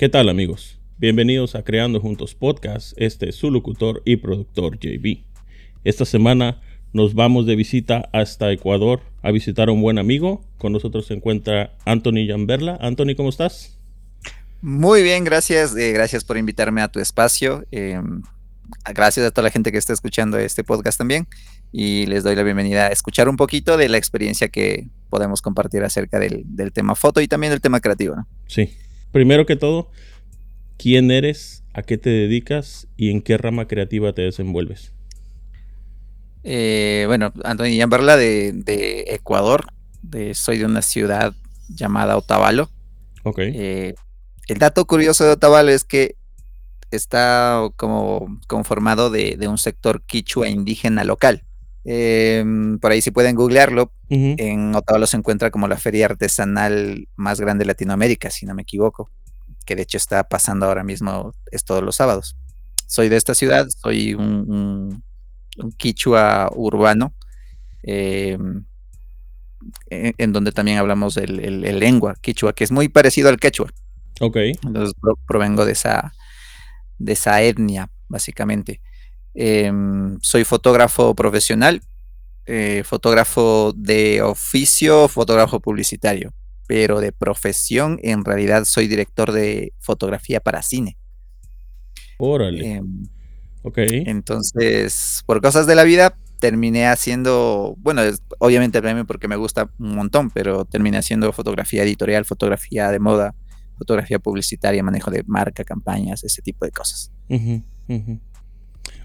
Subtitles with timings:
[0.00, 0.78] ¿Qué tal amigos?
[0.96, 2.94] Bienvenidos a Creando Juntos Podcast.
[2.96, 5.26] Este es su locutor y productor JB.
[5.84, 6.62] Esta semana
[6.94, 10.42] nos vamos de visita hasta Ecuador a visitar a un buen amigo.
[10.56, 12.78] Con nosotros se encuentra Anthony Yamberla.
[12.80, 13.78] Anthony, ¿cómo estás?
[14.62, 15.76] Muy bien, gracias.
[15.76, 17.66] Eh, gracias por invitarme a tu espacio.
[17.70, 18.22] Em,
[18.94, 21.28] gracias a toda la gente que está escuchando este podcast también.
[21.72, 25.84] Y les doy la bienvenida a escuchar un poquito de la experiencia que podemos compartir
[25.84, 28.16] acerca del, tema foto y también del tema creativo.
[28.46, 28.70] Sí.
[29.12, 29.90] Primero que todo,
[30.76, 31.64] ¿quién eres?
[31.72, 32.88] ¿A qué te dedicas?
[32.96, 34.92] ¿Y en qué rama creativa te desenvuelves?
[36.42, 39.66] Eh, bueno, Antonio Yambarla de, de Ecuador.
[40.02, 41.34] De, soy de una ciudad
[41.68, 42.70] llamada Otavalo.
[43.24, 43.38] Ok.
[43.40, 43.94] Eh,
[44.48, 46.16] el dato curioso de Otavalo es que
[46.90, 51.44] está como conformado de, un sector quichua indígena local.
[51.84, 57.40] Em, por ahí si pueden googlearlo, en Otavalo se encuentra como la feria artesanal más
[57.40, 59.10] grande de Latinoamérica, si no me equivoco,
[59.64, 62.36] que de hecho está pasando ahora mismo, es todos los sábados.
[62.86, 65.02] Soy de esta ciudad, soy un,
[65.76, 67.14] quichua urbano,
[67.82, 68.64] em,
[69.88, 73.70] en, donde también hablamos el, lengua quichua, que es muy parecido al quechua.
[74.20, 74.36] Ok.
[74.64, 74.94] Entonces
[75.26, 76.12] provengo de esa,
[76.98, 78.80] de esa etnia, básicamente.
[79.34, 81.80] Em, soy fotógrafo profesional,
[82.46, 86.32] eh, fotógrafo de oficio, fotógrafo publicitario,
[86.66, 90.96] pero de profesión en realidad soy director de fotografía para cine.
[92.18, 92.74] Órale.
[92.74, 93.08] Em,
[93.62, 93.78] ok.
[94.06, 98.02] Entonces, por cosas de la vida, terminé haciendo, bueno,
[98.38, 103.34] obviamente también porque me gusta un montón, pero terminé haciendo fotografía editorial, fotografía de moda,
[103.78, 107.12] fotografía publicitaria, manejo de marca, campañas, ese tipo de cosas.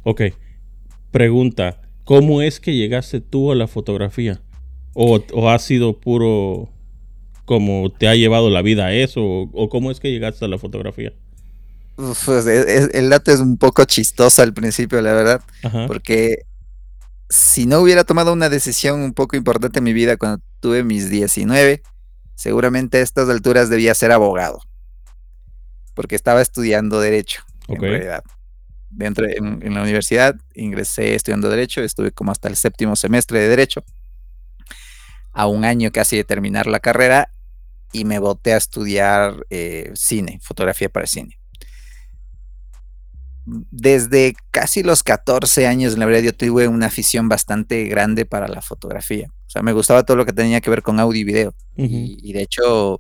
[0.06, 0.22] Ok.
[1.12, 4.42] Pregunta, ¿cómo es que llegaste tú a la fotografía?
[4.94, 6.70] ¿O, o ha sido puro
[7.46, 9.22] como te ha llevado la vida a eso?
[9.24, 11.14] ¿O, cómo es que llegaste a la fotografía?
[12.26, 15.42] pues el dato es un poco chistoso al principio, la verdad.
[15.88, 16.46] Porque
[17.30, 21.10] si no hubiera tomado una decisión un poco importante en mi vida cuando tuve mis
[21.10, 21.82] 19,
[22.36, 24.60] seguramente a estas alturas debía ser abogado.
[25.96, 28.24] Porque estaba estudiando derecho, en realidad.
[28.96, 33.50] Dentro, en, en, la universidad ingresé estudiando derecho, estuve como hasta el séptimo semestre de
[33.50, 33.84] derecho,
[35.34, 37.30] a un año casi de terminar la carrera,
[37.96, 41.40] y me boté a estudiar eh, cine, fotografía para cine.
[43.46, 48.62] Desde casi los 14 años, la verdad, yo tuve una afición bastante grande para la
[48.62, 49.28] fotografía.
[49.48, 51.54] O sea, me gustaba todo lo que tenía que ver con audio y video.
[51.78, 53.00] y, de hecho,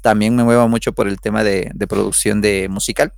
[0.00, 3.12] también me muevo mucho por el tema de, producción de musical.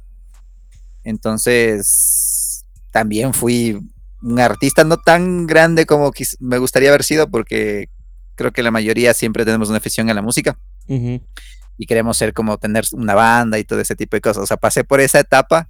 [1.07, 3.79] Entonces, también fui
[4.23, 7.89] un artista no tan grande como me gustaría haber sido, porque
[8.35, 10.59] creo que la mayoría siempre tenemos una afición a la música.
[10.89, 14.43] Y queremos ser como tener una banda y todo ese tipo de cosas.
[14.43, 15.69] O sea, pasé por esa etapa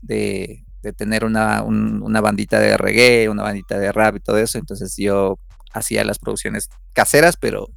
[0.00, 0.64] de,
[0.96, 4.56] tener una, una bandita de reggae, una bandita de rap y todo eso.
[4.56, 5.38] Entonces yo
[5.74, 7.68] hacía las producciones caseras, pero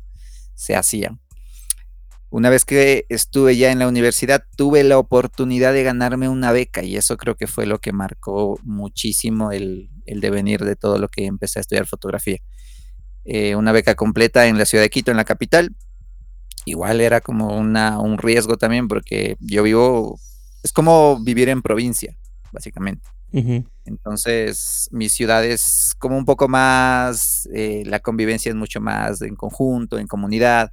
[0.55, 1.19] se hacían.
[2.31, 6.81] Una vez que estuve ya en la universidad, tuve la oportunidad de ganarme una beca
[6.81, 11.09] y eso creo que fue lo que marcó muchísimo el, el devenir de todo lo
[11.09, 12.38] que empecé a estudiar fotografía.
[13.25, 15.75] Eh, una beca completa en la ciudad de Quito, en la capital.
[16.64, 20.18] Igual era como una, un riesgo también porque yo vivo,
[20.63, 22.18] es como vivir en provincia,
[22.53, 23.09] básicamente.
[23.86, 29.36] Entonces, mi ciudad es como un poco más, eh, la convivencia es mucho más en
[29.36, 30.72] conjunto, en comunidad,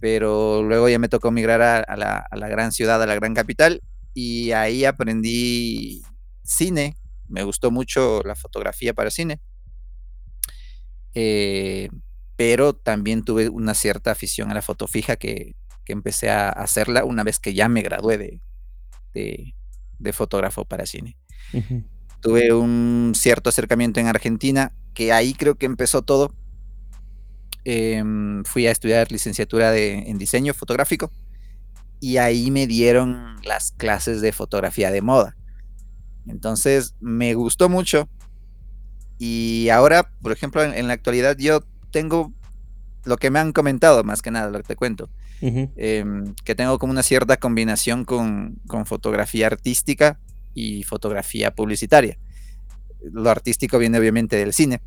[0.00, 3.34] pero luego ya me tocó migrar a, la, a la gran ciudad, a la gran
[3.34, 3.82] capital,
[4.14, 6.02] y ahí aprendí
[6.42, 6.96] cine,
[7.28, 9.40] me gustó mucho la fotografía para cine.
[11.14, 11.88] Eh,
[12.36, 15.54] pero también tuve una cierta afición a la foto fija que,
[15.86, 19.54] empecé a hacerla una vez que ya me gradué de,
[19.98, 21.16] de, fotógrafo para cine.
[22.20, 26.32] Tuve un cierto acercamiento en Argentina, que ahí creo que empezó todo.
[27.64, 31.12] Em, fui a estudiar licenciatura en diseño fotográfico
[32.00, 35.36] y ahí me dieron las clases de fotografía de moda.
[36.26, 38.08] Entonces me gustó mucho
[39.18, 41.60] y ahora, por ejemplo, en, la actualidad yo
[41.90, 42.32] tengo
[43.04, 45.10] lo que me han comentado, más que nada, lo que te cuento,
[45.42, 50.18] em, que tengo como una cierta combinación con, fotografía artística
[50.54, 52.18] y fotografía publicitaria.
[53.02, 54.80] Lo artístico viene obviamente del cine,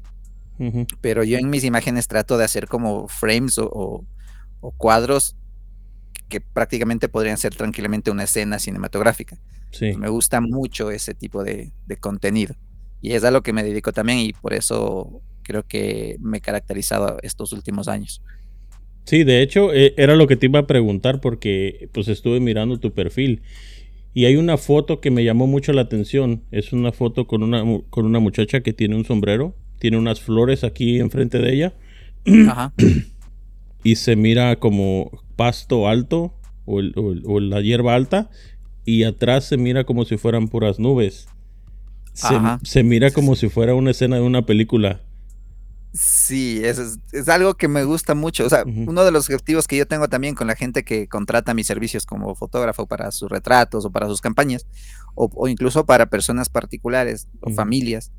[1.01, 4.05] pero yo en mis imágenes trato de hacer como frames o,
[4.77, 5.35] cuadros
[6.29, 9.37] que prácticamente podrían ser tranquilamente una escena cinematográfica.
[9.97, 12.55] Me gusta mucho ese tipo de contenido.
[13.03, 16.41] Y es a lo que me dedico también y por eso creo que me he
[16.41, 18.21] caracterizado estos últimos años.
[19.03, 22.79] Sí, de hecho, eh, era lo que te iba a preguntar porque pues estuve mirando
[22.79, 23.41] tu perfil
[24.13, 26.43] y hay una foto que me llamó mucho la atención.
[26.51, 29.53] Es una foto con una, con una muchacha que tiene un sombrero,
[29.83, 31.73] tiene unas flores aquí enfrente de ella.
[32.49, 32.71] Ajá.
[33.83, 36.33] y se mira como pasto alto
[36.63, 36.79] o,
[37.41, 38.29] la hierba alta
[38.85, 41.27] y atrás se mira como si fueran puras nubes.
[42.63, 45.01] Se, mira como si fuera una escena de una película.
[45.91, 48.45] Sí, es, es, algo que me gusta mucho.
[48.45, 51.53] O sea, uno de los objetivos que yo tengo también con la gente que contrata
[51.53, 54.65] mis servicios como fotógrafo para sus retratos o para sus campañas,
[55.13, 58.13] o, incluso para personas particulares o familias,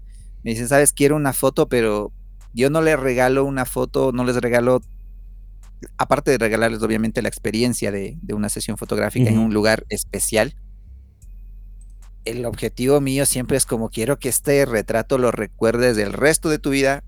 [0.44, 2.12] me dicen, sabes, quiero una foto, pero
[2.52, 4.82] yo no les regalo una foto, no les regalo,
[5.96, 10.54] aparte de regalarles obviamente la experiencia de, una sesión fotográfica en un lugar especial,
[12.26, 16.58] el objetivo mío siempre es como quiero que este retrato lo recuerdes del resto de
[16.58, 17.04] tu vida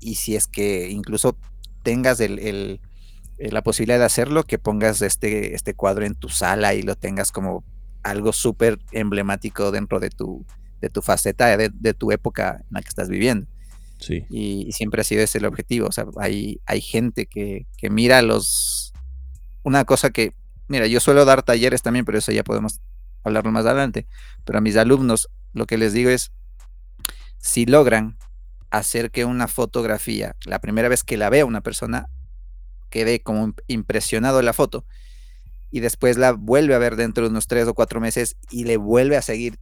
[0.00, 1.36] y si es que incluso
[1.82, 2.80] tengas el,
[3.38, 7.30] la posibilidad de hacerlo, que pongas este, este cuadro en tu sala y lo tengas
[7.30, 7.62] como
[8.02, 10.46] algo súper emblemático dentro de tu,
[10.80, 13.46] de tu faceta, de, tu época en la que estás viviendo.
[13.98, 14.24] Sí.
[14.30, 15.88] Y, siempre ha sido ese el objetivo.
[15.88, 18.92] O sea, hay, hay gente que, que mira los...
[19.62, 20.32] Una cosa que,
[20.68, 22.80] mira, yo suelo dar talleres también, pero eso ya podemos
[23.24, 24.06] hablarlo más adelante.
[24.44, 26.32] Pero a mis alumnos lo que les digo es,
[27.38, 28.16] si logran
[28.70, 32.06] hacer que una fotografía, la primera vez que la vea una persona,
[32.88, 34.84] quede como impresionado la foto
[35.70, 38.76] y después la vuelve a ver dentro de unos tres o cuatro meses y le
[38.76, 39.58] vuelve a seguir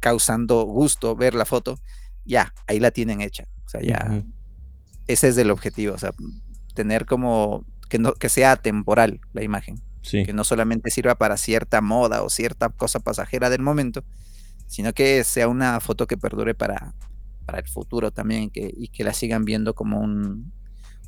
[0.00, 1.78] causando gusto ver la foto,
[2.24, 3.46] ya, ahí la tienen hecha.
[3.64, 4.24] O sea, ya,
[5.06, 6.12] ese es el objetivo, o sea,
[6.74, 9.82] tener como que, no, que sea temporal la imagen.
[10.08, 14.04] Que no solamente sirva para cierta moda o cierta cosa pasajera del momento,
[14.68, 16.94] sino que sea una foto que perdure para,
[17.44, 20.52] para el futuro también que, y que la sigan viendo como un,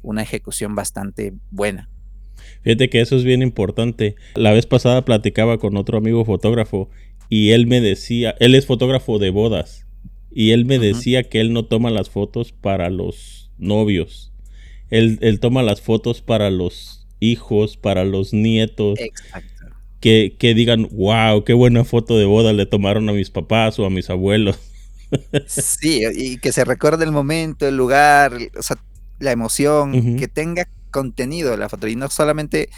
[0.02, 1.88] una ejecución bastante buena.
[2.62, 4.16] Fíjate que eso es bien importante.
[4.34, 6.90] La vez pasada platicaba con otro amigo fotógrafo
[7.28, 9.86] y él me decía, él es fotógrafo de bodas
[10.30, 14.32] y él me decía que él no toma las fotos para los novios.
[14.90, 18.98] Él, él, toma las fotos para los hijos, para los nietos.
[18.98, 19.64] Exacto.
[20.00, 23.84] Que, que digan, wow, qué buena foto de boda le tomaron a mis papás o
[23.84, 24.58] a mis abuelos.
[25.46, 28.76] Sí, y que se recuerde el momento, el lugar, o sea,
[29.18, 32.68] la emoción, que tenga contenido la foto y no solamente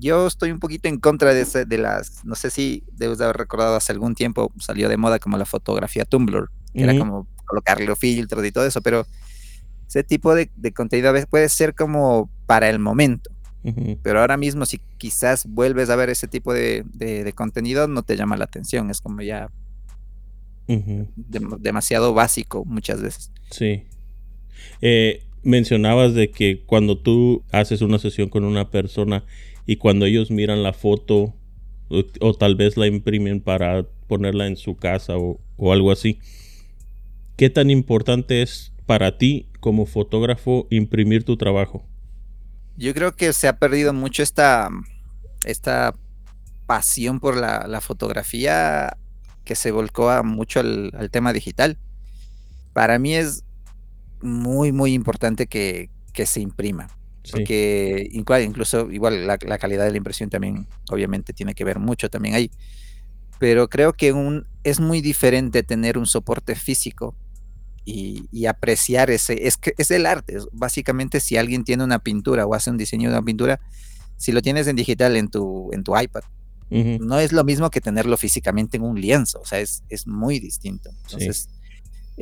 [0.00, 3.76] yo estoy un poquito en contra de, de las, no sé si debes haber recordado
[3.76, 8.44] hace algún tiempo salió de moda como la fotografía Tumblr, que era como colocarle filtros
[8.44, 9.06] y todo eso, pero
[9.86, 13.30] ese tipo de, contenido a veces puede ser como para el momento.
[14.02, 18.16] Pero ahora mismo si quizás vuelves a ver ese tipo de, de contenido no te
[18.16, 19.50] llama la atención, es como ya
[21.16, 23.32] demasiado básico muchas veces.
[23.50, 23.84] Sí.
[24.80, 29.24] Eh, mencionabas de que cuando tú haces una sesión con una persona
[29.66, 31.34] y cuando ellos miran la foto
[32.20, 35.38] o, tal vez la imprimen para ponerla en su casa o,
[35.72, 36.20] algo así,
[37.36, 41.84] ¿qué tan importante es para ti como fotógrafo imprimir tu trabajo?
[42.76, 44.70] Yo creo que se ha perdido mucho esta,
[45.44, 45.94] esta
[46.66, 48.96] pasión por la, fotografía
[49.44, 51.76] que se volcó a mucho al, tema digital.
[52.72, 53.44] Para mí es
[54.22, 55.90] muy, muy importante que,
[56.24, 56.88] se imprima.
[57.30, 62.34] Porque incluso igual la, calidad de la impresión también obviamente tiene que ver mucho también
[62.34, 62.50] ahí.
[63.38, 67.14] Pero creo que un, es muy diferente tener un soporte físico
[67.84, 70.38] y, apreciar ese, es que es el arte.
[70.52, 73.60] Básicamente si alguien tiene una pintura o hace un diseño de una pintura,
[74.16, 76.22] si lo tienes en digital en tu, en tu iPad
[76.70, 80.90] no es lo mismo que tenerlo físicamente en un lienzo, o sea, es, muy distinto.
[81.04, 81.48] Entonces,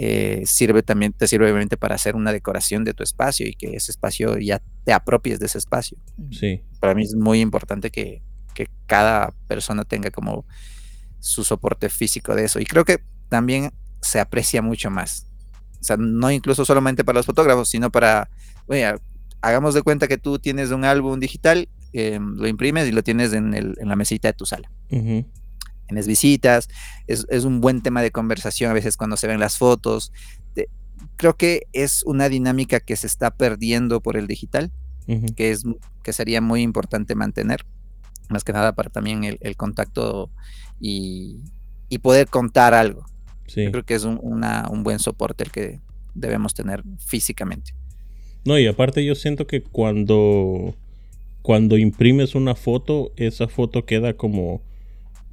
[0.01, 3.75] eh, sirve también, te sirve obviamente para hacer una decoración de tu espacio y que
[3.75, 5.99] ese espacio ya te apropies de ese espacio.
[6.31, 6.63] Sí.
[6.81, 8.23] Para mí es muy importante que,
[8.87, 10.45] cada persona tenga como
[11.21, 12.59] su soporte físico de eso.
[12.59, 15.29] Y creo que también se aprecia mucho más.
[15.81, 18.29] O sea, no incluso solamente para los fotógrafos, sino para,
[18.67, 18.93] oye,
[19.43, 23.33] hagamos de cuenta que tú tienes un álbum digital Em, lo imprimes y lo tienes
[23.33, 24.71] en, el, en la mesita de tu sala.
[25.89, 26.69] Tienes visitas,
[27.07, 30.13] es, un buen tema de conversación a veces cuando se ven las fotos.
[31.17, 34.71] creo que es una dinámica que se está perdiendo por el digital,
[35.37, 35.65] que, es,
[36.03, 37.65] que sería muy importante mantener,
[38.29, 40.31] más que nada para también el, contacto
[40.79, 41.43] y,
[42.03, 43.07] poder contar algo.
[43.47, 45.81] creo que es un, un buen soporte el que
[46.15, 47.73] debemos tener físicamente.
[48.45, 50.75] No, y aparte yo siento que cuando
[51.49, 54.61] cuando imprimes una foto, esa foto queda como,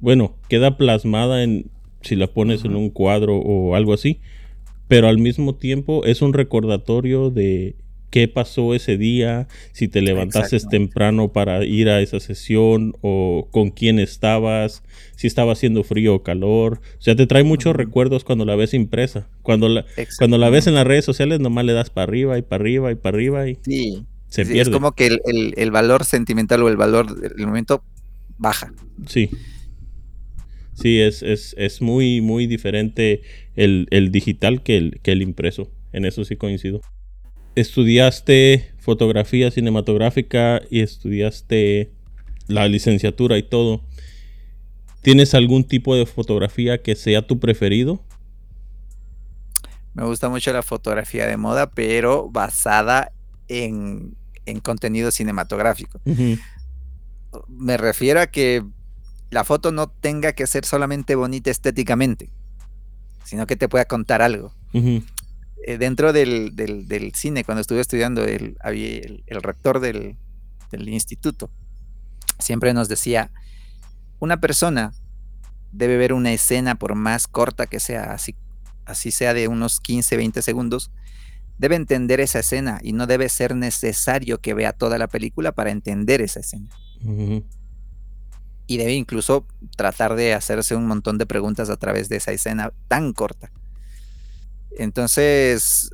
[0.06, 1.68] bueno, queda plasmada en,
[2.00, 4.20] si la pones en un cuadro o algo así,
[4.86, 7.74] pero al mismo tiempo es un recordatorio de,
[8.10, 13.70] qué pasó ese día, si te levantaste temprano para ir a esa sesión o con
[13.70, 14.84] quién estabas,
[15.16, 16.80] si estaba haciendo frío o calor.
[17.00, 19.28] O sea, te trae muchos recuerdos cuando la ves impresa.
[19.42, 19.86] Cuando la,
[20.18, 22.92] cuando la ves en las redes sociales, nomás le das para arriba y para arriba
[22.92, 23.58] y para arriba y
[24.28, 24.60] se pierde.
[24.60, 25.18] Es como que
[25.56, 27.82] el, valor sentimental o el valor del momento
[28.38, 28.72] baja.
[29.08, 29.30] Sí.
[30.76, 33.22] Sí, es, es, muy, muy diferente
[33.54, 35.70] el, digital que el, que el impreso.
[35.92, 36.82] En eso sí coincido.
[37.54, 41.92] Estudiaste fotografía cinematográfica y estudiaste
[42.46, 43.82] la licenciatura y todo.
[45.00, 48.04] ¿Tienes algún tipo de fotografía que sea tu preferido?
[49.94, 53.12] Me gusta mucho la fotografía de moda, pero basada
[53.48, 54.14] en,
[54.62, 56.02] contenido cinematográfico.
[57.48, 58.62] Me refiero a que
[59.30, 62.30] la foto no tenga que ser solamente bonita estéticamente,
[63.24, 64.52] sino que te pueda contar algo.
[64.72, 70.16] Eh, dentro del, cine, cuando estuve estudiando, el, el, rector del,
[70.70, 71.50] del instituto
[72.38, 73.30] siempre nos decía,
[74.18, 74.92] una persona
[75.72, 78.34] debe ver una escena por más corta que sea, así,
[78.84, 80.90] así sea de unos 15, 20 segundos,
[81.58, 85.70] debe entender esa escena y no debe ser necesario que vea toda la película para
[85.70, 86.68] entender esa escena.
[88.66, 89.46] Y debe incluso
[89.76, 93.52] tratar de hacerse un montón de preguntas a través de esa escena tan corta.
[94.76, 95.90] Entonces,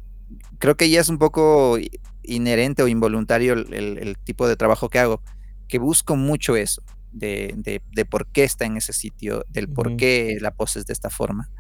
[0.59, 1.79] creo que ya es un poco
[2.23, 5.23] inherente o involuntario el tipo de trabajo que hago,
[5.69, 10.53] que busco mucho eso de, por qué está en ese sitio, del por qué la
[10.53, 11.51] pose es de esta forma.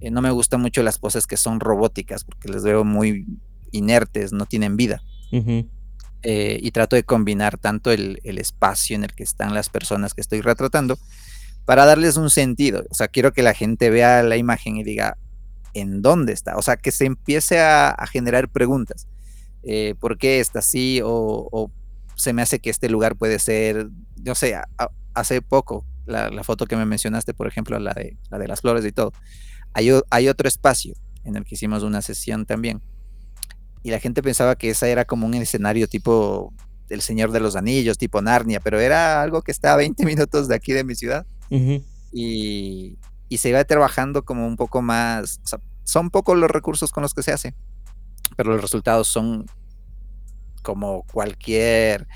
[0.00, 3.26] Eh, no me gustan mucho las poses que son robóticas, porque les veo muy
[3.72, 5.02] inertes, no tienen vida.
[6.22, 10.20] Eh, y trato de combinar tanto el, espacio en el que están las personas que
[10.20, 10.98] estoy retratando
[11.64, 12.84] para darles un sentido.
[12.90, 15.16] O sea, quiero que la gente vea la imagen y diga,
[15.72, 16.56] ¿en dónde está?
[16.56, 19.06] O sea, que se empiece a, generar preguntas.
[19.62, 21.00] Eh, ¿Por qué está así?
[21.02, 21.70] o
[22.20, 23.88] se me hace que este lugar puede ser,
[24.22, 24.54] no sé,
[25.14, 28.84] hace poco, la, foto que me mencionaste, por ejemplo, la de, la de las flores
[28.84, 29.12] y todo,
[29.72, 32.82] hay, hay otro espacio en el que hicimos una sesión también.
[33.82, 36.52] Y la gente pensaba que esa era como un escenario tipo
[36.88, 40.48] El Señor de los Anillos, tipo Narnia, pero era algo que está a 20 minutos
[40.48, 41.26] de aquí de mi ciudad.
[42.12, 42.96] y,
[43.28, 47.02] y, se iba trabajando como un poco más, o sea, son pocos los recursos con
[47.02, 47.54] los que se hace,
[48.36, 49.46] pero los resultados son
[50.62, 52.06] como cualquier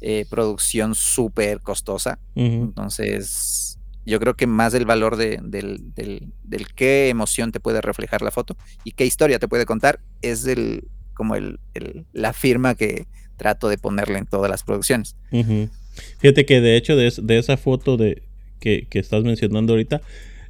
[0.00, 2.18] eh, producción súper costosa.
[2.34, 8.20] Entonces, yo creo que más el valor de, del, del, qué emoción te puede reflejar
[8.22, 11.58] la foto y qué historia te puede contar es el, como el,
[12.12, 13.06] la firma que
[13.36, 15.16] trato de ponerle en todas las producciones.
[16.18, 18.22] Fíjate que de hecho de, esa foto de,
[18.60, 20.02] que, que estás mencionando ahorita,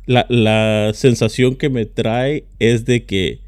[0.06, 3.40] la, la, sensación que me trae es de que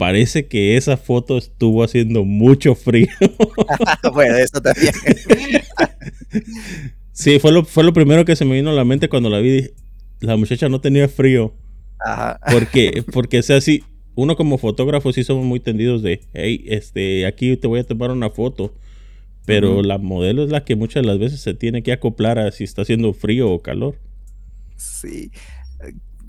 [0.00, 3.08] parece que esa foto estuvo haciendo mucho frío.
[4.14, 4.94] bueno, eso también.
[7.12, 9.40] sí, fue lo, fue lo primero que se me vino a la mente cuando la
[9.40, 9.70] vi.
[10.20, 11.54] La muchacha no tenía frío.
[11.98, 12.40] Ajá.
[12.50, 17.56] Porque, porque sea así, uno como fotógrafo sí somos muy tendidos de, hey, este, aquí
[17.56, 18.74] te voy a tomar una foto.
[19.46, 22.52] Pero la modelo es la que muchas de las veces se tiene que acoplar a
[22.52, 23.96] si está haciendo frío o calor.
[24.76, 25.32] Sí.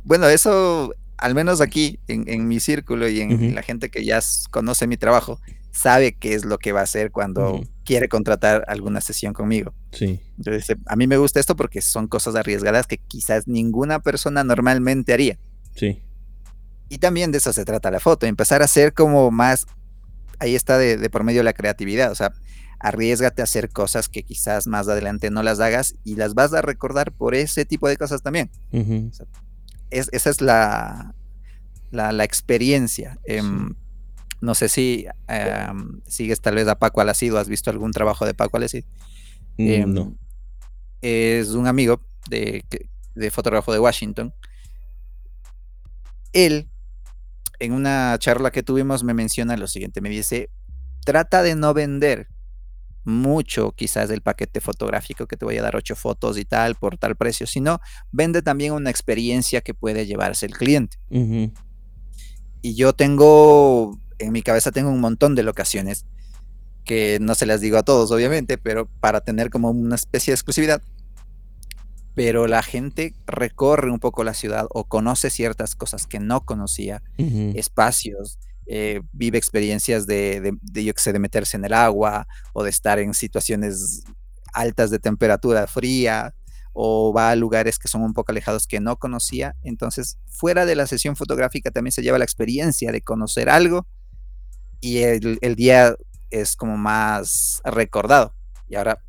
[0.04, 4.20] Bueno, eso al menos aquí, en, mi círculo y en, la gente que ya
[4.50, 5.40] conoce mi trabajo,
[5.72, 9.72] sabe qué es lo que va a hacer cuando quiere contratar alguna sesión conmigo.
[9.92, 10.20] Sí.
[10.38, 15.14] Entonces, a mí me gusta esto porque son cosas arriesgadas que quizás ninguna persona normalmente
[15.14, 15.38] haría.
[15.76, 16.00] Sí.
[16.92, 19.66] Y también de eso se trata la foto, empezar a hacer como más,
[20.40, 22.34] ahí está de, por medio la creatividad, o sea,
[22.80, 26.62] arriesgate a hacer cosas que quizás más adelante no las hagas y las vas a
[26.62, 28.50] recordar por ese tipo de cosas también
[29.92, 31.14] esa es la,
[31.92, 33.20] la, experiencia.
[33.26, 33.76] Em,
[34.40, 34.66] no sé
[35.28, 38.86] em, si sigues tal vez a Paco Alacid has visto algún trabajo de Paco Alacid.
[39.58, 40.16] Mm, em, no.
[41.02, 42.64] Es un amigo de,
[43.32, 44.34] fotógrafo de Washington.
[46.32, 46.70] Él,
[47.62, 50.02] en una charla que tuvimos, me menciona lo siguiente.
[50.02, 50.50] Me dice,
[51.06, 52.28] trata de no vender
[53.04, 56.98] mucho quizás del paquete fotográfico que te voy a dar ocho fotos y tal por
[56.98, 57.80] tal precio, sino
[58.12, 60.98] vende también una experiencia que puede llevarse el cliente.
[62.64, 66.06] Y yo tengo, en mi cabeza tengo un montón de locaciones
[66.84, 70.36] que no se las digo a todos, obviamente, pero para tener como una especie de
[70.36, 70.82] exclusividad.
[72.24, 77.02] Pero la gente recorre un poco la ciudad o conoce ciertas cosas que no conocía,
[77.18, 78.38] espacios,
[78.68, 83.00] eh, vive experiencias de, yo que sé, de meterse en el agua o de estar
[83.00, 84.04] en situaciones
[84.54, 86.36] altas de temperatura fría
[86.74, 89.56] o va a lugares que son un poco alejados que no conocía.
[89.64, 93.88] Entonces, fuera de la sesión fotográfica también se lleva la experiencia de conocer algo
[94.80, 95.96] y el, día
[96.30, 98.36] es como más recordado.
[98.70, 99.02] Y ahora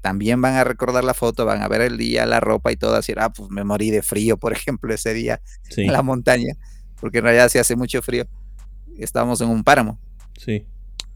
[0.00, 2.94] también van a recordar la foto, van a ver el día, la ropa y todo,
[2.94, 5.40] así, ah, pues me morí de frío, por ejemplo, ese día
[5.76, 6.54] en la montaña,
[7.00, 8.26] porque en realidad se hace mucho frío.
[8.98, 10.00] Estábamos en un páramo.
[10.36, 10.66] Sí.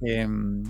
[0.01, 0.63] Em,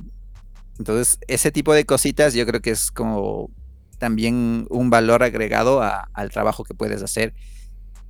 [0.78, 3.50] entonces, ese tipo de cositas yo creo que es como
[3.98, 7.34] también un valor agregado al trabajo que puedes hacer.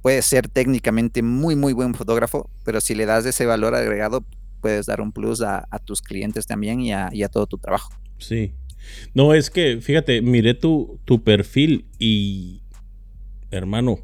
[0.00, 4.25] Puedes ser técnicamente muy, muy buen fotógrafo, pero si le das ese valor agregado,
[4.61, 7.92] puedes dar un plus a, tus clientes también y a, y a todo tu trabajo.
[8.18, 8.54] Sí,
[9.15, 12.62] no, es que, fíjate, miré tu, tu perfil y,
[13.51, 13.99] hermano,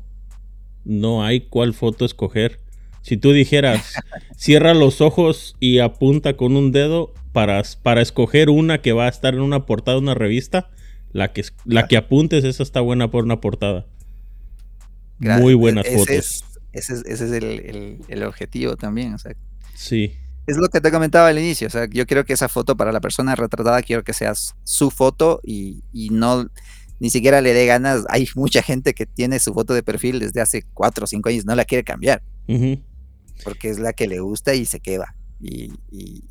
[0.85, 2.61] no hay cuál foto escoger.
[3.03, 3.95] Si tú dijeras,
[4.37, 9.11] cierra los ojos y apunta con un dedo para, para escoger una que va a
[9.11, 10.71] estar en una portada de una revista,
[11.13, 13.87] la que, la que apuntes, esa está buena por una portada.
[15.19, 16.45] Muy buenas fotos.
[16.73, 19.15] ese es, el, el, objetivo también.
[19.15, 19.35] O sea,
[19.75, 20.13] sí
[20.49, 21.67] es lo que te comentaba al inicio.
[21.67, 24.91] O sea, yo quiero que esa foto para la persona retratada, quiero que sea su
[24.91, 26.49] foto y, no
[27.01, 28.05] ni siquiera le dé ganas.
[28.09, 31.45] Hay mucha gente que tiene su foto de perfil desde hace cuatro o cinco años,
[31.45, 32.23] no la quiere cambiar.
[33.45, 35.15] Porque es la que le gusta y se queda.
[35.39, 35.71] Y,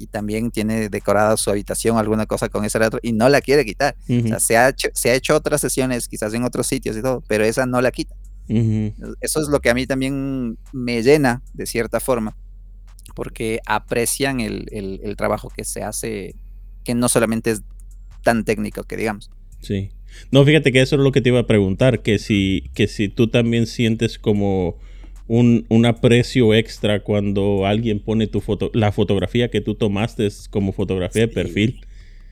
[0.07, 3.95] también tiene decorada su habitación, alguna cosa con esa y no la quiere quitar.
[4.09, 7.03] O sea, se ha, hecho, se ha hecho otras sesiones, quizás en otros sitios y
[7.03, 8.15] todo, pero esa no la quita.
[8.47, 12.35] Eso es lo que a mí también me llena, de cierta forma
[13.17, 16.35] porque aprecian el, trabajo que se hace,
[16.83, 17.63] que no solamente es
[18.21, 19.31] tan técnico que digamos.
[19.59, 19.89] Sí.
[20.29, 23.09] No, fíjate que eso es lo que te iba a preguntar, que si, que si
[23.09, 24.77] tú también sientes como
[25.27, 31.23] un, aprecio extra cuando alguien pone tu foto, la fotografía que tú tomaste como fotografía
[31.23, 31.81] de perfil.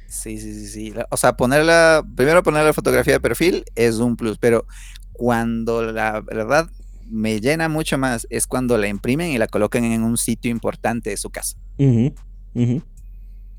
[0.07, 0.93] Sí, sí, sí, sí.
[1.09, 4.67] O sea, ponerla, primero poner la fotografía de perfil es un plus, pero
[5.13, 6.69] cuando la verdad
[7.09, 11.09] me llena mucho más es cuando la imprimen y la colocan en un sitio importante
[11.09, 11.57] de su casa.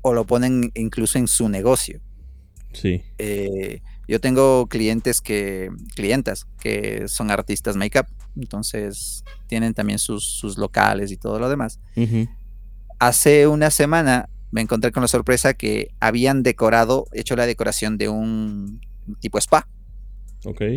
[0.01, 2.01] O lo ponen incluso en su negocio.
[2.73, 3.01] Sí.
[3.17, 11.11] Eh, yo tengo clientes que, clientas que son artistas make-up, entonces tienen también sus, locales
[11.11, 11.79] y todo lo demás.
[12.99, 18.09] Hace una semana me encontré con la sorpresa que habían decorado, hecho la decoración de
[18.09, 18.81] un
[19.19, 19.67] tipo spa.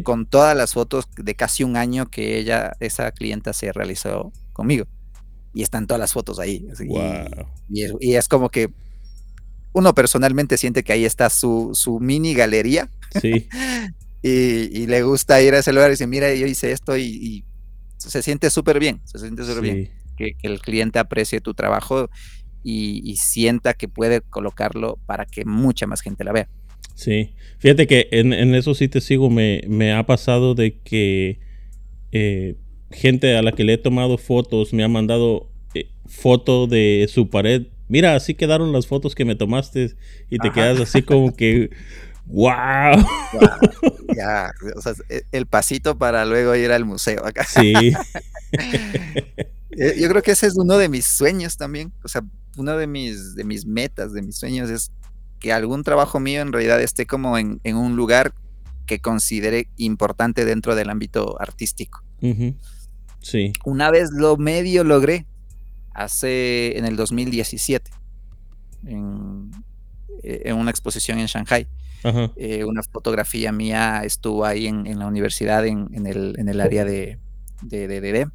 [0.02, 4.86] Con todas las fotos de casi un año que ella, esa clienta se realizó conmigo.
[5.52, 6.66] Y están todas las fotos ahí.
[7.68, 8.70] y, es, como que
[9.72, 12.88] uno personalmente siente que ahí está su, mini galería.
[13.20, 13.48] Sí.
[14.22, 17.44] y, le gusta ir a ese lugar y dice, mira, yo hice esto y,
[17.98, 19.00] se siente súper bien.
[19.04, 19.90] Se siente súper bien.
[20.16, 22.08] Que, el cliente aprecie tu trabajo
[22.62, 26.48] y sienta que puede colocarlo para que mucha más gente la vea.
[27.00, 31.40] Sí, fíjate que en, eso sí te sigo, me, me ha pasado de que
[32.12, 32.56] eh,
[32.90, 37.30] gente a la que le he tomado fotos me ha mandado eh, foto de su
[37.30, 37.68] pared.
[37.88, 39.94] Mira, así quedaron las fotos que me tomaste
[40.28, 41.70] y te quedas así como que,
[42.26, 43.02] wow.
[44.14, 47.46] Ya, o sea, e, el pasito para luego ir al museo acá.
[47.46, 47.72] Sí.
[49.72, 51.92] Eh, yo creo que ese es uno de mis sueños también.
[52.02, 52.22] O sea,
[52.56, 54.90] uno de mis, de mis metas, de mis sueños es
[55.40, 58.34] que algún trabajo mío en realidad esté como en, un lugar
[58.86, 62.02] que considere importante dentro del ámbito artístico.
[63.20, 63.52] Sí.
[63.64, 65.26] Una vez lo medio logré,
[65.92, 67.90] hace en el 2017,
[68.86, 69.50] en,
[70.22, 71.66] eh, en una exposición en Shanghai.
[72.36, 77.18] Eh, una fotografía mía estuvo ahí en, la universidad, en, el, en el área de,
[77.62, 78.26] de, de, de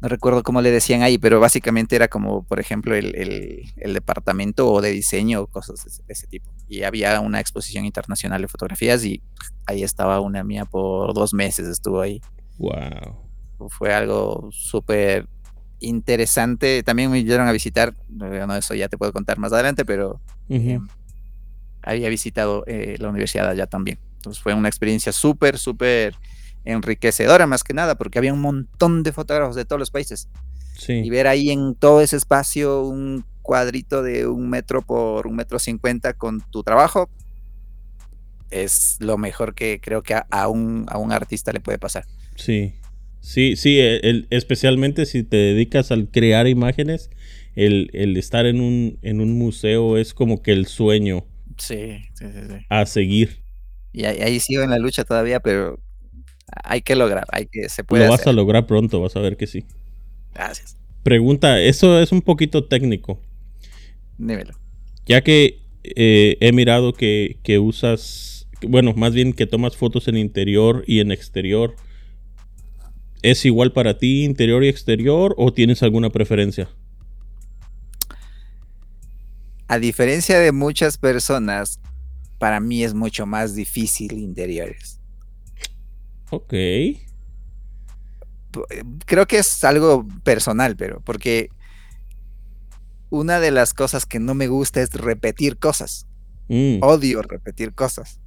[0.00, 4.80] no recuerdo cómo le decían ahí, pero básicamente era como, por ejemplo, el, departamento o
[4.80, 6.50] de diseño o cosas de ese, tipo.
[6.68, 9.22] Y había una exposición internacional de fotografías y
[9.66, 12.20] ahí estaba una mía por dos meses, estuvo ahí.
[12.56, 13.68] Wow.
[13.68, 15.28] Fue algo súper
[15.80, 16.82] interesante.
[16.82, 20.78] También me vinieron a visitar, no, eso ya te puedo contar más adelante, pero eh,
[21.82, 23.98] había visitado eh, la universidad allá también.
[24.16, 26.14] Entonces fue una experiencia súper, súper
[26.64, 30.28] enriquecedora más que nada, porque había un montón de fotógrafos de todos los países.
[30.88, 35.58] Y ver ahí en todo ese espacio un cuadrito de un metro por un metro
[35.58, 37.10] cincuenta con tu trabajo
[38.50, 42.04] es lo mejor que creo que a, un, a un artista le puede pasar.
[42.34, 42.74] Sí,
[43.20, 47.10] sí, sí, e, especialmente si te dedicas al crear imágenes,
[47.54, 51.26] el, estar en un, en un museo es como que el sueño.
[51.58, 52.66] Sí, sí, sí.
[52.68, 53.42] A seguir.
[53.92, 55.80] Y ahí, ahí, sigo en la lucha todavía, pero
[56.64, 59.36] hay que lograr, hay que, se puede Lo vas a lograr pronto, vas a ver
[59.36, 59.64] que sí.
[60.34, 60.76] Gracias.
[61.02, 63.20] Pregunta, eso es un poquito técnico.
[64.18, 64.54] Dímelo.
[65.06, 70.16] Ya que eh, he mirado que, que usas, bueno, más bien que tomas fotos en
[70.16, 71.74] interior y en exterior.
[73.22, 76.68] ¿Es igual para ti interior y exterior o tienes alguna preferencia?
[79.70, 81.78] a diferencia de muchas personas,
[82.40, 84.99] para mí es mucho más difícil interiores.
[86.30, 86.54] Ok.
[89.06, 91.50] Creo que es algo personal, pero porque
[93.10, 96.06] una de las cosas que no me gusta es repetir cosas.
[96.48, 96.78] Mm.
[96.82, 98.20] Odio repetir cosas.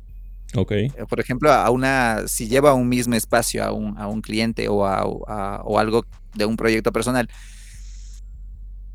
[0.55, 0.71] Ok.
[0.71, 4.21] Eh, por ejemplo, a una, si lleva a un mismo espacio a un, a un
[4.21, 7.29] cliente o, a, o algo de un proyecto personal,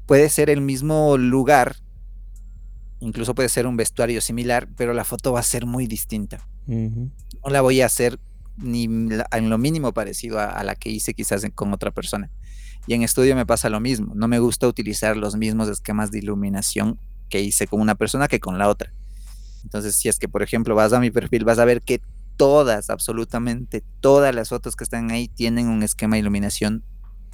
[0.07, 1.77] puede ser el mismo lugar,
[3.01, 6.49] incluso puede ser un vestuario similar, pero la foto va a ser muy distinta.
[6.67, 8.19] No la voy a hacer
[8.59, 12.31] ni en lo mínimo parecido a, la que hice quizás con otra persona.
[12.87, 14.15] Y en estudio me pasa lo mismo.
[14.15, 18.41] No me gusta utilizar los mismos esquemas de iluminación que hice con una persona que
[18.41, 18.93] con la otra.
[19.63, 22.01] Entonces, si es que, por ejemplo, vas a mi perfil, vas a ver que
[22.37, 26.85] todas, absolutamente todas las fotos que están ahí tienen un esquema de iluminación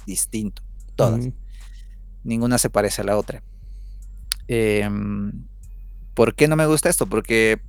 [0.05, 0.61] distinto.
[0.95, 1.29] Todas.
[2.23, 3.43] Ninguna se parece a la otra.
[4.47, 5.45] Em,
[6.13, 7.05] ¿Por qué no me gusta esto?
[7.05, 7.61] Porque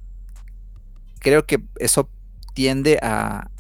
[1.21, 2.09] creo que eso
[2.57, 3.51] tiende a...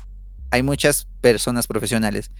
[0.50, 2.30] Hay muchas personas profesionales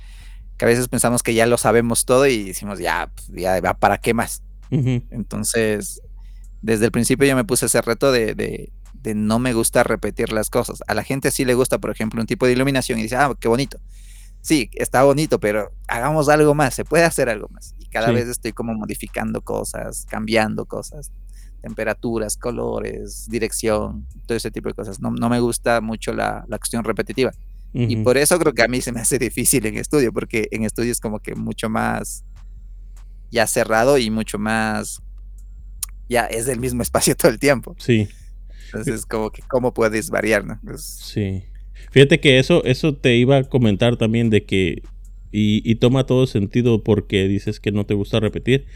[0.57, 3.99] que a veces pensamos que ya lo sabemos todo y decimos, ya, pues, ya ¿para
[3.99, 4.43] qué más?
[4.71, 6.01] Entonces,
[6.63, 8.73] desde el principio yo me puse ese reto de, de,
[9.15, 10.83] no me gusta repetir las cosas.
[10.87, 13.33] A la gente sí le gusta, por ejemplo, un tipo de iluminación y dice, ah,
[13.39, 13.79] qué bonito.
[14.41, 17.75] Sí, está bonito, pero hagamos algo más, se puede hacer algo más.
[17.79, 21.13] Y cada vez estoy como modificando cosas, cambiando cosas,
[21.67, 25.01] temperaturas, colores, dirección, todo ese tipo de cosas.
[25.01, 27.33] No, no me gusta mucho la, la cuestión repetitiva.
[27.75, 30.63] Y por eso creo que a mí se me hace difícil en estudio, porque en
[30.63, 32.25] estudio es como que mucho más
[33.33, 35.03] ya cerrado y mucho más,
[36.09, 37.75] ya es el mismo espacio todo el tiempo.
[37.79, 38.09] Sí.
[38.67, 40.45] Entonces, como que, ¿cómo puedes variar?
[40.45, 40.61] No?
[40.65, 41.43] Pues sí.
[41.91, 44.83] Fíjate que eso, eso te iba a comentar también de que,
[45.33, 48.67] y, y, toma todo sentido porque dices que no te gusta repetir.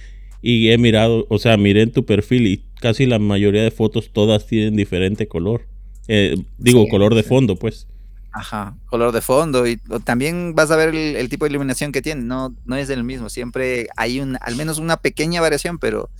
[0.42, 4.10] Y he mirado, o sea, miré en tu perfil y casi la mayoría de fotos
[4.12, 5.66] todas tienen diferente color.
[6.08, 7.86] Eh, digo, color de fondo, pues.
[8.32, 12.22] Ajá, color de fondo y también vas a ver el, tipo de iluminación que tiene,
[12.22, 16.10] no, no es el mismo, siempre hay un, al menos una pequeña variación, pero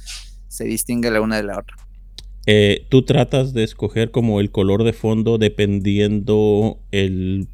[0.49, 1.77] se distingue la una de la otra.
[2.47, 7.47] Eh, ¿Tú tratas de escoger como el color de fondo dependiendo el,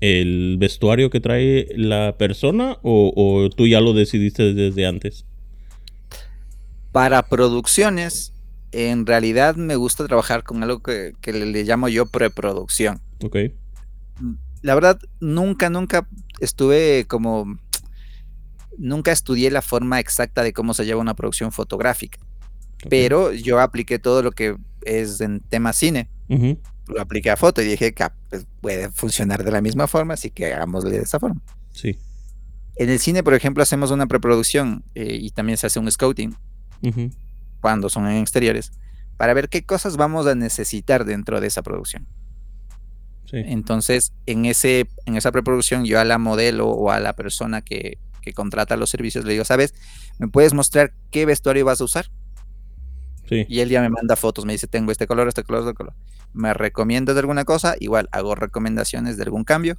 [0.00, 5.24] el vestuario que trae la persona o, o tú ya lo decidiste desde antes?
[6.92, 8.34] Para producciones,
[8.74, 13.00] en realidad me gusta trabajar con algo que, le, llamo yo preproducción.
[13.22, 13.36] Ok.
[14.62, 16.08] La verdad, nunca, nunca
[16.40, 17.58] estuve como...
[18.76, 22.18] Nunca estudié la forma exacta de cómo se lleva una producción fotográfica.
[22.90, 26.08] Pero yo apliqué todo lo que es en tema cine.
[26.86, 30.30] Lo apliqué a foto y dije que pues, puede funcionar de la misma forma, así
[30.30, 31.40] que hagámosle de esa forma.
[31.72, 31.98] Sí.
[32.76, 36.36] En el cine, por ejemplo, hacemos una preproducción eh, y también se hace un scouting
[37.60, 38.72] cuando son en exteriores,
[39.16, 42.06] para ver qué cosas vamos a necesitar dentro de esa producción.
[43.32, 47.98] Entonces, en, ese, en esa preproducción, yo a la modelo o a la persona que,
[48.34, 49.74] contrata los servicios le digo, ¿sabes?
[50.18, 52.06] ¿Me puedes mostrar qué vestuario vas a usar?
[53.30, 55.94] Y él ya me manda fotos, me dice, tengo este color, este color, este color.
[56.32, 57.74] ¿Me recomiendas de alguna cosa?
[57.80, 59.76] Igual, hago recomendaciones de algún cambio.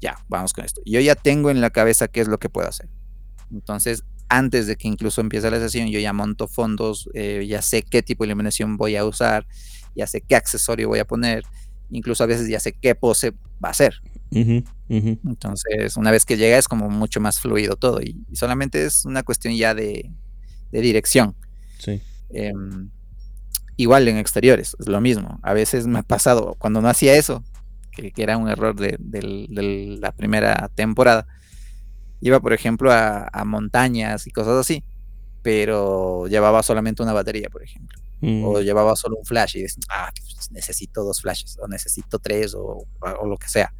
[0.00, 0.80] Ya, vamos con esto.
[0.84, 2.88] Yo ya tengo en la cabeza qué es lo que puedo hacer.
[3.50, 7.82] Entonces, antes de que incluso empiece la sesión, yo ya monto fondos, eh, ya sé
[7.82, 9.46] qué tipo de iluminación voy a usar,
[9.94, 11.44] ya sé qué accesorio voy a poner,
[11.90, 13.32] incluso a veces ya sé qué pose
[13.62, 13.94] va a ser.
[14.30, 19.22] Entonces, una vez que llega es como mucho más fluido todo y, solamente es una
[19.22, 20.10] cuestión ya de,
[20.70, 21.34] dirección.
[22.30, 22.90] Em,
[23.76, 25.38] igual en exteriores, es lo mismo.
[25.42, 27.42] A veces me ha pasado, cuando no hacía eso,
[27.92, 28.98] que, era un error de
[30.00, 31.26] la primera temporada,
[32.20, 34.82] Iba, por ejemplo, a, montañas y cosas así,
[35.42, 38.00] pero llevaba solamente una batería, por ejemplo.
[38.20, 38.62] O mm.
[38.62, 42.86] llevaba solo un flash y decía, ah, pues, necesito dos flashes, o necesito tres, o,
[43.24, 43.72] lo que sea.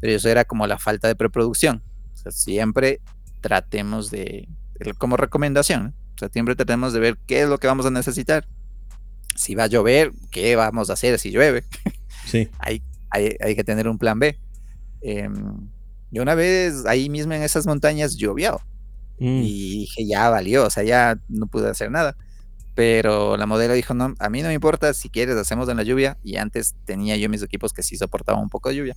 [0.00, 1.82] Pero eso era como la falta de preproducción.
[2.14, 3.00] O sea, siempre
[3.40, 4.48] tratemos de,
[4.98, 8.46] como recomendación, o sea, siempre tratemos de ver qué es lo que vamos a necesitar.
[9.34, 11.64] Si va a llover, ¿qué vamos a hacer si llueve?
[12.24, 12.48] Sí.
[12.60, 14.38] hay, hay, hay, que tener un plan B.
[15.02, 15.28] Eh,
[16.12, 18.60] yo una vez ahí mismo en esas montañas llovió.
[19.18, 19.42] Mm.
[19.42, 22.16] Y dije, ya valió, o sea, ya no pude hacer nada.
[22.74, 25.82] Pero la modelo dijo, no, a mí no me importa, si quieres hacemos en la
[25.82, 26.16] lluvia.
[26.22, 28.96] Y antes tenía yo mis equipos que sí soportaban un poco de lluvia.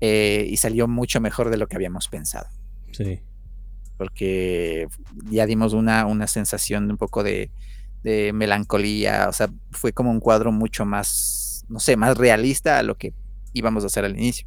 [0.00, 2.48] Eh, y salió mucho mejor de lo que habíamos pensado.
[2.92, 3.20] Sí.
[4.00, 4.88] Porque
[5.30, 7.50] ya dimos una, una sensación de un poco de,
[8.02, 9.26] de melancolía.
[9.28, 13.12] O sea, fue como un cuadro mucho más, no sé, más realista a lo que
[13.52, 14.46] íbamos a hacer al inicio.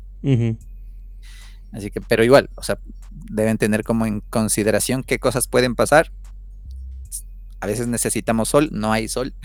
[1.72, 2.80] Así que, pero igual, o sea,
[3.12, 6.12] deben tener como en consideración qué cosas pueden pasar.
[7.60, 9.36] a veces necesitamos sol, no hay sol.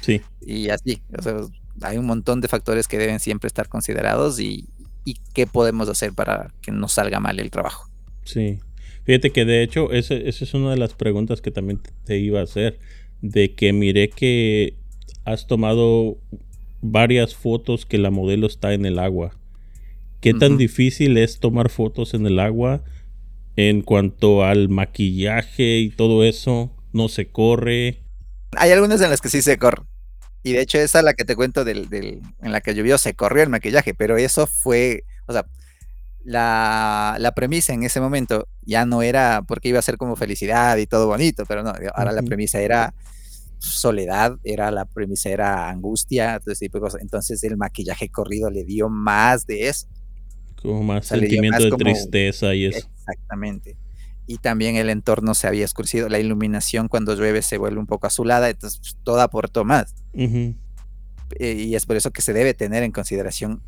[0.00, 0.22] Sí.
[0.40, 1.34] Y así, o sea,
[1.82, 4.70] hay un montón de factores que deben siempre estar considerados y,
[5.04, 7.90] y qué podemos hacer para que no salga mal el trabajo.
[8.24, 8.60] Sí.
[9.08, 12.42] Fíjate que de hecho, esa es una de las preguntas que también te iba a
[12.42, 12.78] hacer.
[13.22, 14.76] De que miré que
[15.24, 16.18] has tomado
[16.82, 19.34] varias fotos que la modelo está en el agua.
[20.20, 22.84] ¿Qué tan difícil es tomar fotos en el agua
[23.56, 26.76] en cuanto al maquillaje y todo eso?
[26.92, 28.02] ¿No se corre?
[28.58, 29.84] Hay algunas en las que sí se corre.
[30.42, 33.14] Y de hecho esa la que te cuento del, del, en la que llovió se
[33.14, 35.46] corrió el maquillaje, pero eso fue, o sea,
[36.24, 40.76] la, la, premisa en ese momento ya no era porque iba a ser como felicidad
[40.76, 42.94] y todo bonito, pero no, ahora la premisa era
[43.58, 47.02] soledad, era la premisa era angustia, todo ese tipo de cosas.
[47.02, 49.86] Entonces el maquillaje corrido le dio más de eso.
[50.60, 52.88] Como más sentimiento de tristeza y eso.
[52.98, 53.76] Exactamente.
[54.26, 58.06] Y también el entorno se había escurecido, la iluminación cuando llueve se vuelve un poco
[58.06, 59.94] azulada, entonces pues, todo aportó más.
[60.12, 63.62] Eh, y es por eso que se debe tener en consideración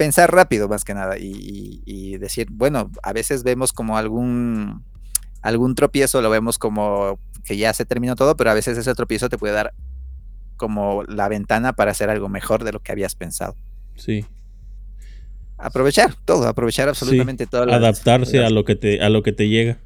[0.00, 4.82] pensar rápido más que nada y, decir, bueno, a veces vemos como algún,
[5.42, 9.28] algún tropiezo, lo vemos como que ya se terminó todo, pero a veces ese tropiezo
[9.28, 9.74] te puede dar
[10.56, 13.56] como la ventana para hacer algo mejor de lo que habías pensado.
[13.94, 14.24] Sí.
[15.58, 17.70] Aprovechar todo, aprovechar absolutamente todo.
[17.70, 19.76] Adaptarse a lo que te a lo que te llega.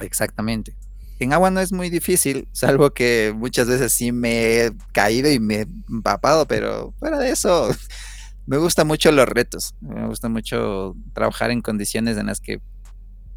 [0.00, 0.74] Exactamente.
[1.18, 5.38] En agua no es muy difícil, salvo que muchas veces sí me he caído y
[5.38, 7.68] me he empapado, pero fuera de eso,
[8.46, 9.74] me gustan mucho los retos.
[9.80, 12.60] Me gusta mucho trabajar en condiciones en las que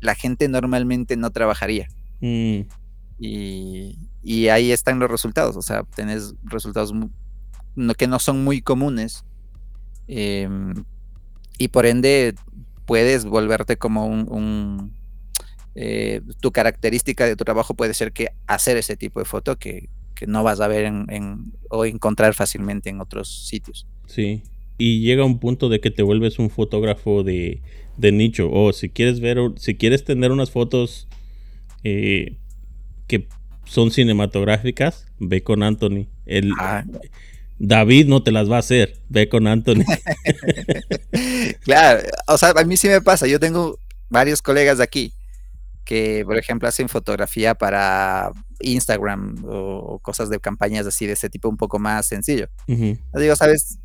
[0.01, 1.87] la gente normalmente no trabajaría.
[2.21, 2.61] Mm.
[3.19, 5.57] Y, ahí están los resultados.
[5.57, 6.93] O sea, tenés resultados
[7.97, 9.25] que no son muy comunes.
[10.07, 10.73] Em,
[11.57, 12.35] y por ende
[12.85, 14.97] puedes volverte como un...
[15.75, 19.89] Eh, tu característica de tu trabajo puede ser que hacer ese tipo de foto que,
[20.27, 23.87] no vas a ver en, o encontrar fácilmente en otros sitios.
[24.05, 24.43] Sí,
[24.79, 27.61] y llega un punto de que te vuelves un fotógrafo de,
[27.97, 28.49] nicho.
[28.49, 31.07] O si quieres ver, si quieres tener unas fotos
[31.83, 32.37] eh,
[33.05, 33.27] que
[33.65, 36.07] son cinematográficas, ve con Anthony.
[36.25, 36.85] El, ah.
[37.59, 39.83] David no te las va a hacer, ve con Anthony.
[41.63, 43.27] claro, o sea, a mí sí me pasa.
[43.27, 43.77] Yo tengo
[44.09, 45.13] varios colegas de aquí
[45.83, 51.49] que, por ejemplo, hacen fotografía para Instagram o, cosas de campañas así de ese tipo
[51.49, 52.47] un poco más sencillo.
[52.65, 53.77] digo, sabes,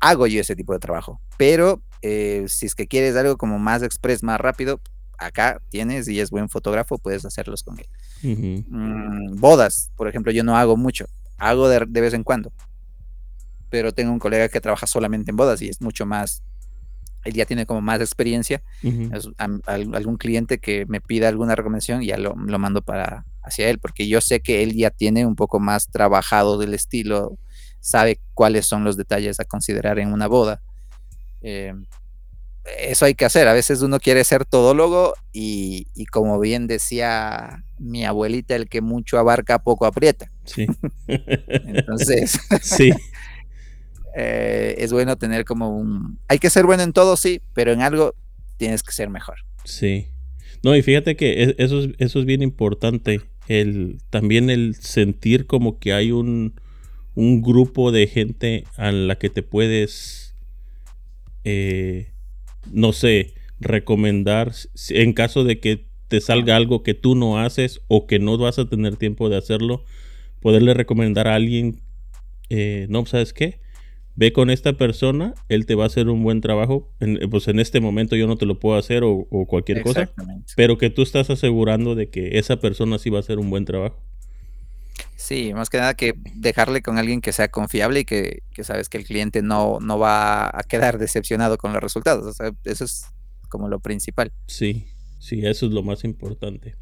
[0.00, 1.20] hago yo ese tipo de trabajo.
[1.36, 4.80] Pero eh, si es que quieres algo como más express, más rápido,
[5.18, 7.86] acá tienes y es buen fotógrafo, puedes hacerlos con él.
[8.22, 11.06] Mm, bodas, por ejemplo, yo no hago mucho,
[11.38, 12.52] hago de, vez en cuando.
[13.68, 16.42] Pero tengo un colega que trabaja solamente en bodas y es mucho más,
[17.24, 18.62] él ya tiene como más experiencia.
[19.66, 24.08] algún cliente que me pida alguna recomendación, ya lo, lo mando para hacia él, porque
[24.08, 27.38] yo sé que él ya tiene un poco más trabajado del estilo
[27.80, 30.62] sabe cuáles son los detalles a considerar en una boda.
[31.42, 31.74] Eh,
[32.78, 33.48] eso hay que hacer.
[33.48, 38.80] A veces uno quiere ser todólogo y, y, como bien decía mi abuelita, el que
[38.80, 40.30] mucho abarca, poco aprieta.
[40.44, 40.66] Sí.
[41.06, 42.92] Entonces, sí.
[44.16, 46.18] Eh, es bueno tener como un...
[46.26, 48.16] Hay que ser bueno en todo, sí, pero en algo
[48.56, 49.36] tienes que ser mejor.
[49.62, 50.08] Sí.
[50.64, 53.20] No, y fíjate que e, eso es, eso es bien importante.
[53.46, 56.60] El, también el sentir como que hay un,
[57.14, 60.34] un grupo de gente a la que te puedes,
[61.44, 62.12] eh,
[62.72, 64.52] no sé, recomendar
[64.90, 68.58] en caso de que te salga algo que tú no haces o que no vas
[68.58, 69.84] a tener tiempo de hacerlo,
[70.40, 71.80] poderle recomendar a alguien,
[72.48, 73.60] eh, no, ¿sabes qué?
[74.16, 76.92] Ve con esta persona, él te va a hacer un buen trabajo.
[77.30, 80.10] pues en este momento yo no te lo puedo hacer o, o cualquier cosa,
[80.56, 83.64] pero que tú estás asegurando de que esa persona sí va a hacer un buen
[83.64, 84.02] trabajo.
[85.20, 88.96] Sí, más que nada que dejarle con alguien que sea confiable y que, sabes que
[88.96, 92.24] el cliente no, no va a quedar decepcionado con los resultados.
[92.24, 93.04] O sea, eso es
[93.50, 94.32] como lo principal.
[94.46, 94.86] Sí,
[95.18, 96.74] sí, eso es lo más importante.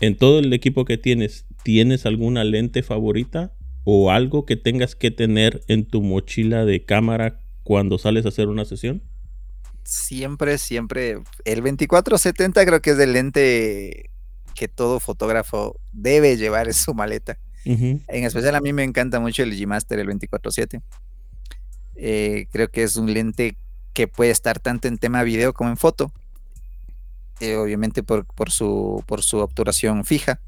[0.00, 5.10] En todo el equipo que tienes, ¿tienes alguna lente favorita o algo que tengas que
[5.10, 9.02] tener en tu mochila de cámara cuando sales a hacer una sesión?
[9.84, 11.22] Siempre, siempre.
[11.46, 14.11] El 2470 creo que es el lente
[14.54, 17.38] que todo fotógrafo debe llevar en su maleta.
[17.64, 20.82] En especial a mí me encanta mucho el G-Master, el 24-7.
[21.94, 23.56] Eh, creo que es un lente
[23.92, 26.12] que puede estar tanto en tema video como en foto.
[27.40, 30.40] Eh, obviamente por, su, por su obturación fija.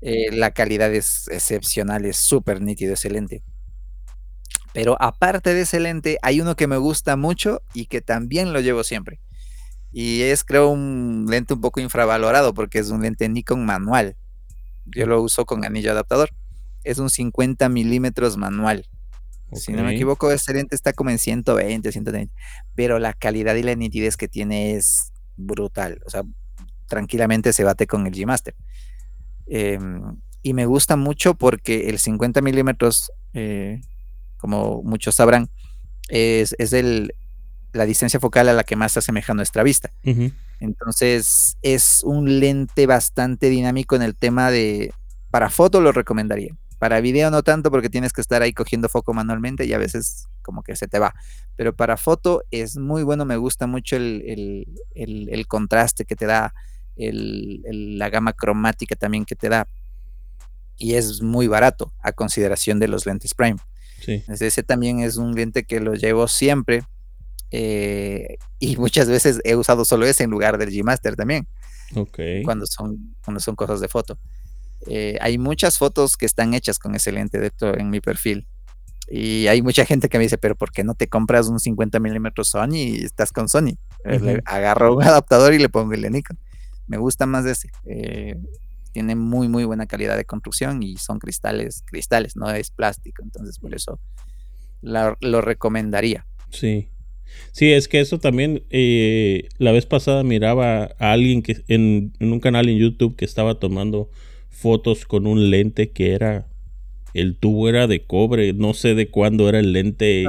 [0.00, 3.42] Eh, la calidad es excepcional, es súper nítido ese lente.
[4.72, 8.60] Pero aparte de ese lente, hay uno que me gusta mucho y que también lo
[8.60, 9.20] llevo siempre.
[9.92, 14.16] Y es, creo, un lente un poco infravalorado porque es un lente Nikon manual.
[14.86, 16.30] Yo lo uso con anillo adaptador.
[16.84, 18.86] Es un 50 milímetros manual.
[19.54, 22.34] Si no me equivoco, ese lente está como en 120, 130.
[22.74, 26.00] Pero la calidad y la nitidez que tiene es brutal.
[26.06, 26.22] O sea,
[26.86, 28.54] tranquilamente se bate con el G-Master.
[29.46, 33.80] Em, y me gusta mucho porque el 50 milímetros, eh,
[34.36, 35.48] como muchos sabrán,
[36.08, 37.14] es, el,
[37.72, 39.90] la distancia focal a la que más se asemeja nuestra vista.
[40.60, 44.92] Entonces es un lente bastante dinámico en el tema de,
[45.30, 46.56] para foto lo recomendaría.
[46.78, 50.28] Para video no tanto porque tienes que estar ahí cogiendo foco manualmente y a veces
[50.42, 51.14] como que se te va.
[51.56, 54.66] Pero para foto es muy bueno, me gusta mucho el,
[55.48, 56.54] contraste que te da,
[56.96, 59.66] la gama cromática también que te da.
[60.76, 63.58] Y es muy barato a consideración de los lentes Prime.
[64.00, 64.22] Sí.
[64.28, 66.84] ese también es un lente que lo llevo siempre.
[67.50, 71.46] Eh, y muchas veces he usado solo ese en lugar del G Master también.
[71.94, 72.18] Ok.
[72.44, 74.18] Cuando son, cuando son cosas de foto.
[74.86, 78.46] Eh, hay muchas fotos que están hechas con ese lente dentro en mi perfil.
[79.10, 81.98] Y hay mucha gente que me dice, pero ¿por qué no te compras un 50
[81.98, 83.78] milímetros Sony y estás con Sony?
[84.04, 86.38] Eh, agarro un adaptador y le pongo el de Nikon.
[86.86, 87.70] Me gusta más ese.
[87.86, 88.36] Eh,
[88.92, 93.22] tiene muy, muy buena calidad de construcción y son cristales, cristales, no es plástico.
[93.22, 93.98] Entonces, por eso
[94.82, 96.26] lo recomendaría.
[96.50, 96.90] Sí.
[97.52, 98.62] Sí, es que eso también,
[99.58, 104.10] la vez pasada miraba a alguien que en, un canal en YouTube que estaba tomando
[104.48, 106.46] fotos con un lente que era
[107.14, 110.24] el tubo era de cobre, no sé de cuándo era el lente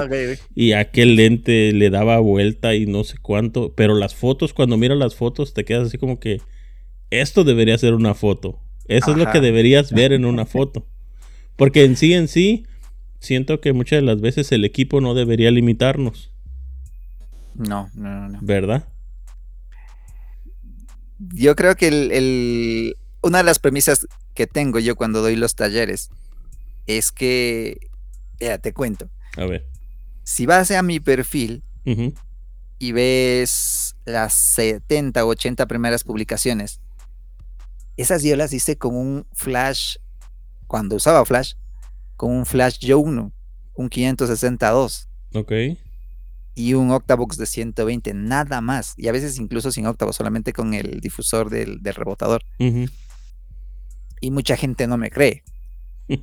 [0.55, 4.97] y aquel lente le daba vuelta y no sé cuánto, pero las fotos, cuando miras
[4.97, 6.41] las fotos te quedas así como que
[7.11, 10.87] esto debería ser una foto, eso es lo que deberías ver en una foto,
[11.55, 12.65] porque en sí en sí
[13.19, 16.31] siento que muchas de las veces el equipo no debería limitarnos.
[17.59, 18.39] No, no, no.
[18.41, 18.87] ¿Verdad?
[21.19, 26.09] Yo creo que el una de las premisas que tengo yo cuando doy los talleres
[26.87, 27.89] es que,
[28.39, 29.09] ya te cuento.
[29.37, 29.67] A ver.
[30.23, 31.63] Si vas a mi perfil
[32.77, 36.79] y ves las 70 o 80 primeras publicaciones,
[37.97, 39.97] esas yo las hice con un flash,
[40.67, 41.55] cuando usaba flash,
[42.15, 43.33] con un flash yo 1,
[43.73, 45.09] un 562.
[45.33, 45.51] Ok
[46.59, 48.93] y un octavox de 120, nada más.
[48.97, 52.43] Y a veces incluso sin octavo, solamente con el difusor del, rebotador
[54.19, 55.43] y mucha gente no me cree.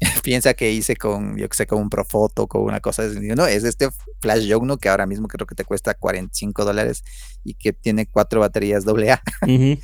[0.22, 3.18] Piensa que hice con, yo que sé, con un Profoto, con una cosa así.
[3.20, 3.88] No, es este
[4.20, 7.02] Flash Yogno que ahora mismo creo que te cuesta 45 dólares
[7.42, 9.22] y que tiene cuatro baterías AA.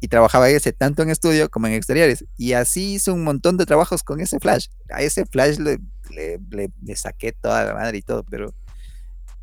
[0.00, 2.24] y trabajaba ese tanto en estudio como en exteriores.
[2.36, 4.66] Y así hizo un montón de trabajos con ese Flash.
[4.90, 5.78] A ese Flash le,
[6.10, 8.54] le saqué toda la madre y todo, pero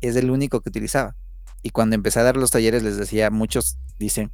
[0.00, 1.16] es el único que utilizaba.
[1.62, 4.30] Y cuando empecé a dar los talleres les decía, muchos dicen,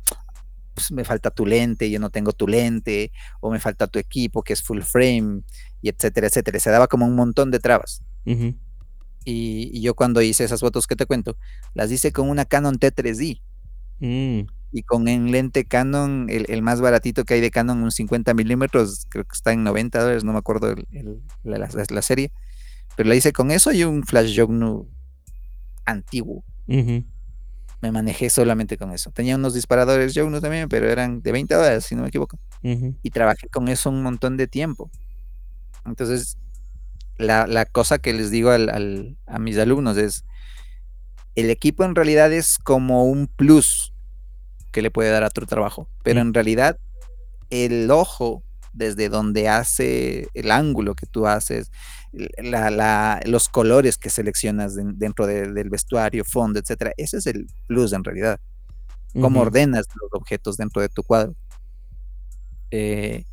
[0.75, 4.43] pues, me falta tu lente, yo no tengo tu lente, o me falta tu equipo
[4.43, 5.43] que es full frame,
[5.83, 6.59] y etcétera, etcétera.
[6.59, 8.03] Se daba como un montón de trabas.
[9.25, 11.37] y, yo cuando hice esas fotos que te cuento,
[11.75, 13.41] las hice con una Canon T3i.
[14.01, 14.47] Mm.
[14.73, 19.07] Y con el lente Canon, el, más baratito que hay de Canon, un 50 milímetros,
[19.09, 20.75] creo que está en 90 dólares, no me acuerdo
[21.43, 22.33] la, serie.
[22.97, 24.89] Pero la hice con eso y un Flash Jognu
[25.85, 26.45] antiguo
[27.81, 29.11] me manejé solamente con eso.
[29.11, 32.39] Tenía unos disparadores uno también, pero eran de 20 horas, si no me equivoco.
[32.63, 34.91] Y trabajé con eso un montón de tiempo.
[35.87, 36.37] Entonces,
[37.17, 40.25] la, cosa que les digo a mis alumnos es,
[41.37, 43.90] el equipo en realidad es como un plus
[44.73, 46.79] que le puede dar a tu trabajo, pero en realidad
[47.51, 51.71] el ojo desde donde hace el ángulo que tú haces,
[52.13, 56.93] los colores que seleccionas dentro del vestuario, fondo, etcétera.
[56.97, 58.41] Ese es el plus en realidad.
[59.21, 61.35] Cómo ordenas los objetos dentro de tu cuadro.
[62.71, 63.25] Eh,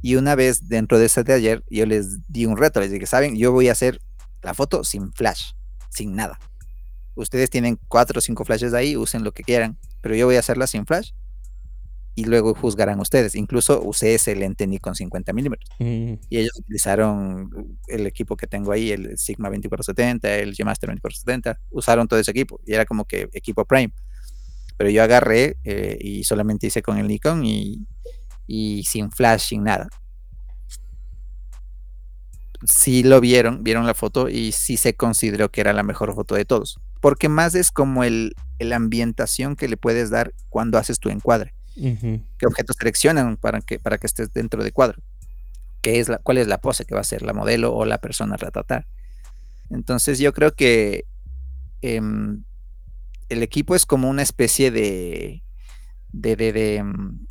[0.00, 3.36] y una vez dentro de ese taller, yo les di un reto, les dije, saben,
[3.36, 4.00] yo voy a hacer
[4.42, 5.52] la foto sin flash,
[5.90, 6.38] sin nada.
[7.16, 10.40] Ustedes tienen cuatro o cinco flashes ahí, usen lo que quieran, pero yo voy a
[10.40, 11.12] hacerla sin flash
[12.14, 13.34] y luego juzgarán ustedes.
[13.34, 15.70] Incluso usé ese lente Nikon 50 milímetros.
[15.78, 16.16] Mm.
[16.28, 22.06] Y ellos utilizaron el equipo que tengo ahí, el Sigma 2470, el G-Master 2470, usaron
[22.06, 23.94] todo ese equipo y era como que equipo Prime.
[24.76, 29.88] Pero yo agarré eh, y solamente hice con el Nikon y, sin flash, sin nada.
[32.66, 36.34] Sí lo vieron, vieron la foto y sí se consideró que era la mejor foto
[36.34, 36.78] de todos.
[37.00, 41.54] Porque más es como el, la ambientación que le puedes dar cuando haces tu encuadre
[41.74, 45.02] qué objetos seleccionan para que, para que estés dentro de cuadro,
[45.82, 47.98] ¿Qué es la, cuál es la pose que va a ser la modelo o la
[47.98, 48.86] persona a retratar.
[49.70, 51.04] Entonces yo creo que
[51.82, 52.42] em,
[53.28, 55.42] el equipo es como una especie de,
[56.12, 57.26] de, de, em,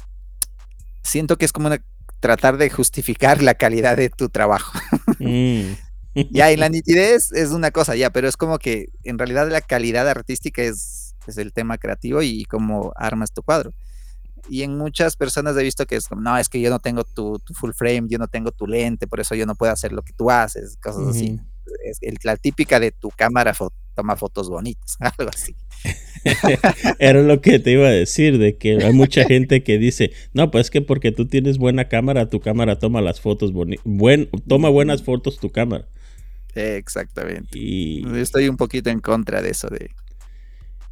[1.03, 1.69] siento que es como
[2.19, 4.78] tratar de justificar la calidad de tu trabajo.
[5.19, 5.74] Mm.
[6.32, 9.61] ya, y la nitidez es una cosa, ya, pero es como que en realidad la
[9.61, 13.71] calidad artística es, es el tema creativo y cómo armas tu cuadro.
[14.49, 17.03] Y en muchas personas he visto que es como, no, es que yo no tengo
[17.03, 20.01] tu, full frame, yo no tengo tu lente, por eso yo no puedo hacer lo
[20.01, 21.39] que tú haces, cosas así.
[22.01, 23.53] Es la típica de tu cámara
[23.93, 25.55] toma fotos bonitas, algo así.
[26.99, 30.51] Era lo que te iba a decir, de que hay mucha gente que dice, no,
[30.51, 34.30] pues es que porque tú tienes buena cámara, tu cámara toma las fotos bonitas, buen,
[34.47, 35.88] toma buenas fotos tu cámara.
[36.55, 37.57] Exactamente.
[37.57, 38.05] Y...
[38.19, 39.89] estoy un poquito en contra de eso, de,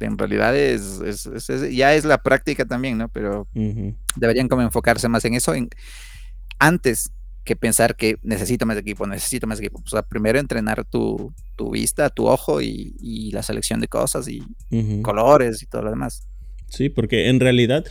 [0.02, 1.00] en realidad es,
[1.70, 3.08] ya es la práctica también, ¿no?
[3.08, 3.46] Pero
[4.16, 5.68] deberían como enfocarse más en eso, en,
[6.58, 7.12] antes
[7.44, 9.82] que pensar que necesito más equipo, necesito más equipo.
[9.84, 11.32] O sea, primero entrenar tu,
[11.72, 14.42] vista, tu ojo y, la selección de cosas y
[15.02, 16.26] colores y todo lo demás.
[16.68, 17.84] Sí, porque en realidad,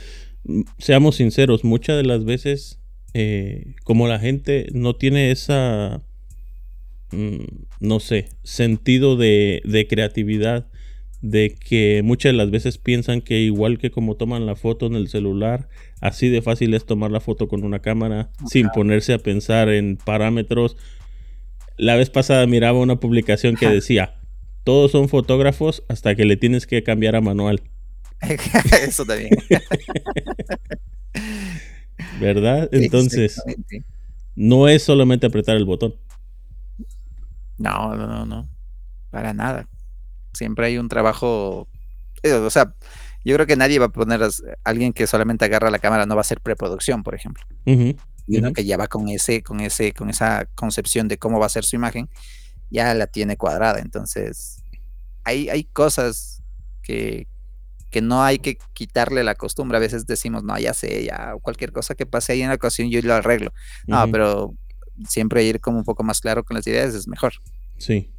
[0.43, 2.79] mm, seamos sinceros, muchas de las veces,
[3.13, 6.01] eh, como la gente no tiene esa,
[7.11, 7.45] mm,
[7.79, 10.67] no sé, sentido de, de creatividad,
[11.21, 14.95] de que muchas de las veces piensan que igual que como toman la foto en
[14.95, 15.69] el celular,
[15.99, 19.97] así de fácil es tomar la foto con una cámara sin ponerse a pensar en
[19.97, 20.77] parámetros.
[21.77, 24.15] La vez pasada miraba una publicación que decía,
[24.63, 27.61] todos son fotógrafos hasta que le tienes que cambiar a manual.
[28.87, 29.31] Eso también.
[32.19, 32.69] ¿Verdad?
[32.71, 33.41] Entonces,
[34.35, 35.95] no es solamente apretar el botón.
[37.57, 38.49] No, no, no, no.
[39.11, 39.67] Para nada.
[40.33, 41.67] Siempre hay un trabajo,
[42.23, 42.75] eh, o sea,
[43.23, 44.29] yo creo que nadie va a poner a
[44.63, 47.45] alguien que solamente agarra la cámara, no va a hacer preproducción, por ejemplo.
[48.27, 51.47] y uno que ya va con ese, con ese, con esa concepción de cómo va
[51.47, 52.09] a ser su imagen,
[52.69, 53.79] ya la tiene cuadrada.
[53.79, 54.63] Entonces,
[55.23, 56.41] hay, hay cosas
[56.81, 57.27] que,
[57.89, 59.77] que no hay que quitarle la costumbre.
[59.77, 62.89] A veces decimos, no, ya sé, ya cualquier cosa que pase ahí en la ocasión
[62.89, 63.53] yo lo arreglo.
[63.85, 64.55] No, pero
[65.07, 67.33] siempre ir como un poco más claro con las ideas es mejor.
[67.77, 68.09] Sí.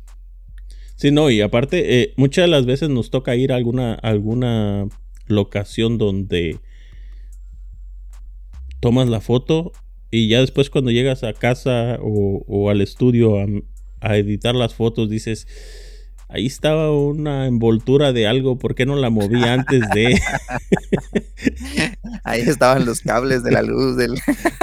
[1.03, 4.86] Sí, no, y aparte, eh, muchas de las veces nos toca ir a alguna, alguna
[5.26, 6.61] locación donde
[8.78, 9.72] tomas la foto
[10.12, 13.36] y ya después cuando llegas a casa o, al estudio
[14.00, 15.48] a, editar las fotos dices,
[16.28, 20.20] ahí estaba una envoltura de algo, ¿por qué no la moví antes de?
[22.22, 24.14] ahí estaban los cables de la luz del...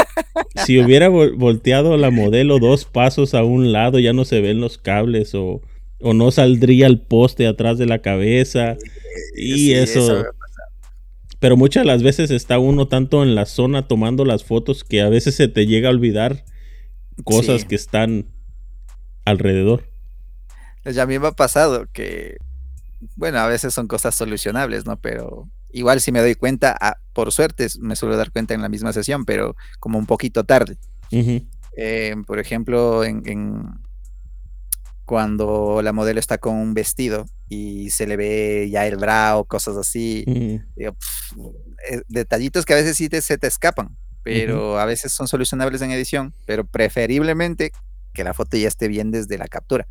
[0.65, 4.77] si hubiera volteado la modelo dos pasos a un lado ya no se ven los
[4.77, 5.61] cables o
[6.01, 8.77] o no saldría el poste atrás de la cabeza
[9.35, 10.25] y eso,
[11.39, 15.01] pero muchas de las veces está uno tanto en la zona tomando las fotos que
[15.01, 16.43] a veces se te llega a olvidar
[17.23, 18.25] cosas que están
[19.25, 19.83] alrededor.
[20.83, 22.37] Pues ya a mí me ha pasado que,
[23.15, 24.99] bueno, a veces son cosas solucionables, ¿no?
[24.99, 28.69] Pero igual si me doy cuenta, ah, por suerte me suelo dar cuenta en la
[28.69, 30.77] misma sesión, pero como un poquito tarde.
[31.77, 33.63] Eh, por ejemplo, en,
[35.09, 39.75] cuando la modelo está con un vestido y se le ve ya el bra cosas
[39.75, 40.23] así.
[40.77, 40.91] Eh,
[42.07, 45.89] detallitos que a veces sí te, se te escapan, pero a veces son solucionables en
[45.89, 47.71] edición, pero preferiblemente
[48.13, 49.87] que la foto ya esté bien desde la captura.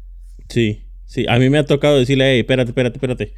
[0.49, 3.35] Sí, sí, a mí me ha tocado decirle, hey, espérate, espérate, espérate.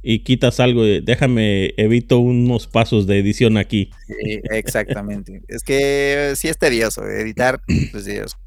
[0.00, 3.90] Y quitas algo, déjame, evito unos pasos de edición aquí.
[4.06, 5.42] Sí, exactamente.
[5.48, 7.60] es que sí es tedioso, editar,
[7.92, 8.38] pues Dios,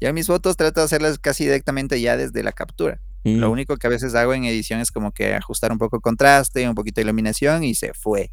[0.00, 3.00] yo mis fotos trato de hacerlas casi directamente ya desde la captura.
[3.24, 3.52] Lo mm.
[3.52, 6.68] único que a veces hago en edición es como que ajustar un poco el contraste,
[6.68, 8.30] un poquito de iluminación y se fue.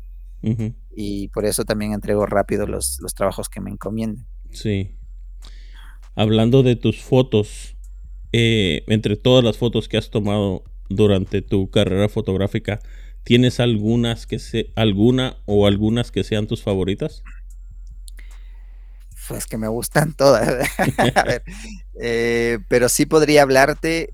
[0.96, 4.26] Y por eso también entrego rápido los, trabajos que me encomienden.
[4.52, 4.98] Sí.
[6.16, 7.76] Hablando de tus fotos,
[8.34, 12.80] eh, entre todas las fotos que has tomado durante tu carrera fotográfica,
[13.24, 17.24] ¿tienes algunas que se, alguna o algunas que sean tus favoritas?
[19.28, 20.70] Pues que me gustan todas.
[21.16, 21.44] a ver,
[22.00, 24.10] eh, pero sí podría hablarte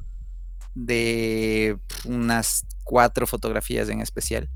[0.75, 4.49] de unas cuatro fotografías en especial.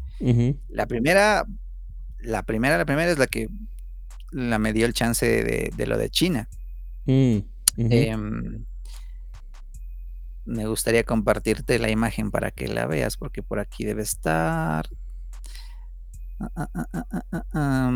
[0.70, 1.45] La primera,
[2.20, 3.49] la primera, la primera es la que
[4.32, 6.47] la me dio el chance de, lo de China.
[7.06, 7.39] Mm,
[7.78, 8.66] em,
[10.45, 14.89] me gustaría compartirte la imagen para que la veas, porque por aquí debe estar.
[16.39, 16.70] Ah,
[17.54, 17.91] ah,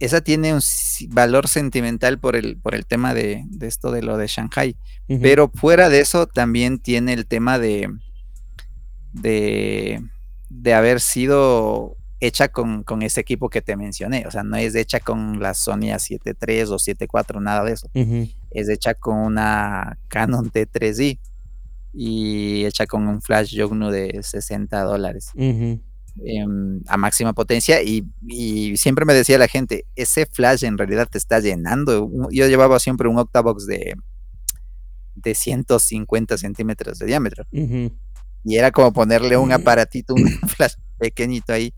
[0.00, 0.60] esa tiene un
[1.08, 4.76] valor sentimental por el, por el tema de, esto de lo de Shanghai.
[5.20, 7.88] Pero fuera de eso, también tiene el tema de,
[9.12, 14.24] de, haber sido hecha con, ese equipo que te mencioné.
[14.26, 17.08] O sea, no es hecha con la Sony A7 III o 7
[17.40, 17.90] nada de eso.
[18.50, 21.18] Es hecha con una Canon T3i
[21.92, 25.32] y hecha con un flash Yongnuo de 60 dólares.
[26.24, 28.04] Em, a máxima potencia y,
[28.76, 32.10] siempre me decía la gente, ese flash en realidad te está llenando.
[32.30, 33.94] Yo llevaba siempre un octavox de,
[35.14, 37.44] de 150 centímetros de diámetro.
[38.44, 41.74] Y era como ponerle un aparatito, un flash pequeñito ahí.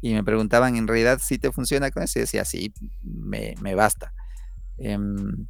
[0.00, 2.18] Y me preguntaban, ¿en realidad si te funciona con eso?
[2.18, 4.12] Y decía, sí, me, basta.
[4.78, 5.46] Em,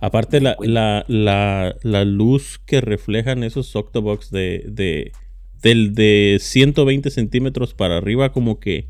[0.00, 5.12] Aparte, la, la, la, la, luz que reflejan esos softbox de, de,
[5.62, 8.88] del de 120 centímetros para arriba, como que,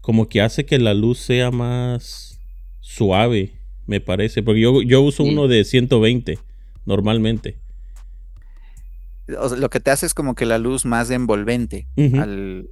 [0.00, 2.40] como que hace que la luz sea más
[2.80, 3.52] suave,
[3.86, 4.42] me parece.
[4.42, 6.38] Porque yo, yo uso uno de 120
[6.86, 7.58] normalmente.
[9.26, 11.86] lo que te hace es como que la luz más envolvente.
[11.96, 12.68] al...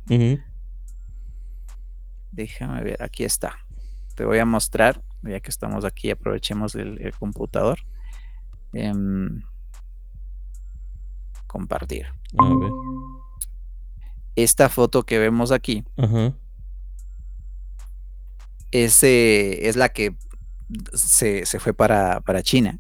[2.33, 3.59] Déjame ver, aquí está.
[4.15, 7.81] Te voy a mostrar, ya que estamos aquí, aprovechemos el, computador.
[8.73, 9.43] Em,
[11.53, 12.07] compartir.
[12.39, 12.71] A ver.
[14.35, 15.85] Esta foto que vemos aquí
[18.71, 20.17] Es, es, la que
[20.95, 22.79] se, fue para, China.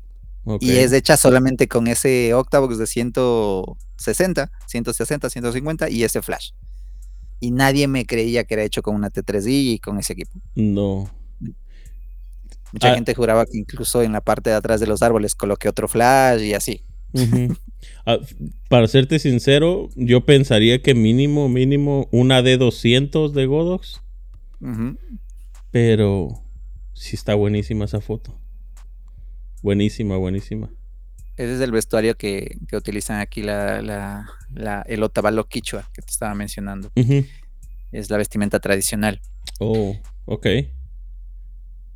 [0.60, 6.52] Y es hecha solamente con ese Octavox de 160, 160, 150 y ese flash
[7.42, 10.30] y nadie me creía que era hecho con una T3i y con ese equipo.
[10.54, 11.10] No.
[12.72, 12.94] Mucha ah.
[12.94, 16.40] gente juraba que incluso en la parte de atrás de los árboles coloqué otro flash
[16.40, 16.84] y así.
[18.06, 18.18] Ah,
[18.68, 24.00] para serte sincero, yo pensaría que mínimo, mínimo una D200 de Godox.
[25.70, 26.42] Pero
[26.92, 28.38] sí está buenísima esa foto.
[29.62, 30.70] Buenísima, buenísima.
[31.36, 34.26] Ese es el vestuario que, utilizan aquí la,
[34.86, 36.92] el otavalo quichua que te estaba mencionando.
[37.90, 39.20] Es la vestimenta tradicional.
[39.58, 40.46] Oh, ok.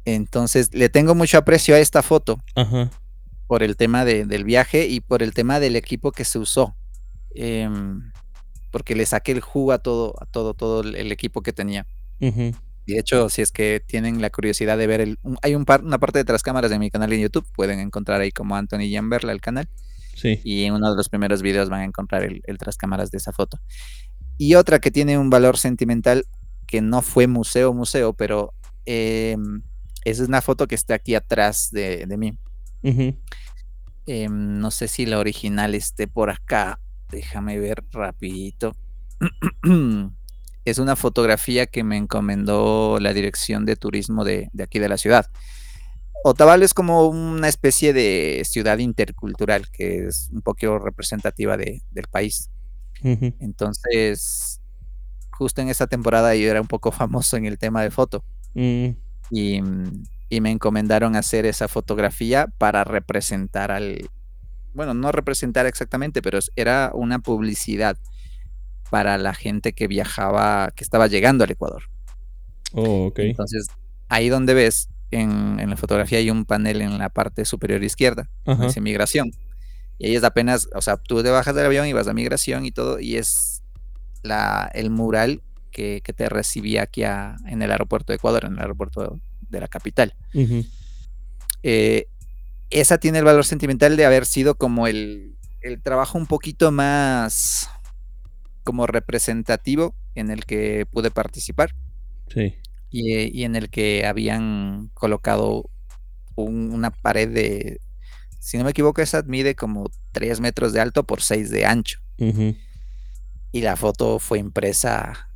[0.04, 2.40] Entonces, le tengo mucho aprecio a esta foto.
[3.46, 6.74] Por el tema del viaje y por el tema del equipo que se usó.
[7.34, 8.12] Em,
[8.70, 11.86] porque le saqué el jugo a todo, a todo, todo el equipo que tenía.
[12.20, 15.18] Y de hecho, si es que tienen la curiosidad de ver el.
[15.42, 17.46] hay un par, una parte de tras cámaras de mi canal en YouTube.
[17.54, 19.68] Pueden encontrar ahí como Anthony Jamberla el canal.
[20.14, 20.40] Sí.
[20.44, 23.18] Y en uno de los primeros videos van a encontrar el, el tras cámaras de
[23.18, 23.60] esa foto.
[24.38, 26.26] Y otra que tiene un valor sentimental
[26.66, 28.52] que no fue museo, museo, pero
[28.84, 29.62] em,
[30.04, 32.38] es una foto que está aquí atrás de, mí.
[34.06, 36.78] Em, no sé si la original esté por acá.
[37.10, 38.76] Déjame ver rapidito.
[40.64, 45.26] es una fotografía que me encomendó la dirección de turismo de, aquí de la ciudad.
[46.24, 52.50] Otavalo es como una especie de ciudad intercultural que es un poco representativa del país.
[53.02, 54.60] Entonces,
[55.30, 58.24] justo en esa temporada yo era un poco famoso en el tema de foto.
[58.54, 58.88] Mm.
[59.30, 59.60] y,
[60.28, 64.10] y, me encomendaron hacer esa fotografía para representar al...
[64.74, 67.96] Bueno, no representar exactamente, pero era una publicidad
[68.90, 71.84] para la gente que viajaba, que estaba llegando al Ecuador.
[72.72, 73.20] Oh, ok.
[73.20, 73.68] Entonces,
[74.08, 78.28] ahí donde ves, en, la fotografía hay un panel en la parte superior izquierda,
[78.60, 79.30] dice migración.
[79.98, 82.66] Y ahí es apenas, o sea, tú te bajas del avión y vas a migración
[82.66, 83.62] y todo, y es
[84.22, 89.20] la, el mural que, te recibía aquí en el aeropuerto de Ecuador, en el aeropuerto
[89.48, 90.14] de la capital.
[91.62, 92.08] Eh,
[92.70, 97.68] esa tiene el valor sentimental de haber sido como el, el trabajo un poquito más
[98.64, 101.74] como representativo en el que pude participar.
[102.28, 102.56] Sí.
[102.90, 105.68] Y, en el que habían colocado
[106.34, 107.80] una pared de,
[108.40, 112.00] si no me equivoco, esa mide como 3 metros de alto por 6 de ancho.
[113.52, 115.30] Y la foto fue impresa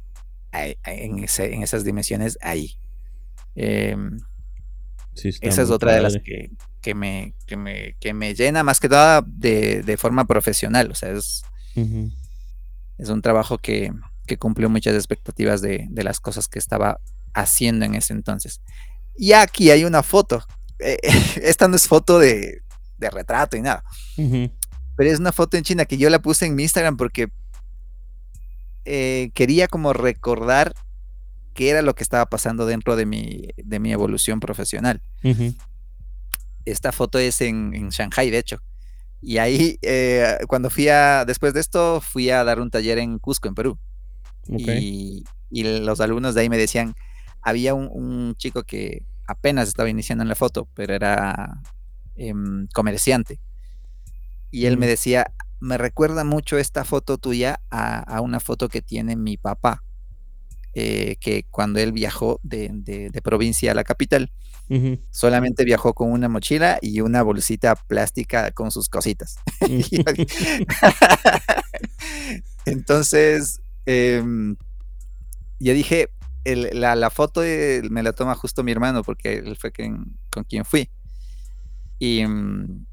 [0.52, 2.76] en, esas dimensiones ahí.
[3.54, 4.18] Em,
[5.14, 6.16] esa es otra de las
[6.82, 7.56] que, me, que,
[8.14, 10.90] me, llena más que nada de, forma profesional.
[10.90, 11.42] O sea, es,
[11.74, 13.92] es un trabajo que,
[14.38, 17.00] cumplió muchas expectativas de, las cosas que estaba
[17.34, 18.60] haciendo en ese entonces.
[19.16, 20.44] Y aquí hay una foto.
[20.78, 20.98] Eh,
[21.42, 22.62] esta no es foto de,
[22.98, 23.82] retrato y nada.
[24.16, 27.30] Pero es una foto en China que yo la puse en mi Instagram porque
[28.84, 30.74] eh, quería como recordar
[31.54, 35.02] qué era lo que estaba pasando dentro de mi, de mi evolución profesional.
[36.64, 38.62] Esta foto es en, en Shanghai, de hecho.
[39.22, 43.18] Y ahí, eh, cuando fui a, después de esto, fui a dar un taller en
[43.18, 43.78] Cusco, en Perú.
[44.46, 46.94] Y, los alumnos de ahí me decían,
[47.42, 51.60] había un, chico que apenas estaba iniciando en la foto, pero era
[52.16, 53.40] em, comerciante.
[54.50, 59.16] Y él me decía, me recuerda mucho esta foto tuya a, una foto que tiene
[59.16, 59.82] mi papá,
[60.74, 64.32] eh, que cuando él viajó de provincia a la capital,
[65.10, 69.34] Solamente viajó con una mochila y una bolsita plástica con sus cositas.
[72.66, 74.56] Entonces, Em,
[75.58, 76.08] ya dije,
[76.44, 77.42] la, foto
[77.90, 80.90] me la toma justo mi hermano porque él fue con quien fui.
[81.98, 82.86] Y mm,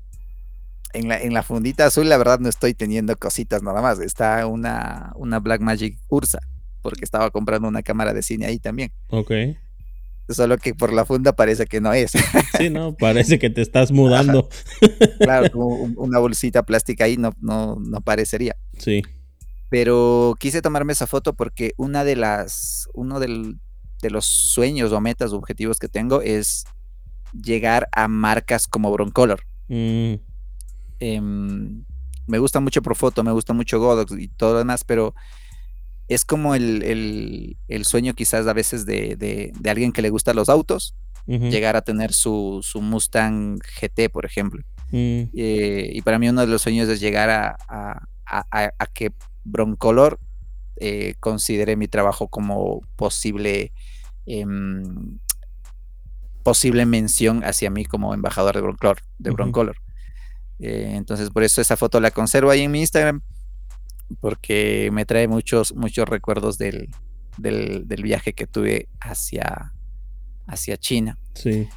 [0.93, 3.99] en, la, en la fundita azul, la verdad, no estoy teniendo cositas nada más.
[3.99, 6.39] Está una, una Black Magic Ursa,
[6.81, 8.91] porque estaba comprando una cámara de cine ahí también.
[9.09, 9.31] Ok.
[10.29, 12.11] Solo que por la funda parece que no es.
[12.57, 14.49] Sí, no, parece que te estás mudando.
[15.19, 18.57] Claro, como una bolsita plástica ahí no, no, no parecería.
[18.77, 19.03] Sí.
[19.69, 23.57] Pero quise tomarme esa foto porque una de las, uno del,
[24.01, 26.65] de los sueños o metas o objetivos que tengo es
[27.33, 29.43] llegar a marcas como Broncolor.
[29.67, 30.15] Mm.
[30.99, 31.83] Em,
[32.27, 35.13] me gusta mucho Profoto, me gusta mucho Godox y todo lo demás, pero
[36.07, 40.95] es como el, sueño quizás a veces de, alguien que le gusta los autos,
[41.25, 44.63] llegar a tener su, Mustang GT, por ejemplo.
[44.91, 45.23] Mm.
[45.33, 48.07] Eh, y para mí uno de los sueños es llegar a,
[48.93, 49.11] que
[49.43, 50.19] Broncolor
[50.77, 53.71] eh, considere mi trabajo como posible
[54.25, 55.17] em,
[56.47, 58.99] posible mención hacia mí como embajador de Broncolor.
[59.19, 59.75] De Broncolor.
[60.59, 63.21] Eh, entonces, por eso esa foto la conservo ahí en mi Instagram,
[64.19, 66.89] porque me trae muchos, muchos recuerdos del,
[67.37, 69.73] del, viaje que tuve hacia,
[70.45, 71.17] hacia China.
[71.33, 71.67] Sí.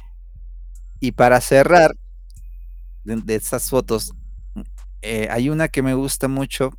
[0.99, 1.95] Y para cerrar
[3.03, 4.11] de, esas fotos,
[5.01, 6.71] eh, hay una que me gusta mucho,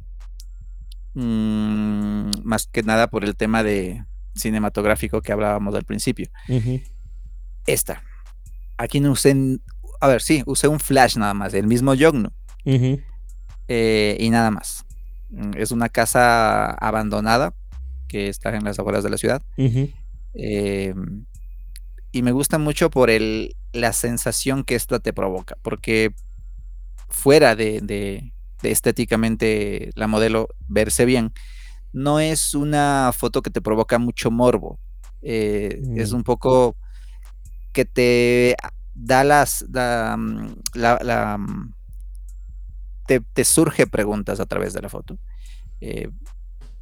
[1.14, 6.30] mm, más que nada por el tema de cinematográfico que hablábamos al principio
[7.66, 8.02] esta.
[8.76, 9.34] Aquí no usé,
[10.00, 12.32] a ver, sí, usé un flash nada más, el mismo Yogno.
[13.68, 14.84] Eh, y nada más.
[15.32, 17.54] Mm, es una casa abandonada
[18.06, 19.42] que está en las afueras de la ciudad.
[20.34, 21.24] Em,
[22.12, 26.14] y me gusta mucho por el, la sensación que esta te provoca, porque
[27.08, 31.32] fuera de, de, estéticamente la modelo verse bien,
[31.92, 34.78] no es una foto que te provoca mucho morbo.
[35.22, 36.76] Eh, es un poco
[37.72, 38.56] que te
[38.94, 41.74] da las, mm, la, mm,
[43.06, 45.18] te, surge preguntas a través de la foto.
[45.80, 46.08] Eh,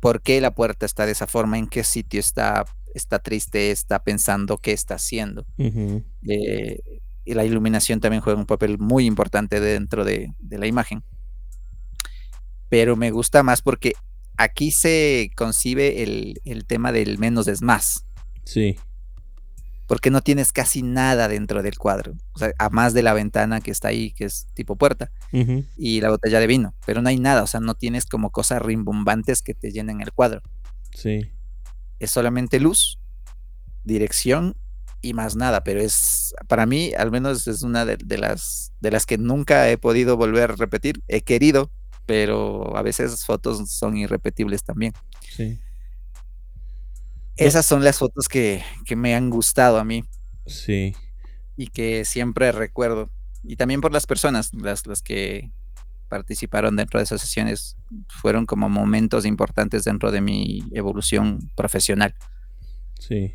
[0.01, 1.59] ¿Por qué la puerta está de esa forma?
[1.59, 2.65] ¿En qué sitio está?
[2.95, 3.71] ¿Está triste?
[3.71, 5.47] ¿Está pensando qué está haciendo?
[5.59, 6.81] Eh,
[7.25, 11.03] y la iluminación también juega un papel muy importante dentro de, la imagen.
[12.69, 13.93] Pero me gusta más porque
[14.37, 18.07] aquí se concibe el, el tema del menos es más.
[18.45, 18.77] Sí
[19.91, 23.61] porque no tienes casi nada dentro del cuadro, o sea, a más de la ventana
[23.61, 25.11] que está ahí, que es tipo puerta,
[25.77, 28.63] y la botella de vino, pero no hay nada, o sea, no tienes como cosas
[28.63, 30.43] rimbombantes que te llenen el cuadro.
[30.95, 31.33] Sí.
[31.99, 33.01] Es solamente luz,
[33.83, 34.55] dirección
[35.03, 39.07] y más nada, pero es, para mí, al menos es una de, las, de las
[39.07, 41.73] que nunca he podido volver a repetir, he querido,
[42.07, 44.93] pero a veces fotos son irrepetibles también.
[45.35, 45.59] Sí.
[47.41, 48.63] Esas son las fotos que,
[48.97, 50.05] me han gustado a mí.
[50.47, 50.95] Sí.
[51.57, 53.11] Y que siempre recuerdo.
[53.43, 55.51] Y también por las personas, las, las que
[56.09, 57.77] participaron dentro de esas sesiones,
[58.09, 62.15] fueron como momentos importantes dentro de mi evolución profesional.
[62.99, 63.35] Sí.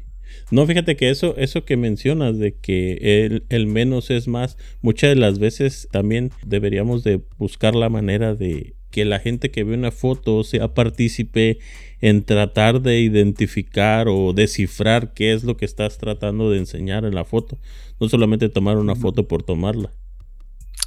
[0.51, 5.11] No, fíjate que eso, eso que mencionas de que el, el, menos es más, muchas
[5.11, 9.73] de las veces también deberíamos de buscar la manera de que la gente que ve
[9.73, 11.59] una foto sea partícipe
[11.99, 17.13] en tratar de identificar o descifrar qué es lo que estás tratando de enseñar en
[17.13, 17.57] la foto.
[17.99, 19.91] No solamente tomar una foto por tomarla.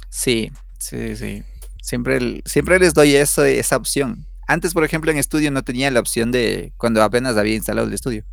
[0.09, 1.43] Sí, sí, sí.
[1.83, 4.25] Siempre, siempre les doy eso, esa opción.
[4.47, 7.93] Antes, por ejemplo, en estudio no tenía la opción de, cuando apenas había instalado el
[7.93, 8.23] estudio,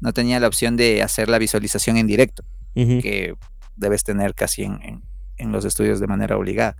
[0.00, 3.34] no tenía la opción de hacer la visualización en directo, que
[3.76, 5.02] debes tener casi en,
[5.36, 6.78] en los estudios de manera obligada.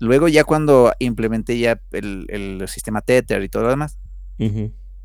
[0.00, 3.98] Luego ya cuando implementé ya el, sistema Tether y todo lo demás,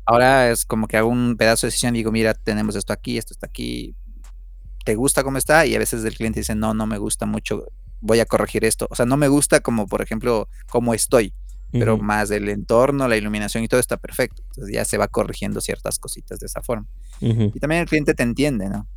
[0.06, 3.18] ahora es como que hago un pedazo de decisión y digo, mira, tenemos esto aquí,
[3.18, 3.94] esto está aquí,
[4.86, 5.66] ¿te gusta cómo está?
[5.66, 7.66] Y a veces el cliente dice, no, no me gusta mucho,
[8.00, 8.86] voy a corregir esto.
[8.88, 11.34] O sea, no me gusta como, por ejemplo, cómo estoy,
[11.72, 14.42] pero más el entorno, la iluminación y todo está perfecto.
[14.46, 16.86] Entonces ya se va corrigiendo ciertas cositas de esa forma.
[17.20, 18.88] Y también el cliente te entiende, ¿no?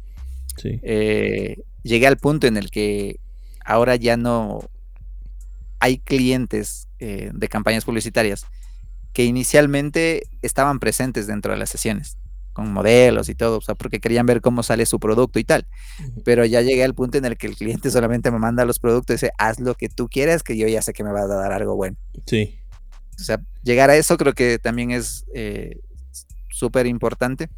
[0.56, 0.80] Sí.
[0.82, 3.20] Eh, llegué al punto en el que
[3.66, 4.62] ahora ya no,
[5.80, 8.46] hay clientes eh, de campañas publicitarias
[9.14, 12.18] que inicialmente estaban presentes dentro de las sesiones,
[12.54, 15.66] con modelos y todo, o sea, porque querían ver cómo sale su producto y tal.
[16.24, 19.14] Pero ya llegué al punto en el que el cliente solamente me manda los productos
[19.14, 21.36] y dice, haz lo que tú quieras, que yo ya sé que me vas a
[21.36, 21.98] dar algo bueno.
[22.26, 22.60] Sí.
[23.20, 25.80] O sea, llegar a eso creo que también es eh,
[26.50, 27.50] súper importante.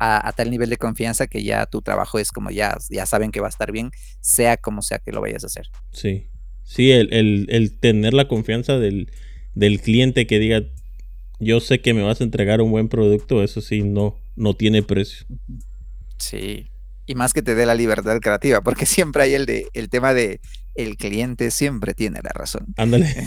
[0.00, 3.40] A, tal nivel de confianza que ya tu trabajo es como ya, ya saben que
[3.40, 5.66] va a estar bien, sea como sea que lo vayas a hacer.
[5.90, 6.30] Sí.
[6.68, 9.10] Sí, el, el, tener la confianza del,
[9.82, 10.64] cliente que diga,
[11.40, 14.82] yo sé que me vas a entregar un buen producto, eso sí, no, no tiene
[14.82, 15.26] precio.
[16.18, 16.70] Sí.
[17.06, 20.12] Y más que te dé la libertad creativa, porque siempre hay el de el tema
[20.12, 20.42] de
[20.74, 22.66] el cliente siempre tiene la razón.
[22.76, 23.16] Ándale.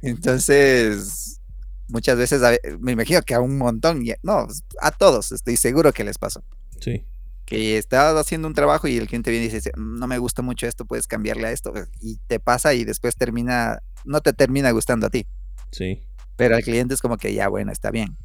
[0.00, 1.38] Entonces,
[1.86, 2.40] muchas veces
[2.80, 4.48] me imagino que a un montón, no,
[4.80, 6.42] a todos, estoy seguro que les pasó.
[6.80, 7.04] Sí.
[7.48, 10.66] Que estás haciendo un trabajo y el cliente viene y dice, no me gusta mucho
[10.66, 11.72] esto, puedes cambiarle a esto.
[11.98, 15.26] Y te pasa y después termina, no te termina gustando a ti.
[15.72, 16.02] Sí.
[16.36, 18.18] Pero al cliente es como que ya, bueno, está bien.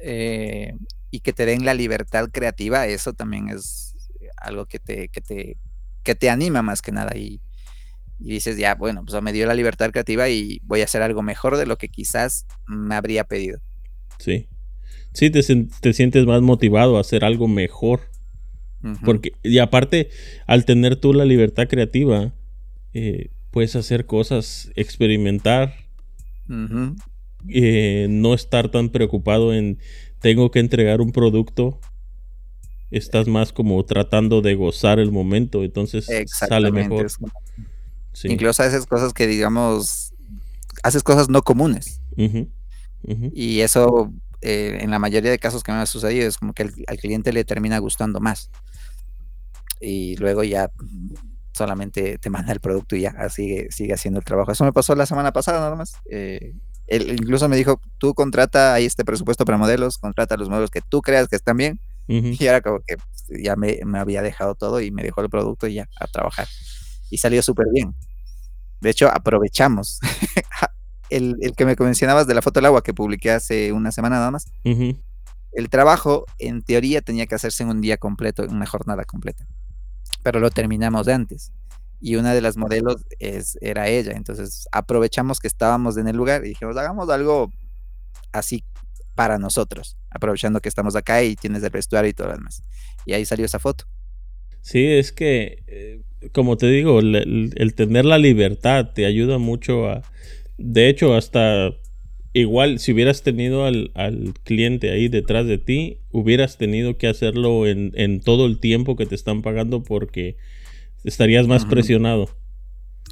[0.00, 0.72] Eh,
[1.12, 3.94] y que te den la libertad creativa, eso también es
[4.36, 5.56] algo que te, que te,
[6.02, 7.16] que te anima más que nada.
[7.16, 7.40] Y,
[8.18, 11.22] y dices, ya, bueno, pues me dio la libertad creativa y voy a hacer algo
[11.22, 13.60] mejor de lo que quizás me habría pedido.
[14.18, 14.48] Sí.
[15.12, 15.40] Sí, te,
[15.80, 18.12] te sientes más motivado a hacer algo mejor.
[19.04, 20.10] Porque, y aparte,
[20.46, 22.34] al tener tú la libertad creativa,
[22.92, 25.74] eh, puedes hacer cosas, experimentar,
[27.48, 29.78] eh, no estar tan preocupado en
[30.20, 31.80] tengo que entregar un producto.
[32.90, 37.06] Estás más como tratando de gozar el momento, entonces sale mejor.
[38.24, 40.14] Incluso haces cosas que, digamos,
[40.82, 42.00] haces cosas no comunes.
[43.32, 46.70] Y eso, eh, en la mayoría de casos que me ha sucedido, es como que
[46.86, 48.50] al cliente le termina gustando más.
[49.84, 50.70] Y luego ya
[51.52, 54.52] solamente te manda el producto y ya sigue, sigue haciendo el trabajo.
[54.52, 55.94] Eso me pasó la semana pasada nada más.
[56.10, 56.54] Eh,
[56.86, 60.82] él incluso me dijo, tú contrata ahí este presupuesto para modelos, contrata los modelos que
[60.82, 61.80] tú creas que están bien.
[62.06, 62.96] Y ahora como que
[63.42, 66.46] ya me, me, había dejado todo y me dejó el producto y ya a trabajar
[67.14, 67.94] y salió súper bien.
[68.80, 70.00] De hecho, aprovechamos.
[71.10, 74.32] el, que me mencionabas de la foto del agua que publiqué hace una semana nada
[74.32, 74.46] más.
[75.52, 79.46] El trabajo, en teoría, tenía que hacerse en un día completo, en una jornada completa.
[80.22, 81.52] Pero lo terminamos antes.
[82.00, 84.12] Y una de las modelos es, era ella.
[84.12, 87.50] Entonces aprovechamos que estábamos en el lugar y dijimos, hagamos algo
[88.32, 88.64] así
[89.14, 92.62] para nosotros, aprovechando que estamos acá y tienes el vestuario y todo lo demás.
[93.06, 93.84] Y ahí salió esa foto.
[94.60, 96.02] Sí, es que eh,
[96.32, 100.02] como te digo, el, tener la libertad te ayuda mucho a...
[100.56, 101.72] De hecho, hasta
[102.34, 103.90] igual si hubieras tenido al,
[104.44, 109.14] cliente ahí detrás de ti, hubieras tenido que hacerlo en, todo el tiempo que te
[109.14, 110.36] están pagando porque
[111.02, 112.28] estarías más presionado.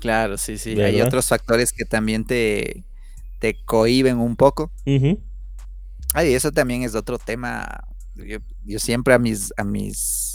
[0.01, 0.79] Claro, sí, sí.
[0.81, 2.85] Hay otros factores que también te,
[3.39, 4.71] te cohiben un poco.
[6.15, 7.85] Ay, eso también es otro tema.
[8.15, 10.33] Yo, yo siempre a mis, a mis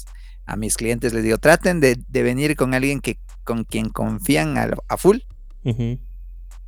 [0.48, 4.98] a mis clientes les digo, traten de, venir con alguien que con quien confían a,
[4.98, 5.18] full.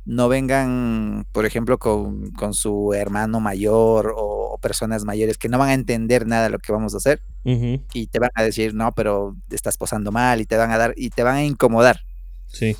[0.04, 5.74] No vengan, por ejemplo, con, su hermano mayor o, personas mayores que no van a
[5.74, 9.34] entender nada de lo que vamos a hacer y te van a decir, no, pero
[9.50, 12.00] estás posando mal y te van a dar y te van a incomodar.
[12.46, 12.76] Sí.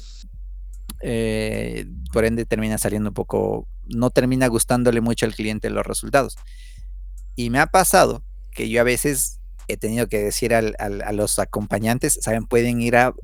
[1.03, 6.37] Eh, por ende termina saliendo un poco, no termina gustándole mucho al cliente los resultados.
[7.35, 9.39] Y me ha pasado que yo a veces
[9.73, 12.47] he tenido que decir a los acompañantes, ¿saben?
[12.47, 13.14] Pueden ir a,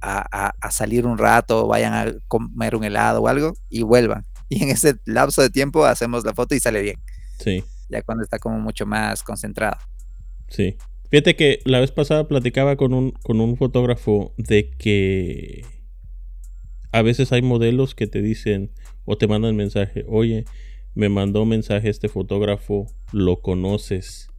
[0.70, 4.24] salir un rato, vayan a comer un helado o algo y vuelvan.
[4.48, 7.00] Y en ese lapso de tiempo hacemos la foto y sale bien.
[7.40, 7.64] Sí.
[7.88, 9.76] Ya cuando está como mucho más concentrado.
[10.46, 10.76] Sí.
[11.10, 15.64] Fíjate que la vez pasada platicaba con un, con un fotógrafo de que
[16.92, 18.70] a veces hay modelos que te dicen
[19.04, 20.44] o te mandan mensaje, oye,
[20.94, 24.30] me mandó mensaje este fotógrafo, lo conoces.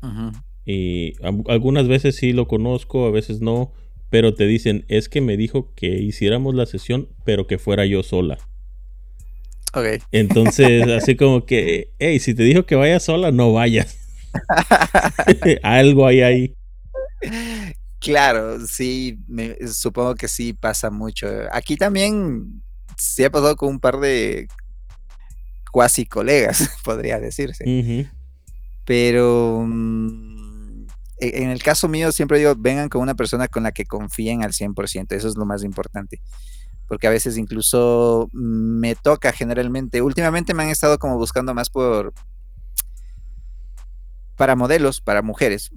[0.00, 0.32] Ajá.
[0.70, 1.14] Y
[1.48, 3.72] algunas veces sí lo conozco, a veces no,
[4.08, 8.02] pero te dicen, es que me dijo que hiciéramos la sesión, pero que fuera yo
[8.02, 8.38] sola.
[9.74, 10.02] Ok.
[10.12, 13.98] Entonces, así como que, hey, si te dijo que vayas sola, no vayas.
[15.62, 16.56] Algo hay ahí.
[17.98, 19.18] Claro, sí,
[19.72, 21.26] supongo que sí pasa mucho.
[21.52, 22.62] Aquí también
[22.96, 24.46] se ha pasado con un par de
[25.72, 27.64] cuasi colegas, podría decirse.
[28.84, 30.39] Pero mm,
[31.20, 34.52] en el caso mío siempre digo, vengan con una persona con la que confíen al
[34.52, 36.20] 100%, eso es lo más importante.
[36.88, 42.12] Porque a veces incluso me toca generalmente, últimamente me han estado como buscando más por,
[44.36, 45.70] para modelos, para mujeres,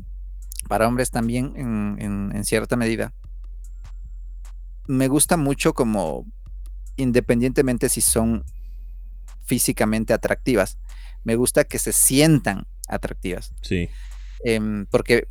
[0.69, 3.13] para hombres también en, cierta medida.
[4.87, 6.25] Me gusta mucho como,
[6.95, 8.45] independientemente si son
[9.43, 10.77] físicamente atractivas,
[11.23, 13.53] me gusta que se sientan atractivas.
[13.61, 13.89] Sí.
[14.45, 15.27] Em, porque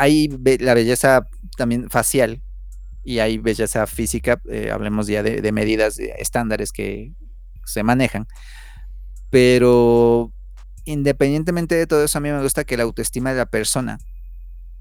[0.00, 0.28] hay
[0.60, 1.28] la belleza
[1.58, 2.40] también facial
[3.04, 7.12] y hay belleza física, eh, hablemos ya de, medidas estándares que
[7.66, 8.26] se manejan,
[9.28, 10.32] pero
[10.86, 13.98] independientemente de todo eso, a mí me gusta que la autoestima de la persona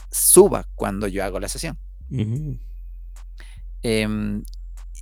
[0.10, 1.78] suba cuando yo hago la sesión.
[3.84, 4.44] Em,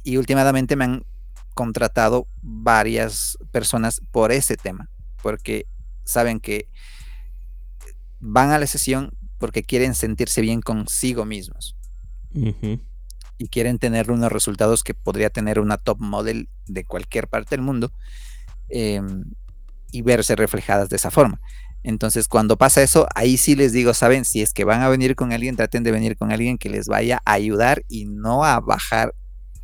[0.03, 1.05] y últimamente me han
[1.53, 4.89] contratado varias personas por ese tema,
[5.21, 5.67] porque
[6.05, 6.69] saben que
[8.19, 11.75] van a la sesión porque quieren sentirse bien consigo mismos.
[13.39, 17.61] Y quieren tener unos resultados que podría tener una top model de cualquier parte del
[17.61, 17.91] mundo
[18.69, 19.23] em,
[19.91, 21.39] y verse reflejadas de esa forma.
[21.83, 25.15] Entonces, cuando pasa eso, ahí sí les digo, saben, si es que van a venir
[25.15, 28.59] con alguien, traten de venir con alguien que les vaya a ayudar y no a
[28.59, 29.13] bajar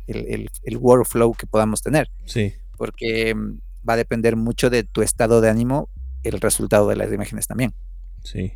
[0.06, 0.48] el,
[0.78, 2.10] workflow que podamos tener.
[2.24, 2.54] Sí.
[2.76, 5.90] Porque em, va a depender mucho de tu estado de ánimo
[6.22, 7.74] el resultado de las imágenes también.
[8.22, 8.54] Sí.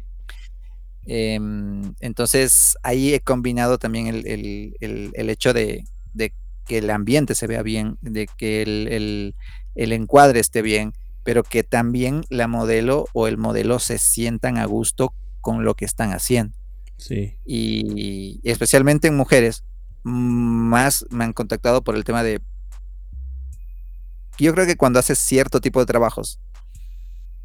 [1.10, 4.22] Em, entonces ahí he combinado también el,
[5.14, 5.84] hecho de,
[6.66, 9.34] que el ambiente se vea bien, de que el,
[9.74, 10.92] encuadre esté bien,
[11.24, 15.86] pero que también la modelo o el modelo se sientan a gusto con lo que
[15.86, 16.54] están haciendo.
[16.98, 17.36] Sí.
[17.46, 19.64] Y, especialmente en mujeres,
[20.02, 22.42] más me han contactado por el tema de...
[24.38, 26.38] Yo creo que cuando haces cierto tipo de trabajos,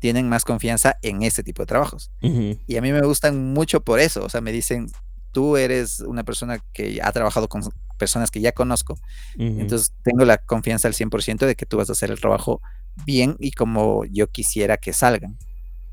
[0.03, 2.11] tienen más confianza en ese tipo de trabajos.
[2.19, 4.25] Y a mí me gustan mucho por eso.
[4.25, 4.91] O sea, me dicen,
[5.31, 7.61] tú eres una persona que ha trabajado con
[7.97, 8.99] personas que ya conozco.
[9.37, 12.61] Entonces tengo la confianza al 100% de que tú vas a hacer el trabajo
[13.05, 15.37] bien y como yo quisiera que salgan.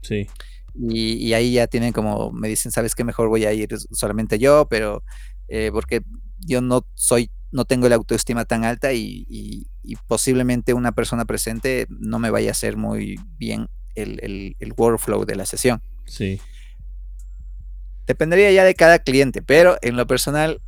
[0.02, 0.26] Sí.
[0.74, 4.66] Y, ahí ya tienen como, me dicen, sabes que mejor voy a ir solamente yo,
[4.68, 5.04] pero
[5.46, 6.02] eh, porque
[6.40, 9.68] yo no soy, no tengo la autoestima tan alta y, y,
[10.08, 15.46] posiblemente una persona presente no me vaya a hacer muy bien el, workflow de la
[15.46, 15.82] sesión.
[16.06, 16.40] Sí.
[18.06, 20.60] Dependería ya de cada cliente, pero en lo personal,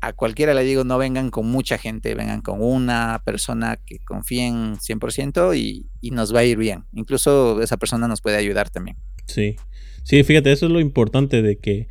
[0.00, 4.76] a cualquiera le digo, no vengan con mucha gente, vengan con una persona que confíen
[4.76, 6.84] 100% y, y nos va a ir bien.
[6.92, 8.96] Incluso esa persona nos puede ayudar también.
[9.26, 9.56] Sí,
[10.02, 11.88] sí, fíjate, eso es lo importante de que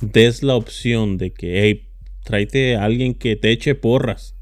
[0.00, 1.88] des la opción de que, hey,
[2.24, 4.34] tráete a alguien que te eche porras.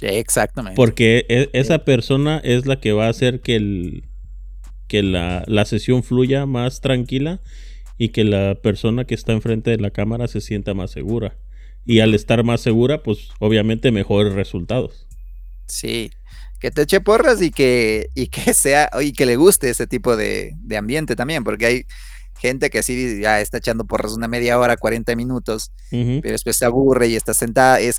[0.00, 0.76] Exactamente.
[0.76, 4.04] Porque e, esa persona es la que va a hacer que el,
[4.88, 7.40] que la, sesión fluya más tranquila
[7.98, 11.36] y que la persona que está enfrente de la cámara se sienta más segura.
[11.84, 15.06] Y al estar más segura, pues obviamente mejores resultados.
[15.66, 16.10] Sí,
[16.60, 20.16] que te eche porras y que, y que sea, y que le guste ese tipo
[20.16, 21.86] de, ambiente también, porque hay
[22.38, 26.64] gente que así ya está echando porras una media hora, 40 minutos, pero después se
[26.64, 27.98] aburre y está sentada, es,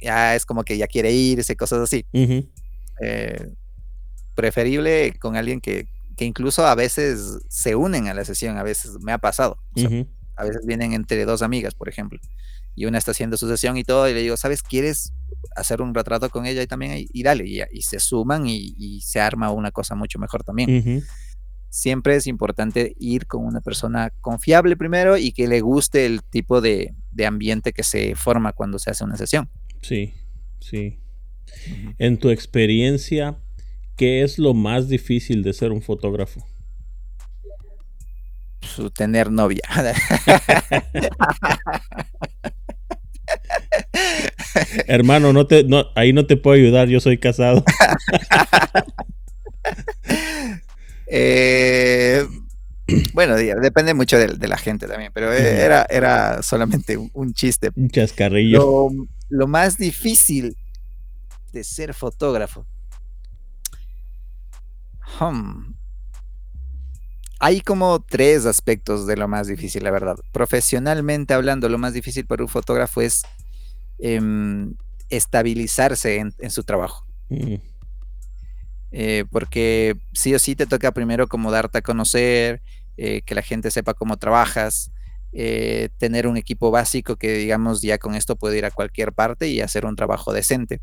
[0.00, 2.06] ya es como que ya quiere irse, cosas así.
[3.00, 3.48] Eh,
[4.34, 5.86] preferible con alguien que,
[6.16, 9.58] que incluso a veces se unen a la sesión, a veces me ha pasado.
[10.36, 12.18] A veces vienen entre dos amigas, por ejemplo,
[12.74, 14.62] y una está haciendo su sesión y todo, y le digo, ¿sabes?
[14.62, 15.12] ¿Quieres
[15.56, 17.06] hacer un retrato con ella y también?
[17.12, 21.04] Y, dale, y, se suman y, se arma una cosa mucho mejor también.
[21.68, 26.60] Siempre es importante ir con una persona confiable primero y que le guste el tipo
[26.60, 26.94] de,
[27.26, 29.50] ambiente que se forma cuando se hace una sesión.
[29.80, 30.14] Sí,
[30.60, 30.98] sí.
[31.98, 33.38] En tu experiencia,
[33.96, 36.46] ¿Qué es lo más difícil de ser un fotógrafo?
[38.60, 39.62] Su tener novia.
[44.86, 47.64] Hermano, no te, no, ahí no te puedo ayudar, yo soy casado.
[51.14, 52.26] Eh,
[53.12, 57.68] bueno, depende mucho de, la gente también, pero era, era solamente un, chiste.
[57.76, 58.88] Un chascarrillo.
[59.28, 60.56] lo más difícil
[61.52, 62.66] de ser fotógrafo
[67.44, 70.16] hay como tres aspectos de lo más difícil, la verdad.
[70.30, 73.22] Profesionalmente hablando, lo más difícil para un fotógrafo es
[73.98, 74.74] em,
[75.08, 77.04] estabilizarse en, su trabajo.
[77.30, 77.54] Mm.
[78.92, 82.62] Eh, porque sí o sí te toca primero como darte a conocer,
[82.96, 84.92] eh, que la gente sepa cómo trabajas,
[85.32, 89.48] eh, tener un equipo básico que digamos ya con esto puede ir a cualquier parte
[89.48, 90.80] y hacer un trabajo decente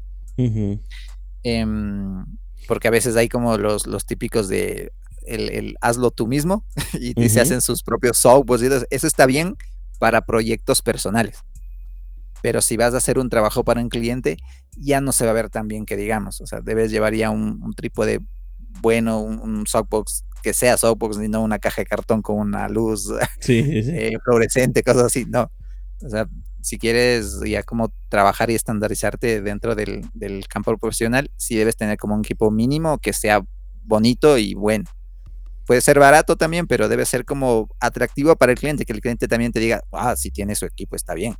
[2.68, 4.92] porque a veces hay como los, los típicos de
[5.26, 6.66] el, hazlo tú mismo
[7.00, 8.86] y, se hacen sus propios softwares.
[8.90, 9.56] Eso está bien
[10.00, 11.44] para proyectos personales.
[12.42, 14.38] Pero si vas a hacer un trabajo para un cliente,
[14.78, 16.40] ya no se va a ver tan bien que digamos.
[16.42, 18.22] O sea, debes llevar ya un, trípode
[18.82, 23.12] bueno, un, softbox que sea softbox y no una caja de cartón con una luz
[23.48, 25.26] eh, fluorescente, cosas así.
[25.26, 25.52] No.
[26.02, 26.30] O sea,
[26.62, 30.04] si quieres ya como trabajar y estandarizarte dentro del,
[30.48, 33.42] campo profesional, sí debes tener como un equipo mínimo que sea
[33.84, 34.86] bonito y bueno.
[35.66, 39.28] Puede ser barato también, pero debe ser como atractivo para el cliente, que el cliente
[39.28, 41.36] también te diga, ah, si tiene su equipo está bien.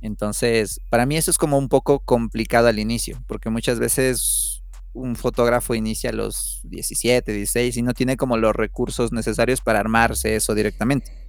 [0.00, 5.16] Entonces, para mí eso es como un poco complicado al inicio, porque muchas veces un
[5.16, 10.36] fotógrafo inicia a los 17, 16 y no tiene como los recursos necesarios para armarse
[10.36, 11.27] eso directamente.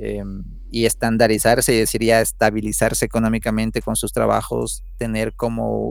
[0.00, 5.90] Em, y estandarizarse, y decir ya estabilizarse económicamente con sus trabajos, tener como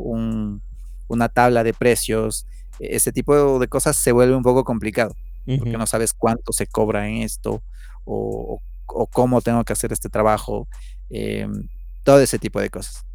[1.07, 2.45] una tabla de precios,
[2.79, 7.07] ese tipo de cosas se vuelve un poco complicado, porque no sabes cuánto se cobra
[7.07, 7.63] en esto
[8.05, 10.67] o, cómo tengo que hacer este trabajo,
[11.09, 11.67] em,
[12.03, 13.05] todo ese tipo de cosas.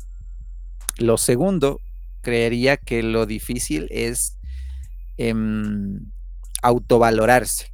[0.98, 1.80] Lo segundo,
[2.20, 4.36] creería que lo difícil es
[5.18, 6.10] em,
[6.62, 7.71] autovalorarse.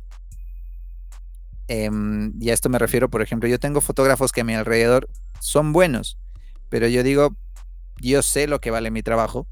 [1.68, 5.08] Em, y a esto me refiero, por ejemplo, yo tengo fotógrafos que a mi alrededor
[5.40, 6.18] son buenos,
[6.70, 7.36] pero yo digo,
[8.00, 9.46] yo sé lo que vale mi trabajo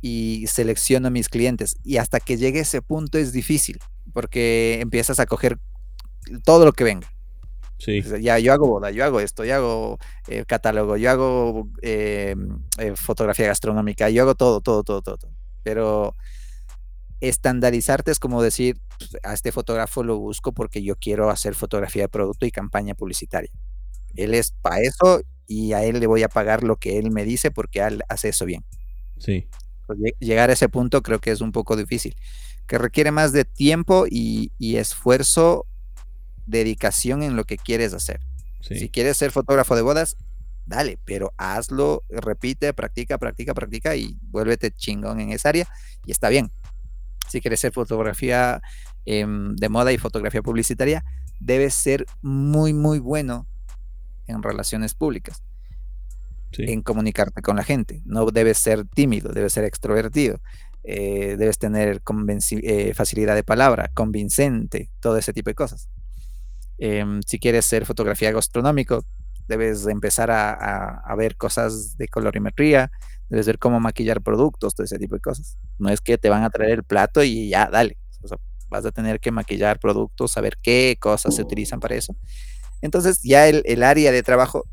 [0.00, 1.76] y selecciono a mis clientes.
[1.82, 3.78] Y hasta que llegue ese punto es difícil,
[4.12, 5.58] porque empiezas a coger
[6.44, 7.08] todo lo que venga.
[7.78, 8.02] Sí.
[8.20, 12.34] Ya yo hago boda, yo hago esto, yo hago eh, catálogo, yo hago eh,
[12.78, 15.18] eh, fotografía gastronómica, yo hago todo, todo, todo, todo.
[15.62, 16.14] Pero
[17.20, 18.80] estandarizarte es como decir,
[19.22, 23.50] a este fotógrafo lo busco porque yo quiero hacer fotografía de producto y campaña publicitaria.
[24.14, 27.24] Él es para eso y a él le voy a pagar lo que él me
[27.24, 28.64] dice porque él hace eso bien.
[29.18, 29.48] Sí.
[29.86, 32.14] Pues, llegar a ese punto creo que es un poco difícil,
[32.66, 35.66] que requiere más de tiempo y, esfuerzo,
[36.46, 38.20] dedicación en lo que quieres hacer.
[38.60, 40.16] Si quieres ser fotógrafo de bodas,
[40.66, 45.66] dale, pero hazlo, repite, practica, practica, practica y vuélvete chingón en esa área
[46.04, 46.50] y está bien.
[47.30, 48.60] Si quieres ser fotografía
[49.08, 51.04] em, de moda y fotografía publicitaria,
[51.40, 53.46] debes ser muy, muy bueno
[54.26, 55.42] en relaciones públicas
[56.56, 58.02] en comunicarte con la gente.
[58.04, 60.40] No debes ser tímido, debes ser extrovertido.
[60.84, 62.00] Eh, debes tener
[62.50, 65.88] eh, facilidad de palabra, convincente, todo ese tipo de cosas.
[66.78, 69.04] Em, si quieres ser fotografía gastronómico,
[69.48, 72.90] debes empezar a, ver cosas de colorimetría,
[73.28, 75.58] debes ver cómo maquillar productos, todo ese tipo de cosas.
[75.78, 77.98] No es que te van a traer el plato y ya, dale.
[78.68, 82.16] Vas a tener que maquillar productos, saber qué cosas se utilizan para eso.
[82.80, 84.64] Entonces ya el área de trabajo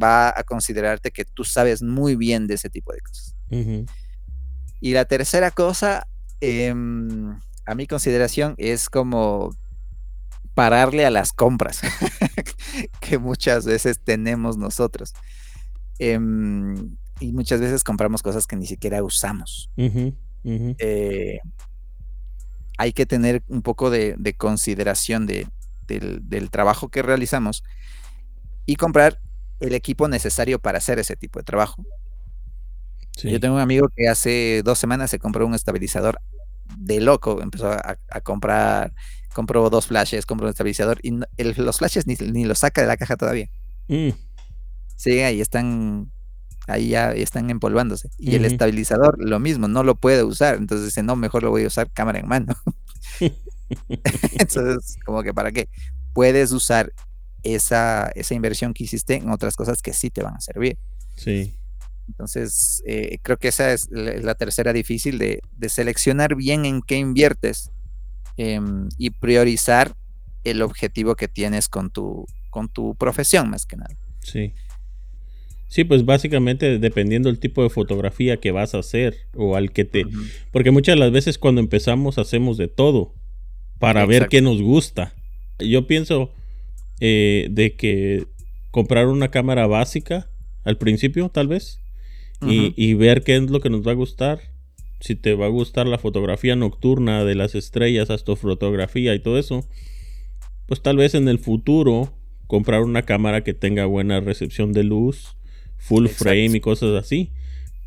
[0.00, 3.34] va a considerarte que tú sabes muy bien de ese tipo de cosas.
[4.80, 6.06] Y la tercera cosa,
[6.40, 9.56] em, a mi consideración, es como
[10.54, 11.80] pararle a las compras
[13.00, 15.14] que muchas veces tenemos nosotros.
[15.98, 19.70] Em, y muchas veces compramos cosas que ni siquiera usamos.
[20.78, 21.40] Eh,
[22.78, 25.48] hay que tener un poco de, consideración del,
[25.86, 27.64] del, trabajo que realizamos
[28.66, 29.20] y comprar
[29.60, 31.84] el equipo necesario para hacer ese tipo de trabajo.
[33.16, 36.20] Yo tengo un amigo que hace dos semanas se compró un estabilizador
[36.76, 38.92] de loco, empezó a, comprar,
[39.34, 41.18] compró dos flashes, compró un estabilizador y
[41.56, 43.50] los flashes ni, ni, los saca de la caja todavía.
[43.88, 44.10] Mm.
[44.94, 46.12] Sí, ahí están,
[46.68, 48.10] ahí ya están empolvándose.
[48.18, 50.56] Y el estabilizador, lo mismo, no lo puede usar.
[50.56, 52.54] Entonces dice, no, mejor lo voy a usar cámara en mano.
[54.38, 55.68] Entonces, como que para qué.
[56.12, 56.92] Puedes usar
[57.42, 60.78] esa, esa inversión que hiciste en otras cosas que sí te van a servir.
[61.16, 61.54] Sí.
[62.08, 67.70] Entonces, eh, creo que esa es la, tercera difícil de, seleccionar bien en qué inviertes
[68.36, 69.94] em, y priorizar
[70.44, 73.94] el objetivo que tienes con tu, con tu profesión, más que nada.
[74.22, 74.54] Sí.
[75.68, 79.84] Sí, pues básicamente dependiendo del tipo de fotografía que vas a hacer o al que
[79.84, 80.04] te...
[80.50, 83.14] Porque muchas de las veces cuando empezamos hacemos de todo
[83.78, 85.14] para ver qué nos gusta.
[85.58, 86.32] Yo pienso,
[87.00, 88.26] eh, de que
[88.70, 90.28] comprar una cámara básica
[90.64, 91.80] al principio, tal vez,
[92.40, 94.40] y, ver qué es lo que nos va a gustar.
[95.00, 99.66] Si te va a gustar la fotografía nocturna de las estrellas, astrofotografía y todo eso,
[100.66, 102.12] pues tal vez en el futuro
[102.46, 105.36] comprar una cámara que tenga buena recepción de luz,
[105.78, 107.32] full frame y cosas así.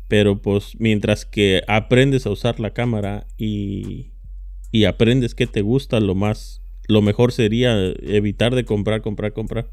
[0.08, 4.10] Pero pues mientras que aprendes a usar la cámara y,
[4.70, 9.70] y aprendes qué te gusta, lo más lo mejor sería evitar de comprar, comprar, comprar.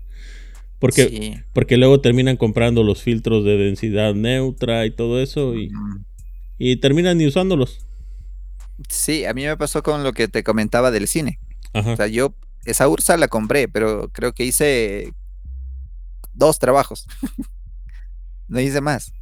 [0.80, 5.70] Porque, porque luego terminan comprando los filtros de densidad neutra y todo eso y,
[6.57, 7.86] y terminan ni usándolos.
[8.88, 11.38] Sí, a mí me pasó con lo que te comentaba del cine.
[11.74, 12.34] O sea, yo
[12.65, 15.11] esa Ursa la compré, pero creo que hice
[16.34, 17.05] dos trabajos.
[18.50, 19.14] no hice más.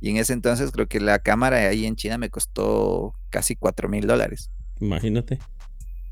[0.00, 3.88] Y en ese entonces creo que la cámara ahí en China me costó casi cuatro
[3.88, 4.50] mil dólares.
[4.80, 5.38] Imagínate.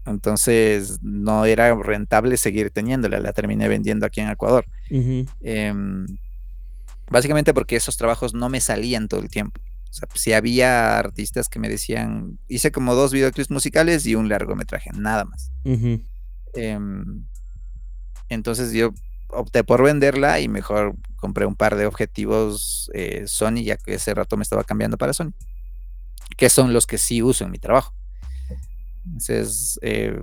[0.04, 4.66] Entonces no era rentable seguir teniéndola, la terminé vendiendo aquí en Ecuador.
[5.40, 6.06] Em,
[7.10, 9.60] básicamente porque esos trabajos no me salían todo el tiempo.
[9.90, 14.28] O sea, si había artistas que me decían, hice como dos videoclips musicales y un
[14.28, 15.50] largometraje, nada más.
[16.54, 17.26] Em,
[18.28, 18.92] entonces yo
[19.28, 24.14] opté por venderla y mejor compré un par de objetivos eh, Sony, ya que ese
[24.14, 25.32] rato me estaba cambiando para Sony,
[26.36, 27.94] que son los que sí uso en mi trabajo.
[29.04, 30.18] Entonces, eh,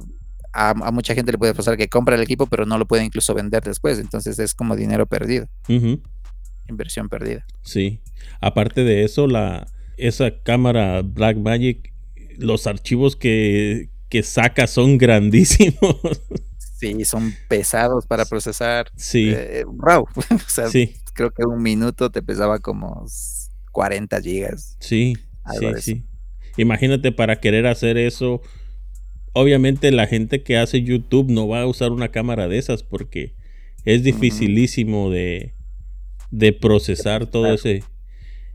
[0.54, 3.34] a, mucha gente le puede pasar que compra el equipo, pero no lo puede incluso
[3.34, 4.00] vender después.
[4.00, 5.48] Entonces es como dinero perdido.
[6.68, 7.46] Inversión perdida.
[7.64, 8.02] Sí.
[8.40, 11.94] Aparte de eso, la, esa cámara Black Magic,
[12.38, 15.98] los archivos que, que saca son grandísimos.
[16.84, 18.92] Sí, son pesados para procesar.
[18.98, 19.32] Sí.
[19.34, 20.04] Eh, wow.
[20.32, 20.96] o sea, sí.
[21.14, 23.06] creo que un minuto te pesaba como
[23.72, 24.76] 40 gigas.
[24.82, 25.16] Sí,
[25.60, 26.04] sí, sí.
[26.58, 28.42] Imagínate para querer hacer eso.
[29.32, 33.34] Obviamente la gente que hace YouTube no va a usar una cámara de esas porque
[33.86, 35.54] es dificilísimo de,
[36.32, 37.84] de procesar todo ese,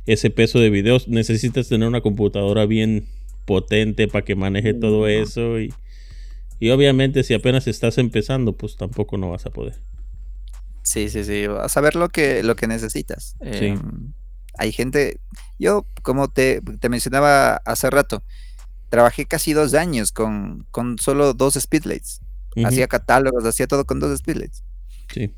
[0.05, 1.09] ese peso de videos.
[1.09, 3.07] Necesitas tener una computadora bien
[3.47, 5.73] potente para que maneje todo eso y,
[6.59, 9.81] y obviamente si apenas estás empezando pues tampoco no vas a poder.
[10.83, 11.45] Sí, sí, sí.
[11.45, 13.37] A saber lo que, lo que necesitas.
[13.41, 14.15] Em,
[14.57, 15.21] hay gente,
[15.59, 18.23] yo como te, mencionaba hace rato,
[18.89, 22.23] trabajé casi dos años con, con solo dos speedlights.
[22.65, 24.65] Hacía catálogos, hacía todo con dos speedlights.
[25.13, 25.33] Sí.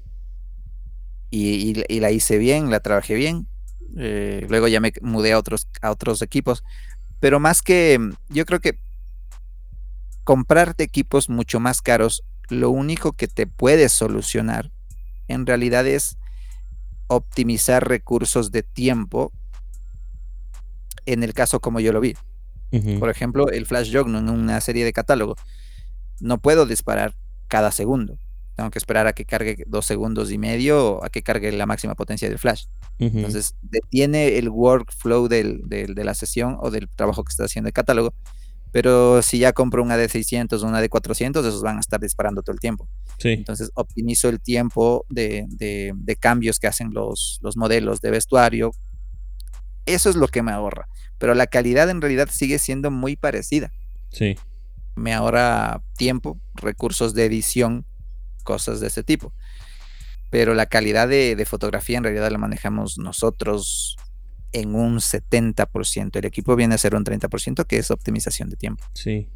[1.31, 3.47] Y, y, la hice bien, la trabajé bien.
[3.99, 6.63] Eh, luego ya me mudé a otros, a otros equipos.
[7.19, 7.99] Pero más que,
[8.29, 8.79] yo creo que
[10.31, 14.71] comprarte equipos mucho más caros, lo único que te puede solucionar
[15.27, 16.19] en realidad es
[17.09, 19.33] optimizar recursos de tiempo
[21.05, 22.15] en el caso como yo lo vi.
[23.01, 25.35] Por ejemplo, el flash jog en una serie de catálogo.
[26.21, 27.17] No puedo disparar
[27.49, 28.17] cada segundo.
[28.55, 31.67] Tengo que esperar a que cargue dos segundos y medio o a que cargue la
[31.67, 32.67] máxima potencia del flash.
[33.01, 37.73] Entonces, detiene el workflow del, de la sesión o del trabajo que está haciendo el
[37.73, 38.15] catálogo
[38.73, 42.01] pero si ya compro una de 600 o una de 400, esos van a estar
[42.01, 42.89] disparando todo el tiempo.
[43.23, 45.47] Entonces optimizo el tiempo de,
[46.21, 48.73] cambios que hacen los, los, modelos de vestuario.
[49.87, 50.89] Eso es lo que me ahorra.
[51.19, 53.73] Pero la calidad en realidad sigue siendo muy parecida.
[54.11, 54.37] Sí.
[54.95, 57.85] Me ahorra tiempo, recursos de edición,
[58.45, 59.33] cosas de ese tipo.
[60.31, 63.97] Pero la calidad de, de fotografía en realidad la manejamos nosotros
[64.53, 66.17] en un 70%.
[66.17, 68.85] El equipo viene a ser un 30%, que es optimización de tiempo.
[68.95, 69.29] Sí,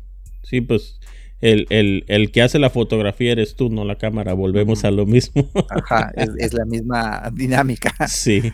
[0.42, 0.98] sí, pues
[1.40, 4.32] el, que hace la fotografía eres tú, no la cámara.
[4.32, 5.50] Volvemos a lo mismo.
[5.68, 7.92] Ajá, es, la misma dinámica.
[8.08, 8.52] Sí.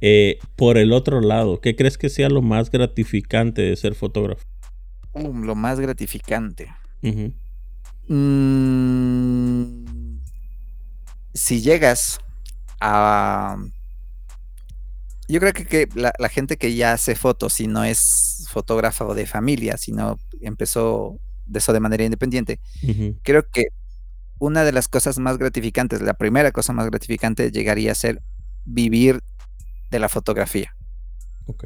[0.00, 4.44] Eh, por el otro lado, ¿qué crees que sea lo más gratificante de ser fotógrafo?
[5.12, 6.68] Um, lo más gratificante.
[8.08, 9.84] Mm,
[11.32, 12.20] si llegas
[12.80, 13.56] a
[15.28, 19.76] yo creo que, la, gente que ya hace fotos, si no es fotógrafo de familia,
[19.76, 22.60] sino empezó de eso de manera independiente,
[23.22, 23.66] creo que
[24.38, 28.22] una de las cosas más gratificantes, la primera cosa más gratificante llegaría a ser
[28.64, 29.22] vivir
[29.90, 30.74] de la fotografía.
[31.46, 31.64] Ok.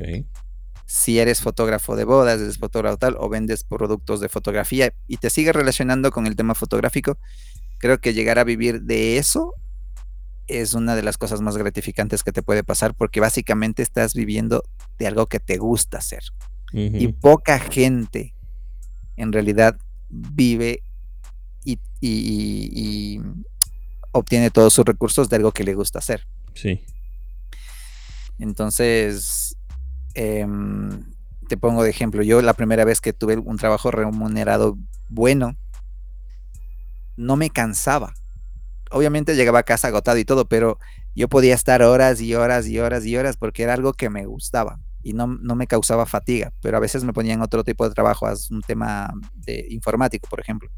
[0.85, 5.31] Si eres fotógrafo de bodas, eres fotógrafo tal, o vendes productos de fotografía y te
[5.31, 7.19] sigues relacionando con el tema fotográfico,
[7.79, 9.55] creo que llegar a vivir de eso
[10.49, 14.65] es una de las cosas más gratificantes que te puede pasar porque básicamente estás viviendo
[14.99, 16.23] de algo que te gusta hacer.
[16.73, 18.35] Y poca gente
[19.17, 19.79] en realidad
[20.11, 20.83] vive
[22.01, 23.21] y,
[24.13, 26.27] obtiene todos sus recursos de algo que le gusta hacer.
[26.55, 26.85] Sí.
[28.39, 29.57] Entonces,
[30.15, 31.05] em,
[31.49, 34.79] te pongo de ejemplo, yo la primera vez que tuve un trabajo remunerado
[35.09, 35.57] bueno,
[37.17, 38.15] no me cansaba
[38.91, 40.79] obviamente llegaba a casa agotado y todo, pero
[41.15, 44.27] yo podía estar horas y horas y horas y horas porque era algo que me
[44.27, 48.27] gustaba y no, me causaba fatiga, pero a veces me ponían otro tipo de trabajo,
[48.51, 50.69] un tema de informático, por ejemplo,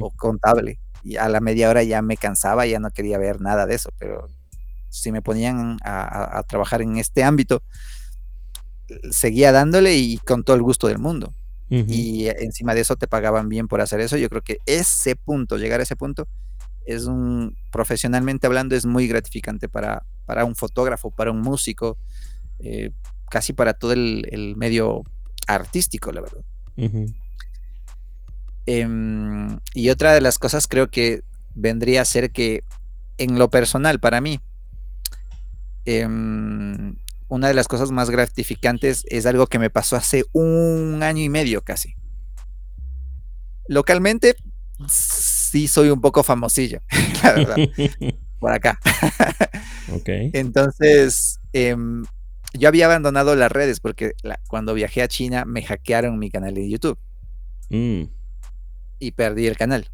[0.00, 3.66] o contable, y a la media hora ya me cansaba, ya no quería ver nada
[3.66, 4.28] de eso, pero
[4.88, 7.62] si me ponían a, trabajar en este ámbito,
[9.10, 11.34] seguía dándole y con todo el gusto del mundo.
[11.68, 14.16] Y encima de eso te pagaban bien por hacer eso.
[14.16, 16.28] Yo creo que ese punto, llegar a ese punto,
[16.86, 21.98] es un, profesionalmente hablando, es muy gratificante para, para un fotógrafo, para un músico,
[22.60, 22.90] eh,
[23.28, 25.02] casi para todo el, medio
[25.46, 26.44] artístico, la verdad.
[28.66, 31.22] Em, y otra de las cosas creo que
[31.54, 32.64] vendría a ser que
[33.18, 34.40] en lo personal, para mí,
[35.84, 36.96] em,
[37.28, 41.28] una de las cosas más gratificantes es algo que me pasó hace un año y
[41.28, 41.94] medio casi.
[43.68, 44.36] Localmente,
[45.56, 46.82] sí soy un poco famosillo,
[47.22, 47.56] la verdad,
[48.38, 48.78] por acá.
[50.04, 52.04] Entonces, em,
[52.52, 54.12] yo había abandonado las redes porque
[54.48, 56.98] cuando viajé a China me hackearon mi canal de YouTube.
[57.70, 58.02] Mm.
[58.98, 59.88] Y perdí el canal.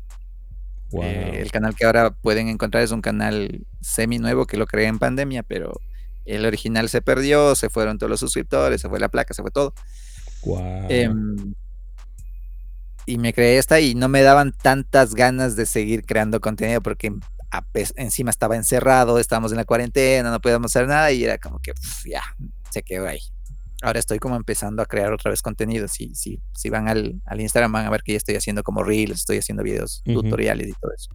[1.01, 4.89] Eh, el canal que ahora pueden encontrar es un canal semi nuevo que lo creé
[4.89, 5.80] en pandemia, pero
[6.24, 9.52] el original se perdió, se fueron todos los suscriptores, se fue la placa, se fue
[9.52, 9.74] todo.
[10.44, 10.89] Wow.
[13.07, 17.12] Y me creé esta y no me daban tantas ganas de seguir creando contenido porque
[17.97, 21.73] encima estaba encerrado, estábamos en la cuarentena, no podíamos hacer nada y era como que
[22.07, 22.23] ya,
[22.70, 23.20] se quedó ahí.
[23.83, 25.89] Ahora estoy como empezando a crear otra vez contenido.
[25.89, 28.85] Si, si, si van al, al, Instagram van a ver que ya estoy haciendo como
[28.85, 31.11] reels, estoy haciendo videos, tutoriales y todo eso.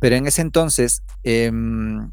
[0.00, 2.10] Pero en ese entonces, em,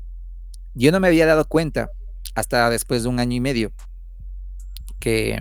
[0.75, 1.89] yo no me había dado cuenta
[2.35, 3.71] hasta después de un año y medio
[4.99, 5.39] que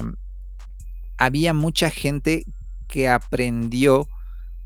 [1.19, 2.45] había mucha gente
[2.95, 4.09] que aprendió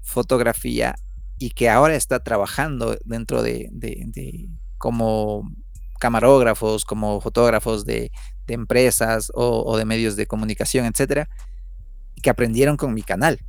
[0.02, 0.96] fotografía
[1.38, 3.70] y que ahora está trabajando dentro de,
[4.76, 5.50] como
[5.98, 8.12] camarógrafos, como fotógrafos de,
[8.46, 11.30] empresas o, de medios de comunicación, etcétera,
[12.22, 13.40] que aprendieron con mi canal.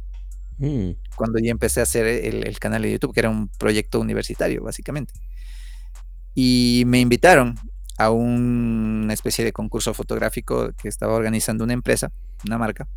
[0.60, 0.92] Mm.
[1.18, 5.14] Cuando yo empecé a hacer el, canal de YouTube, que era un proyecto universitario, básicamente.
[6.36, 7.60] Y me invitaron
[7.98, 12.14] a una especie de concurso fotográfico que estaba organizando una empresa,
[12.46, 12.88] una marca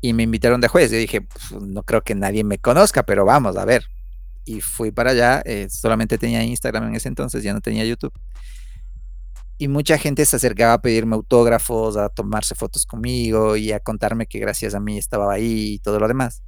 [0.00, 0.90] y me invitaron de juez.
[0.90, 3.84] Yo dije, pues, no creo que nadie me conozca, pero vamos a ver.
[4.44, 8.12] Y fui para allá, eh, solamente tenía Instagram en ese entonces, ya no tenía YouTube.
[9.58, 14.26] Y mucha gente se acercaba a pedirme autógrafos, a tomarse fotos conmigo y a contarme
[14.26, 16.42] que gracias a mí estaba ahí y todo lo demás.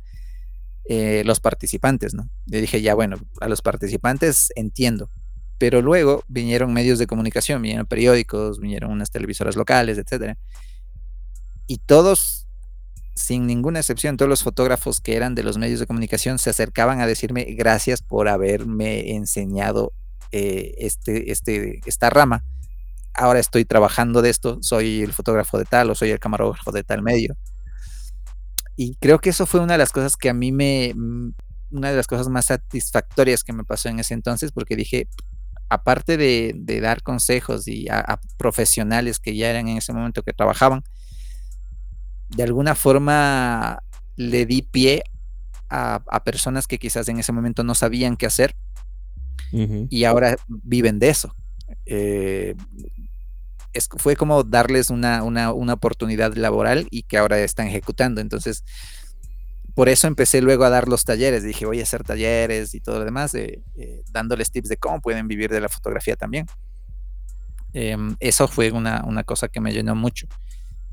[0.85, 2.31] Eh, los participantes, ¿no?
[2.47, 5.10] Yo dije, ya bueno, a los participantes entiendo.
[5.59, 10.39] Pero luego vinieron medios de comunicación, vinieron periódicos, vinieron unas televisoras locales, etcétera.
[11.66, 12.40] Y todos
[13.21, 17.01] sin ninguna excepción, todos los fotógrafos que eran de los medios de comunicación se acercaban
[17.01, 19.93] a decirme gracias por haberme enseñado
[20.33, 22.45] eh, este, este, esta rama.
[23.13, 26.83] Ahora estoy trabajando de esto, soy el fotógrafo de tal o soy el camarógrafo de
[26.83, 27.37] tal medio.
[28.75, 31.35] Y creo que eso fue una de las cosas que a mí me, mm,
[31.73, 35.09] una de las cosas más satisfactorias que me pasó en ese entonces, porque dije,
[35.69, 40.83] aparte de, dar consejos y a profesionales que ya eran en ese momento que trabajaban,
[42.31, 43.82] de alguna forma
[44.16, 45.02] le di pie
[45.69, 48.55] a, personas que quizás en ese momento no sabían qué hacer
[49.52, 51.35] y ahora viven de eso.
[51.86, 52.55] Eh,
[53.97, 58.20] fue como darles una, oportunidad laboral y que ahora están ejecutando.
[58.20, 58.65] Entonces,
[59.74, 61.43] por eso empecé luego a dar los talleres.
[61.43, 63.62] Dije, voy a hacer talleres y todo lo demás, eh,
[64.12, 66.47] dándoles tips de cómo pueden vivir de la fotografía también.
[67.73, 70.27] Em, eso fue una, una, cosa que me llenó mucho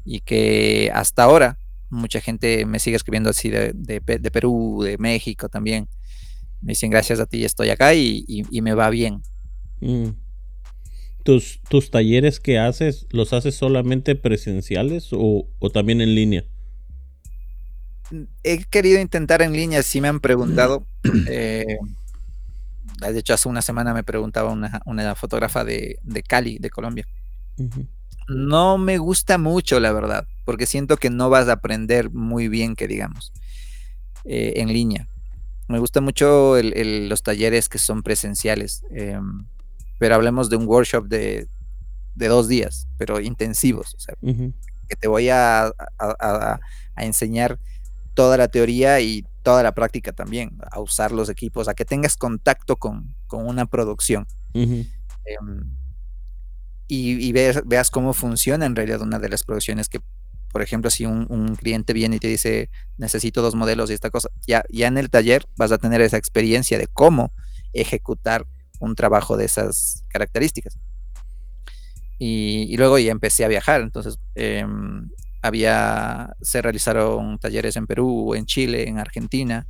[0.07, 1.59] y que hasta ahora
[1.89, 3.73] mucha gente me sigue escribiendo así de,
[4.31, 5.89] Perú, de México también.
[6.61, 9.21] Me dicen gracias a ti estoy acá y, me va bien.
[9.81, 10.11] Mm.
[11.23, 16.45] ¿Tus, ¿Tus, talleres que haces, los haces solamente presenciales o, también en línea?
[18.43, 20.85] He querido intentar en línea, si me han preguntado.
[21.29, 21.77] Eh,
[22.99, 27.05] de hecho, hace una semana me preguntaba una, fotógrafa de, Cali, de Colombia
[28.27, 32.75] no me gusta mucho, la verdad, porque siento que no vas a aprender muy bien,
[32.75, 33.31] que digamos,
[34.25, 35.07] eh, en línea.
[35.67, 39.45] Me gusta mucho los talleres que son presenciales, em,
[39.97, 41.47] pero hablemos de un workshop de,
[42.15, 45.71] dos días, pero intensivos, o sea, que te voy a,
[46.95, 47.59] enseñar
[48.15, 52.17] toda la teoría y toda la práctica también, a usar los equipos, a que tengas
[52.17, 54.25] contacto con, una producción
[56.87, 59.99] y, veas, cómo funciona en realidad una de las producciones que,
[60.51, 64.29] por ejemplo, si un, cliente viene y te dice, necesito dos modelos y esta cosa,
[64.47, 67.33] ya, ya en el taller vas a tener esa experiencia de cómo
[67.73, 68.47] ejecutar
[68.79, 70.77] un trabajo de esas características.
[72.19, 75.09] Y, luego ya empecé a viajar, entonces em,
[75.41, 79.67] había, se realizaron talleres en Perú, en Chile, en Argentina,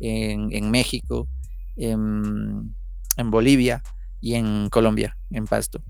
[0.00, 1.28] en, México,
[1.76, 2.74] en,
[3.16, 3.82] en Bolivia
[4.20, 5.82] y en Colombia, en Pasto.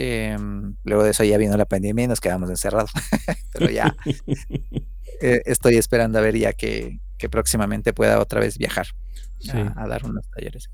[0.00, 2.92] Em, luego de eso ya vino la pandemia y nos quedamos encerrados.
[3.52, 3.94] Pero ya
[5.20, 7.00] eh, estoy esperando a ver ya que,
[7.30, 8.86] próximamente pueda otra vez viajar
[9.52, 10.70] a, dar unos talleres.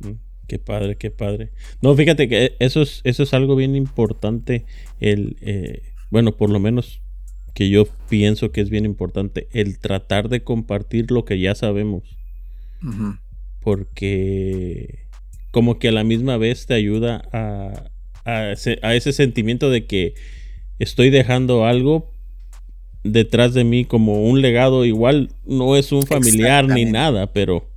[0.00, 0.12] Mm,
[0.46, 1.50] qué padre, qué padre.
[1.80, 4.66] No, fíjate que eso es, eso es algo bien importante.
[5.00, 7.00] El, eh, bueno, por lo menos
[7.54, 12.02] que yo pienso que es bien importante, el tratar de compartir lo que ya sabemos.
[13.62, 15.06] Porque
[15.52, 17.90] como que a la misma vez te ayuda a,
[18.26, 20.14] a ese, sentimiento de que
[20.78, 22.10] estoy dejando algo
[23.02, 27.68] detrás de mí como un legado igual no es un familiar ni nada pero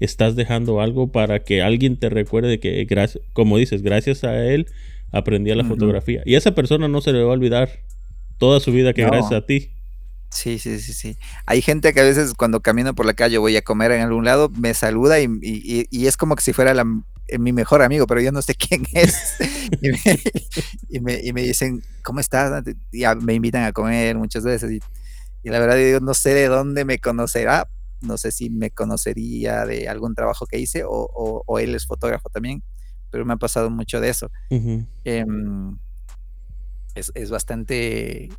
[0.00, 4.66] estás dejando algo para que alguien te recuerde que gracias como dices gracias a él
[5.14, 6.22] aprendí a la fotografía.
[6.24, 7.70] Y a esa persona no se le va a olvidar
[8.38, 9.70] toda su vida que gracias a ti.
[10.30, 11.16] Sí, sí, sí, sí.
[11.46, 14.24] Hay gente que a veces cuando camino por la calle voy a comer en algún
[14.24, 16.84] lado, me saluda y, y es como que si fuera la,
[17.38, 19.34] mi mejor amigo, pero yo no sé quién es.
[20.90, 22.64] y, me, y, me, dicen, ¿cómo estás?
[22.92, 24.80] Y me invitan a comer muchas veces.
[25.42, 27.68] Y la verdad, digo, no sé de dónde me conocerá.
[28.00, 32.62] No sé si me conocería de algún trabajo que hice o, él es fotógrafo también,
[33.10, 34.30] pero me ha pasado mucho de eso.
[35.04, 35.78] Em,
[36.94, 38.30] es, bastante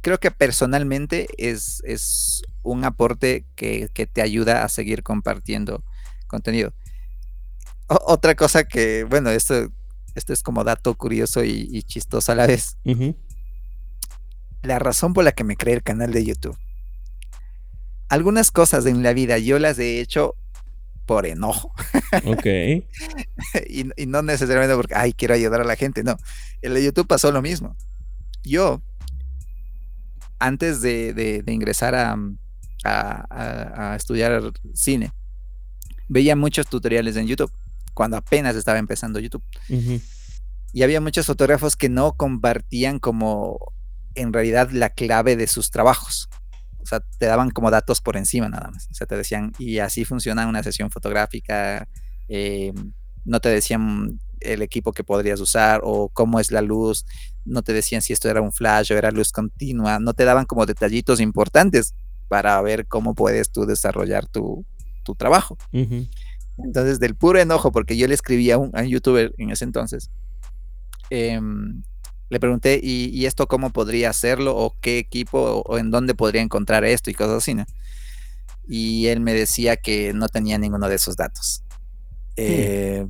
[0.00, 5.82] creo que personalmente es, es un aporte que, te ayuda a seguir compartiendo
[6.26, 6.72] contenido.
[7.88, 9.68] otra cosa que, bueno, esto,
[10.14, 12.76] esto es como dato curioso y, chistoso a la vez.
[14.62, 16.58] La razón por la que me creé el canal de YouTube.
[18.08, 20.34] Algunas cosas en la vida yo las he hecho
[21.06, 21.72] por enojo.
[22.24, 22.46] Ok.
[23.68, 26.02] y, no necesariamente porque, ay, quiero ayudar a la gente.
[26.04, 26.16] No,
[26.62, 27.76] en el YouTube pasó lo mismo.
[28.42, 28.82] Yo,
[30.38, 32.16] antes de, ingresar a,
[32.84, 35.12] a, estudiar cine,
[36.08, 37.52] veía muchos tutoriales en YouTube,
[37.94, 39.44] cuando apenas estaba empezando YouTube.
[40.72, 43.58] Y había muchos fotógrafos que no compartían como
[44.14, 46.28] en realidad la clave de sus trabajos.
[46.78, 48.88] O sea, te daban como datos por encima nada más.
[48.90, 51.88] O sea, te decían, y así funciona una sesión fotográfica.
[52.28, 52.72] Eh,
[53.24, 57.04] no te decían el equipo que podrías usar o cómo es la luz.
[57.44, 59.98] No te decían si esto era un flash o era luz continua.
[59.98, 61.94] No te daban como detallitos importantes
[62.28, 64.64] para ver cómo puedes tú desarrollar tu,
[65.16, 65.56] trabajo.
[65.72, 70.10] Entonces, del puro enojo, porque yo le escribí a un, youtuber en ese entonces,
[71.08, 71.82] em,
[72.28, 74.54] le pregunté, ¿y, esto cómo podría hacerlo?
[74.54, 75.62] ¿O qué equipo?
[75.64, 77.10] O, en dónde podría encontrar esto?
[77.10, 77.64] Y cosas así, ¿no?
[78.68, 81.64] Y él me decía que no tenía ninguno de esos datos.
[82.36, 83.06] Eh,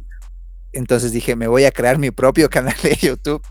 [0.72, 3.42] entonces dije, me voy a crear mi propio canal de YouTube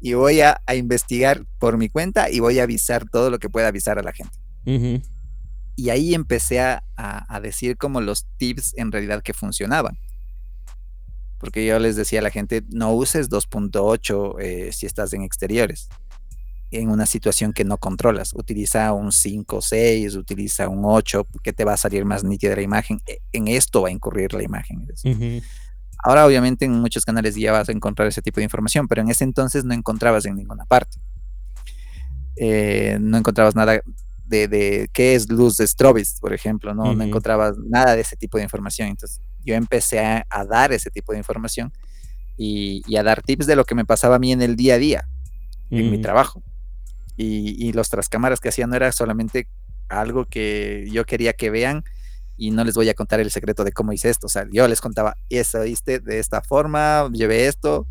[0.00, 3.68] y voy a, investigar por mi cuenta y voy a avisar todo lo que pueda
[3.68, 4.36] avisar a la gente.
[5.76, 6.82] Y ahí empecé a,
[7.42, 9.98] decir como los tips en realidad que funcionaban.
[11.38, 15.88] Porque yo les decía a la gente, no uses 2.8 eh, si estás en exteriores,
[16.70, 18.32] en una situación que no controlas.
[18.34, 22.62] Utiliza un 5, 6, utiliza un 8, que te va a salir más nítida la
[22.62, 23.00] imagen.
[23.06, 24.86] E, en esto va a incurrir la imagen.
[26.04, 29.08] Ahora obviamente en muchos canales ya vas a encontrar ese tipo de información, pero en
[29.08, 30.98] ese entonces no encontrabas en ninguna parte.
[32.36, 33.80] Eh, no encontrabas nada
[34.26, 36.94] de, qué es luz de strobis, por ejemplo, ¿no?
[36.94, 38.88] no encontrabas nada de ese tipo de información.
[38.88, 41.72] Entonces yo empecé a, dar ese tipo de información
[42.36, 44.78] y, a dar tips de lo que me pasaba a mí en el día a
[44.78, 45.08] día,
[45.70, 46.42] en mi trabajo.
[47.16, 49.48] Y, y los trascámaras que hacía no era solamente
[49.88, 51.82] algo que yo quería que vean
[52.36, 54.26] y no les voy a contar el secreto de cómo hice esto.
[54.26, 57.86] O sea, yo les contaba, eso viste de esta forma, llevé esto,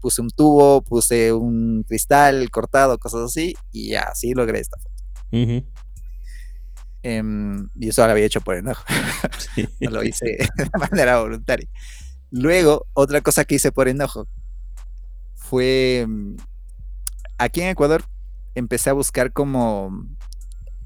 [0.00, 4.94] puse un tubo, puse un cristal cortado, cosas así, y así logré esta foto.
[7.04, 8.84] Em, y eso lo había hecho por enojo.
[9.80, 11.68] no lo hice de manera voluntaria.
[12.30, 14.28] Luego, otra cosa que hice por enojo
[15.34, 16.36] fue mm,
[17.38, 18.04] aquí en Ecuador
[18.54, 20.06] empecé a buscar como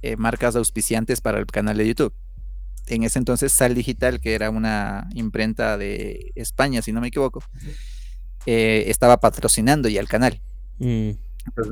[0.02, 2.14] eh, marcas auspiciantes para el canal de YouTube.
[2.88, 7.42] En ese entonces Sal Digital, que era una imprenta de España, si no me equivoco,
[8.46, 10.40] eh, estaba patrocinando ya el canal.
[10.78, 11.12] Mm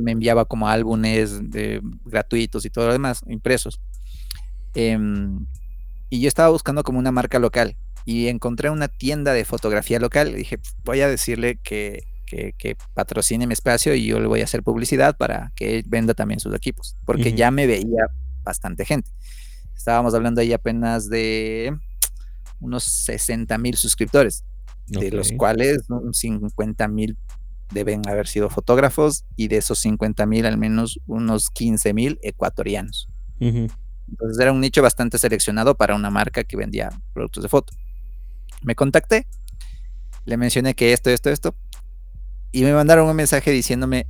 [0.00, 1.40] me enviaba como álbumes
[2.04, 3.80] gratuitos y todo lo demás, impresos.
[4.74, 5.46] Em,
[6.10, 10.30] y yo estaba buscando como una marca local y encontré una tienda de fotografía local.
[10.30, 14.44] Y dije, voy a decirle que, que, patrocine mi espacio y yo le voy a
[14.44, 18.06] hacer publicidad para que venda también sus equipos, porque ya me veía
[18.42, 19.10] bastante gente.
[19.76, 21.76] Estábamos hablando ahí apenas de
[22.60, 24.44] unos 60 mil suscriptores,
[24.86, 27.16] de los cuales 50 mil
[27.70, 33.08] deben haber sido fotógrafos y de esos 50 mil al menos unos 15 mil ecuatorianos.
[33.40, 37.74] Entonces era un nicho bastante seleccionado para una marca que vendía productos de foto.
[38.62, 39.26] Me contacté,
[40.24, 41.54] le mencioné que esto, esto, esto,
[42.52, 44.06] y me mandaron un mensaje diciéndome,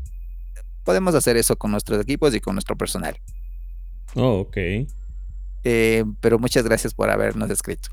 [0.85, 3.19] podemos hacer eso con nuestros equipos y con nuestro personal.
[4.15, 4.57] Oh, ok.
[5.65, 7.89] Eh, pero muchas gracias por habernos escrito.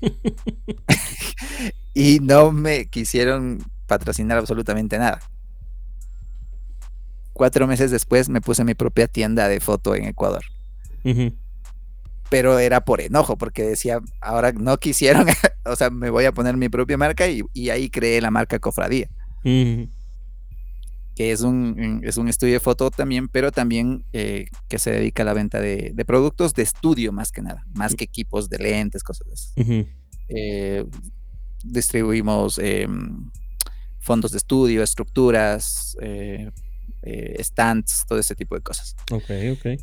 [1.94, 5.20] y no me quisieron patrocinar absolutamente nada.
[7.32, 10.44] Cuatro meses después me puse mi propia tienda de foto en Ecuador.
[12.28, 15.26] Pero era por enojo, porque decía, ahora no quisieron,
[15.64, 19.08] o sea, me voy a poner mi propia marca y, ahí creé la marca Cofradía.
[21.20, 25.22] Que es un, es un estudio de foto también, pero también eh, que se dedica
[25.22, 29.02] a la venta de, productos de estudio más que nada, más que equipos de lentes,
[29.02, 29.86] cosas así.
[30.30, 30.86] Eh,
[31.62, 33.30] distribuimos em,
[33.98, 36.50] fondos de estudio, estructuras, eh,
[37.02, 38.96] eh, stands, todo ese tipo de cosas.
[39.12, 39.78] Ok, ok.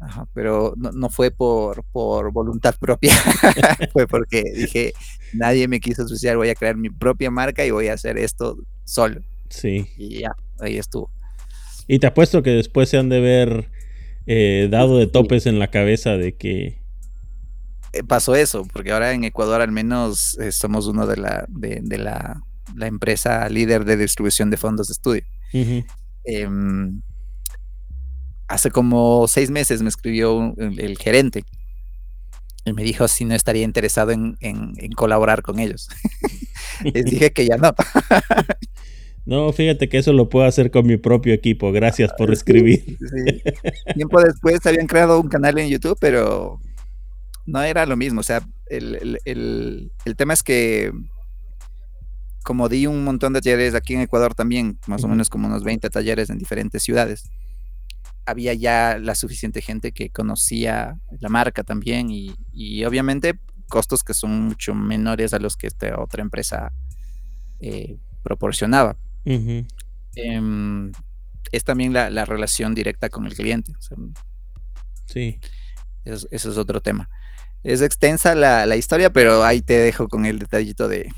[0.00, 3.12] Ajá, pero no, fue por, por voluntad propia,
[3.92, 4.94] fue porque dije,
[5.34, 8.56] nadie me quiso asociar, voy a crear mi propia marca y voy a hacer esto
[8.84, 9.20] solo.
[9.50, 9.86] Sí.
[9.98, 11.10] Y ya, ahí estuvo.
[11.86, 13.70] Y te apuesto que después se han de ver
[14.26, 16.80] eh, dado de topes en la cabeza de que...
[17.92, 21.98] Eh, pasó eso, porque ahora en Ecuador al menos eh, somos uno de la, de,
[21.98, 22.40] la,
[22.80, 25.22] empresa líder de distribución de fondos de estudio.
[26.24, 27.02] Em,
[28.48, 31.44] hace como seis meses me escribió el, gerente
[32.64, 34.36] y me dijo si no estaría interesado en,
[34.94, 35.88] colaborar con ellos.
[36.84, 37.74] Les dije que ya no.
[39.24, 41.70] No, fíjate que eso lo puedo hacer con mi propio equipo.
[41.70, 42.98] Gracias por escribir.
[43.94, 46.60] Tiempo después habían creado un canal en YouTube, pero
[47.46, 48.20] no era lo mismo.
[48.20, 50.92] O sea, el, tema es que
[52.42, 55.62] como di un montón de talleres aquí en Ecuador también, más o menos como unos
[55.62, 57.30] 20 talleres en diferentes ciudades,
[58.26, 63.38] había ya la suficiente gente que conocía la marca también y, obviamente
[63.68, 66.72] costos que son mucho menores a los que esta otra empresa
[67.60, 68.98] eh, proporcionaba.
[69.24, 70.92] Em,
[71.52, 73.72] es también la, relación directa con el cliente.
[75.06, 75.38] sí.
[76.04, 77.08] Eso, es otro tema.
[77.62, 81.08] Es extensa la, historia, pero ahí te dejo con el detallito de,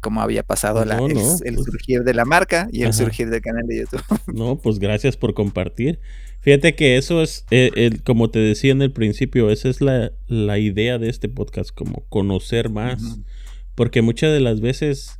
[0.00, 3.78] cómo había pasado el, pues surgir de la marca y el surgir del canal de
[3.80, 4.02] YouTube.
[4.34, 6.00] No, pues gracias por compartir.
[6.40, 10.10] Fíjate que eso es, eh, como te decía en el principio, esa es la,
[10.58, 13.20] idea de este podcast, como conocer más.
[13.74, 15.18] Porque muchas de las veces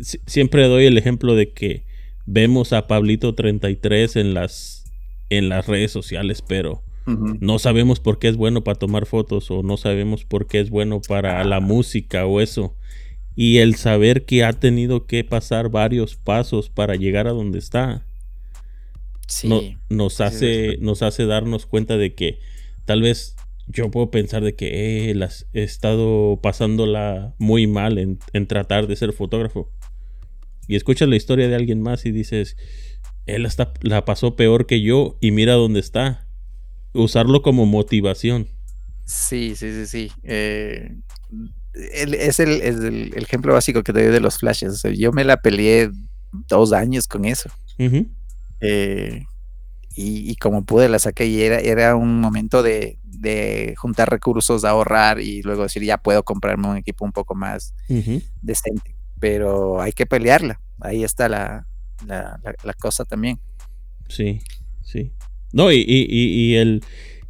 [0.00, 1.84] siempre doy el ejemplo de que
[2.26, 4.84] vemos a Pablito 33 en las,
[5.30, 6.82] en las redes sociales, pero
[7.40, 10.68] no sabemos por qué es bueno para tomar fotos o no sabemos por qué es
[10.68, 12.76] bueno para la música o eso.
[13.34, 18.04] Y el saber que ha tenido que pasar varios pasos para llegar a donde está.
[19.88, 22.40] nos, hace, nos hace darnos cuenta de que
[22.84, 23.36] tal vez
[23.68, 28.86] yo puedo pensar de que eh, las, he estado pasándola muy mal en, en, tratar
[28.86, 29.70] de ser fotógrafo
[30.68, 32.56] y escuchas la historia de alguien más y dices,
[33.24, 36.26] él hasta la pasó peor que yo y mira dónde está.
[36.92, 38.48] Usarlo como motivación.
[39.06, 40.12] Sí, sí, sí, sí.
[40.22, 40.94] Eh,
[41.74, 44.82] es, el, ejemplo básico que te doy de los flashes.
[44.94, 45.90] yo me la peleé
[46.32, 47.50] dos años con eso.
[48.60, 49.24] Eh,
[49.96, 52.98] y, como pude la saqué y era, era un momento de,
[53.78, 57.74] juntar recursos, de ahorrar y luego decir, ya puedo comprarme un equipo un poco más
[58.42, 60.60] decente pero hay que pelearla.
[60.80, 61.66] Ahí está la,
[62.78, 63.40] cosa también.
[64.08, 64.40] Sí,
[64.82, 65.12] sí.
[65.52, 66.82] No, y, y, el,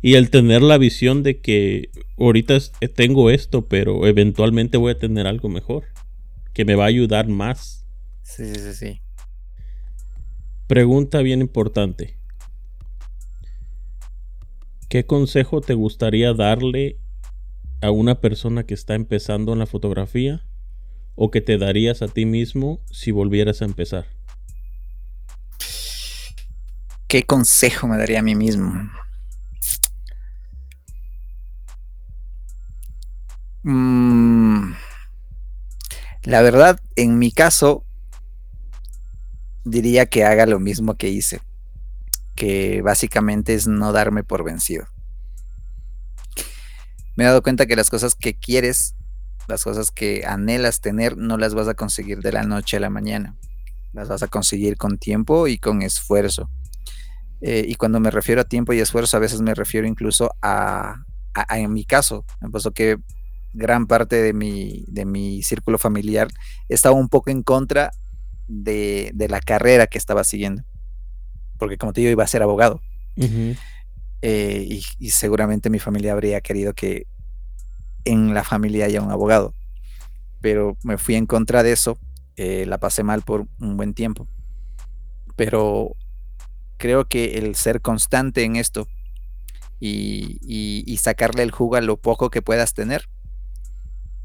[0.02, 4.98] y el tener la visión de que ahorita eh, tengo esto, pero eventualmente voy a
[4.98, 5.84] tener algo mejor,
[6.52, 7.86] que me va a ayudar más.
[8.22, 9.00] Sí, sí, sí.
[10.66, 12.18] Pregunta bien importante.
[14.88, 16.98] ¿Qué consejo te gustaría darle
[17.80, 20.47] a una persona que está empezando en la fotografía
[21.18, 24.06] o que te darías a ti mismo si volvieras a empezar?
[27.08, 28.88] ¿Qué consejo me daría a mí mismo?
[33.64, 34.74] Mm,
[36.22, 37.84] la verdad, en mi caso,
[39.64, 41.40] diría que haga lo mismo que hice,
[42.36, 44.86] que básicamente es no darme por vencido.
[47.16, 48.94] Me he dado cuenta que las cosas que quieres
[49.48, 52.90] las cosas que anhelas tener no las vas a conseguir de la noche a la
[52.90, 53.34] mañana.
[53.92, 56.50] Las vas a conseguir con tiempo y con esfuerzo.
[57.40, 61.04] Eh, y cuando me refiero a tiempo y esfuerzo, a veces me refiero incluso a,
[61.50, 62.98] en mi caso, me pasó que
[63.54, 66.28] gran parte de mi, de mi círculo familiar
[66.68, 67.90] estaba un poco en contra
[68.48, 70.62] de, la carrera que estaba siguiendo.
[71.58, 72.80] Porque como te digo, iba a ser abogado.
[74.20, 77.06] Eh, y, seguramente mi familia habría querido que
[78.04, 79.54] en la familia haya un abogado.
[80.40, 81.98] Pero me fui en contra de eso,
[82.36, 84.26] eh, la pasé mal por un buen tiempo.
[85.36, 85.96] Pero
[86.76, 88.88] creo que el ser constante en esto
[89.80, 93.08] y, sacarle el jugo a lo poco que puedas tener,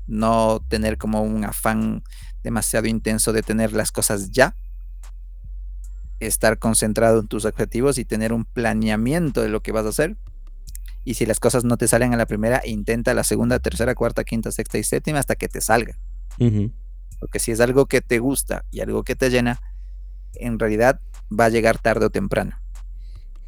[0.08, 2.04] no tener como un afán
[2.44, 4.56] demasiado intenso de tener las cosas ya,
[6.20, 10.18] estar concentrado en tus objetivos y tener un planeamiento de lo que vas a hacer
[11.06, 14.24] y si las cosas no te salen a la primera, intenta la segunda, tercera, cuarta,
[14.24, 15.98] quinta, sexta y séptima hasta que te salga.
[17.20, 19.62] Porque si es algo que te gusta y algo que te llena,
[20.36, 21.00] en realidad
[21.30, 22.58] va a llegar tarde o temprano.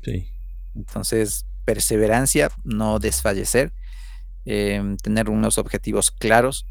[0.03, 0.29] Sí.
[0.75, 3.73] Entonces, perseverancia, no desfallecer,
[4.45, 6.65] em, tener unos objetivos claros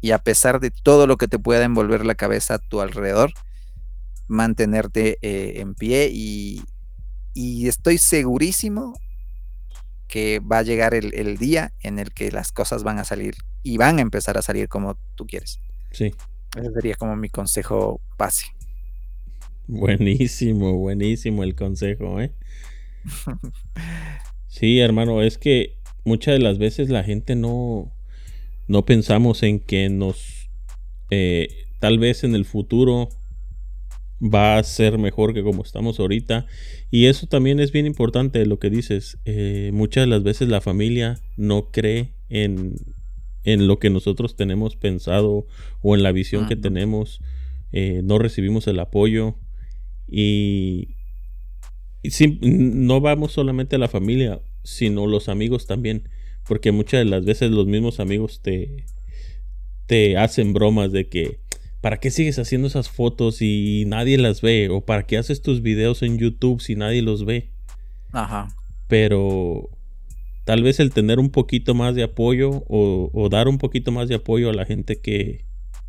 [0.00, 3.32] y a pesar de todo lo que te pueda envolver la cabeza a tu alrededor,
[4.28, 6.62] mantenerte eh, en pie y,
[7.32, 8.94] y estoy segurísimo
[10.08, 13.76] que va a llegar el, día en el que las cosas van a salir y
[13.76, 15.60] van a empezar a salir como tú quieres.
[15.90, 16.14] Sí.
[16.56, 18.46] Ese sería como mi consejo base.
[19.66, 22.32] Buenísimo, buenísimo el consejo, ¿eh?
[24.48, 27.92] sí, hermano, es que muchas de las veces la gente no,
[28.68, 30.48] no pensamos en que nos,
[31.10, 31.48] eh,
[31.80, 33.08] tal vez en el futuro
[34.22, 36.46] va a ser mejor que como estamos ahorita.
[36.90, 39.18] Y eso también es bien importante lo que dices.
[39.24, 42.74] Eh, muchas de las veces la familia no cree en,
[43.44, 45.46] en lo que nosotros tenemos pensado
[45.82, 47.20] o en la visión que tenemos.
[47.72, 49.36] Eh, no recibimos el apoyo.
[50.08, 50.94] Y,
[52.40, 56.08] no vamos solamente a la familia, sino los amigos también.
[56.46, 58.86] Porque muchas de las veces los mismos amigos te,
[59.86, 61.40] te hacen bromas de que
[61.86, 64.70] ¿para qué sigues haciendo esas fotos si nadie las ve?
[64.72, 67.52] ¿O para qué haces tus videos en YouTube si nadie los ve?
[68.10, 68.48] Ajá.
[68.88, 69.70] Pero
[70.44, 74.16] tal vez el tener un poquito más de apoyo o, dar un poquito más de
[74.16, 75.44] apoyo a la gente que,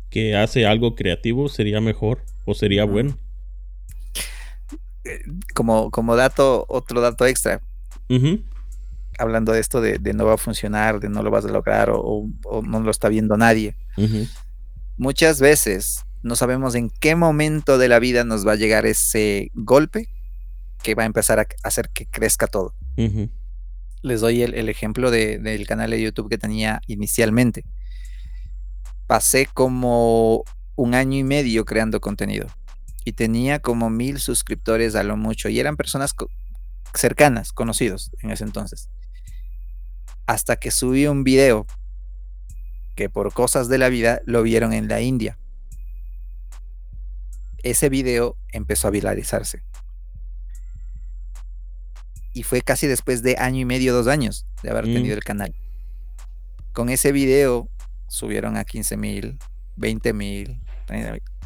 [0.08, 3.18] que hace algo creativo sería mejor o sería bueno.
[5.02, 5.18] Eh,
[5.52, 7.60] como, como dato, otro dato extra.
[9.18, 12.28] Hablando de esto de, no va a funcionar, de no lo vas a lograr o,
[12.62, 13.74] no lo está viendo nadie
[14.98, 19.50] muchas veces no sabemos en qué momento de la vida nos va a llegar ese
[19.54, 20.08] golpe
[20.82, 22.74] que va a empezar a hacer que crezca todo.
[24.02, 27.64] Les doy el, ejemplo del canal de YouTube que tenía inicialmente.
[29.06, 30.44] Pasé como
[30.76, 32.46] un año y medio creando contenido
[33.04, 36.14] y tenía como mil suscriptores a lo mucho y eran personas
[36.94, 38.90] cercanas, conocidos en ese entonces.
[40.26, 41.66] Hasta que subí un video
[42.98, 45.38] que por cosas de la vida lo vieron en la India.
[47.62, 49.62] Ese video empezó a viralizarse.
[52.32, 55.18] Y fue casi después de año y medio, dos años de haber tenido mm.
[55.18, 55.54] el canal.
[56.72, 57.68] Con ese video
[58.08, 59.38] subieron a 15 mil,
[59.76, 60.60] 20 mil,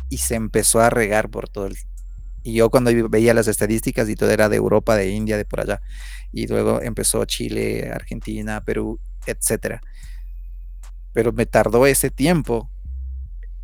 [0.09, 1.77] y se empezó a regar por todo el...
[2.43, 5.61] Y yo cuando veía las estadísticas y todo era de Europa, de India, de por
[5.61, 5.83] allá.
[6.33, 9.83] Y luego empezó Chile, Argentina, Perú, etcétera
[11.13, 12.71] pero me tardó ese tiempo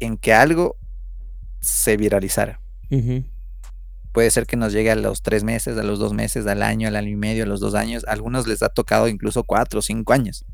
[0.01, 0.77] en que algo
[1.61, 2.61] se viralizara.
[4.13, 6.89] Puede ser que nos llegue a los tres meses, a los dos meses, al año,
[6.89, 8.05] al año y medio, a los dos años.
[8.07, 10.45] A algunos les ha tocado incluso cuatro o cinco años.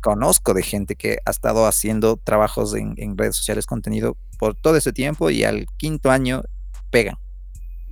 [0.00, 4.92] Conozco de gente que ha estado haciendo trabajos en, redes sociales, contenido por todo ese
[4.92, 6.42] tiempo y al quinto año
[6.90, 7.16] pegan.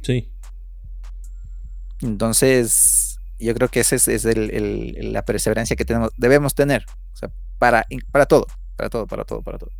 [0.02, 0.30] Sí.
[2.00, 6.84] Entonces, yo creo que esa es, la perseverancia que tenemos, debemos tener
[7.62, 9.70] para, para todo, para todo, para todo, para todo.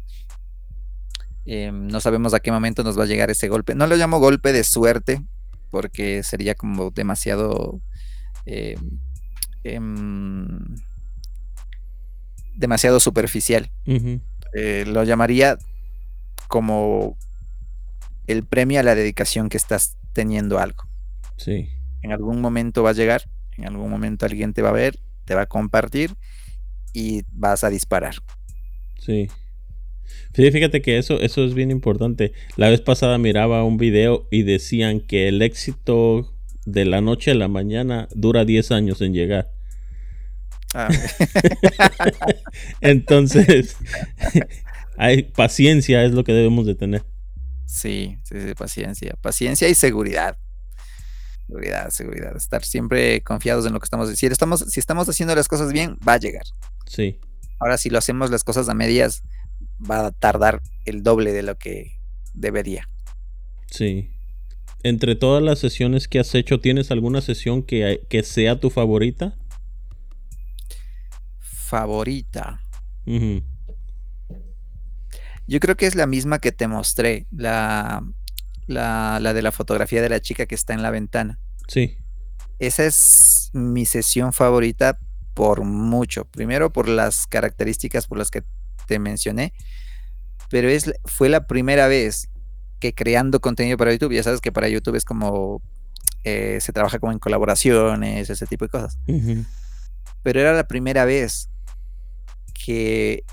[1.44, 3.74] Em, no sabemos a qué momento nos va a llegar ese golpe.
[3.74, 5.20] No lo llamo golpe de suerte,
[5.68, 7.80] porque sería como demasiado...
[8.44, 9.00] Em,
[9.64, 10.76] em,
[12.54, 13.68] demasiado superficial.
[14.54, 15.58] Eh, lo llamaría
[16.46, 17.16] como
[18.28, 20.84] el premio a la dedicación que estás teniendo algo.
[21.36, 21.68] Sí.
[22.02, 25.34] En algún momento va a llegar, en algún momento alguien te va a ver, te
[25.34, 26.16] va a compartir
[26.92, 28.14] y vas a disparar.
[28.98, 29.28] Sí.
[30.34, 32.32] Sí, fíjate que eso, eso es bien importante.
[32.56, 36.32] La vez pasada miraba un video y decían que el éxito
[36.64, 39.50] de la noche a la mañana dura 10 años en llegar.
[40.74, 40.88] Ah.
[42.80, 43.76] Entonces,
[44.96, 47.04] hay paciencia es lo que debemos de tener.
[47.66, 49.16] Sí, sí, sí, paciencia.
[49.20, 50.36] Paciencia y seguridad.
[51.46, 52.36] Seguridad, seguridad.
[52.36, 54.32] Estar siempre confiados en lo que estamos diciendo.
[54.32, 56.44] Estamos, si estamos haciendo las cosas bien, va a llegar.
[56.92, 57.18] Sí.
[57.58, 59.22] Ahora, si lo hacemos las cosas a medias,
[59.90, 61.98] va a tardar el doble de lo que
[62.34, 62.86] debería.
[63.70, 64.10] Sí.
[64.82, 69.34] Entre todas las sesiones que has hecho, ¿tienes alguna sesión que, que sea tu favorita?
[71.40, 72.60] Favorita.
[75.46, 78.04] Yo creo que es la misma que te mostré, la,
[78.66, 81.38] la, la, de la fotografía de la chica que está en la ventana.
[81.68, 81.96] Sí.
[82.58, 84.98] Esa es mi sesión favorita
[85.34, 86.24] por mucho.
[86.24, 88.42] Primero por las características por las que
[88.86, 89.52] te mencioné,
[90.50, 92.28] pero es, fue la primera vez
[92.78, 95.62] que creando contenido para YouTube, ya sabes que para YouTube es como
[96.24, 98.98] eh, se trabaja como en colaboraciones, ese tipo de cosas.
[100.22, 101.48] Pero era la primera vez
[102.52, 103.24] que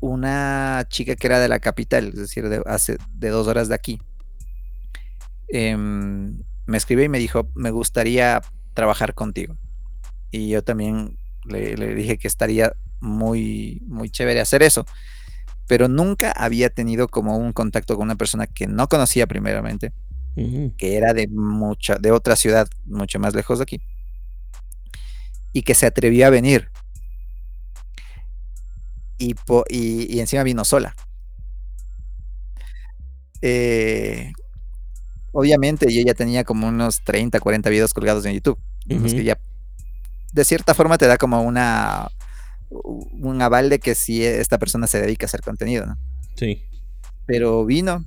[0.00, 3.74] una chica que era de la capital, es decir, de, hace de dos horas de
[3.74, 4.00] aquí,
[5.48, 8.40] em, me escribió y me dijo, me gustaría
[8.74, 9.56] trabajar contigo
[10.30, 14.86] y yo también le, dije que estaría muy, muy chévere hacer eso.
[15.66, 19.92] Pero nunca había tenido como un contacto con una persona que no conocía primeramente,
[20.34, 23.80] que era de mucha, de otra ciudad, mucho más lejos de aquí,
[25.52, 26.70] y que se atrevió a venir.
[29.18, 29.34] Y,
[29.68, 30.94] y, encima vino sola.
[33.42, 34.32] Eh,
[35.32, 38.58] obviamente yo ya tenía como unos 30, 40 videos colgados en YouTube,
[38.88, 39.38] que ya
[40.32, 42.10] de cierta forma te da como una
[42.70, 45.98] un aval de que si esta persona se dedica a hacer contenido, ¿no?
[46.36, 46.64] Sí.
[47.26, 48.04] Pero vino,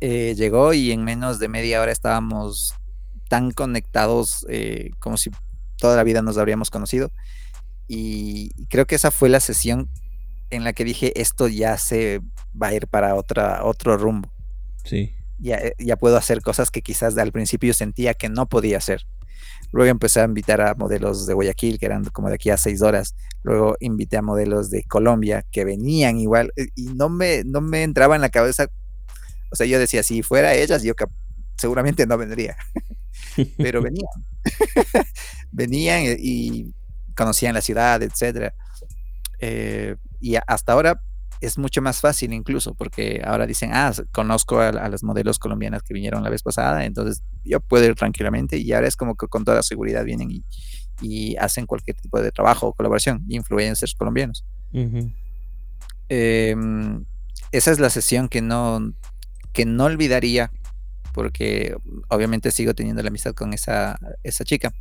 [0.00, 2.74] eh, llegó y en menos de media hora estábamos
[3.28, 5.30] tan conectados eh, como si
[5.78, 7.10] toda la vida nos habríamos conocido.
[7.86, 9.88] Y creo que esa fue la sesión
[10.50, 12.20] en la que dije, esto ya se
[12.60, 14.30] va a ir para otra, otro rumbo.
[14.84, 15.14] Sí.
[15.38, 19.06] Ya, eh, ya puedo hacer cosas que quizás al principio sentía que no podía hacer.
[19.74, 22.80] Luego empecé a invitar a modelos de Guayaquil, que eran como de aquí a seis
[22.80, 23.16] horas.
[23.42, 26.52] Luego invité a modelos de Colombia, que venían igual.
[26.54, 28.68] Eh, y no me, no me entraba en la cabeza.
[29.50, 30.94] O sea, yo decía, si fuera ellas, yo
[31.56, 32.56] seguramente no vendría.
[33.58, 34.06] Pero venían.
[35.50, 36.72] venían y
[37.16, 38.54] conocían la ciudad, etcétera.
[39.40, 41.02] Eh, y hasta ahora
[41.44, 45.94] es mucho más fácil incluso, porque ahora dicen, ah, conozco a, las modelos colombianas que
[45.94, 49.44] vinieron la vez pasada, entonces yo puedo ir tranquilamente y ahora es como que con
[49.44, 50.44] toda seguridad vienen y,
[51.38, 54.44] hacen cualquier tipo de trabajo o colaboración, influencers colombianos.
[56.08, 57.04] Em,
[57.52, 58.94] esa es la sesión que no,
[59.52, 60.50] que no olvidaría,
[61.12, 61.76] porque
[62.08, 64.72] obviamente sigo teniendo la amistad con esa, esa chica,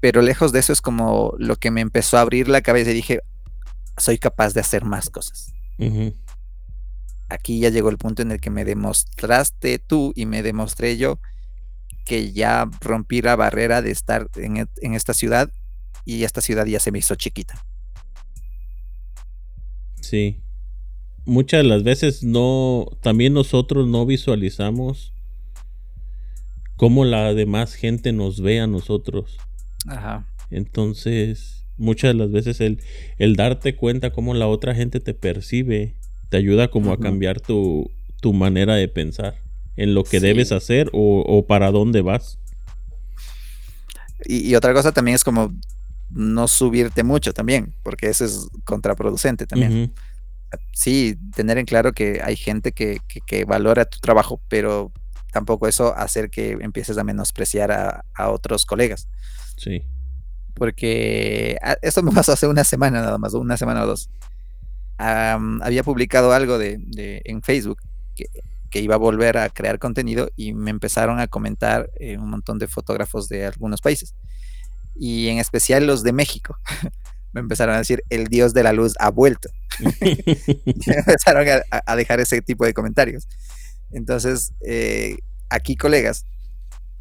[0.00, 2.94] pero lejos de eso es como lo que me empezó a abrir la cabeza y
[2.94, 3.20] dije,
[3.96, 5.54] soy capaz de hacer más cosas.
[7.28, 11.18] Aquí ya llegó el punto en el que me demostraste tú y me demostré yo
[12.04, 15.50] que ya rompí la barrera de estar en, en esta ciudad
[16.04, 17.64] y esta ciudad ya se me hizo chiquita.
[20.00, 20.40] Sí.
[21.24, 25.12] Muchas de las veces no, también nosotros no visualizamos
[26.76, 29.38] cómo la demás gente nos ve a nosotros.
[29.86, 30.26] Ajá.
[30.50, 32.80] Entonces, muchas de las veces el,
[33.18, 35.94] el darte cuenta cómo la otra gente te percibe
[36.30, 37.90] te ayuda como a cambiar tu,
[38.20, 39.34] tu, manera de pensar
[39.76, 42.38] en lo que debes hacer o, para dónde vas.
[44.24, 45.52] Y, otra cosa también es como
[46.10, 49.92] no subirte mucho también, porque eso es contraproducente también.
[50.72, 54.92] Sí, tener en claro que hay gente que, que, valora tu trabajo, pero
[55.32, 59.08] tampoco eso hacer que empieces a menospreciar a, a otros colegas.
[59.56, 59.82] Sí
[60.60, 64.10] porque ah, eso me pasó hace una semana nada más, una semana o dos.
[64.98, 67.78] había publicado algo de, en Facebook
[68.14, 72.58] que, iba a volver a crear contenido y me empezaron a comentar eh, un montón
[72.58, 74.14] de fotógrafos de algunos países
[74.94, 76.58] y en especial los de México.
[77.32, 79.48] me empezaron a decir, el dios de la luz ha vuelto.
[80.02, 83.26] y empezaron a, dejar ese tipo de comentarios.
[83.92, 85.16] Entonces, eh,
[85.48, 86.26] aquí colegas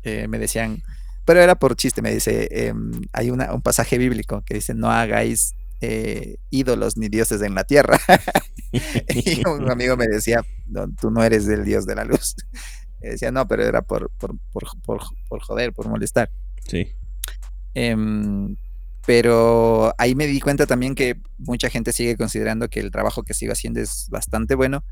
[0.03, 0.81] eh, me decían,
[1.29, 5.53] pero era por chiste, me dice, em, hay un pasaje bíblico que dice, no hagáis
[5.79, 7.99] eh, ídolos ni dioses en la tierra.
[9.09, 10.43] y un amigo me decía,
[10.99, 12.35] tú no eres el dios de la luz.
[12.99, 16.31] decía, no, pero era por, por, joder, por molestar.
[16.67, 16.95] Sí.
[17.75, 18.55] Em,
[19.05, 23.35] pero ahí me di cuenta también que mucha gente sigue considerando que el trabajo que
[23.35, 24.83] sigo haciendo es bastante bueno.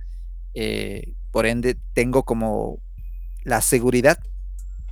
[0.53, 2.80] Eh, por ende, tengo como
[3.43, 4.19] la seguridad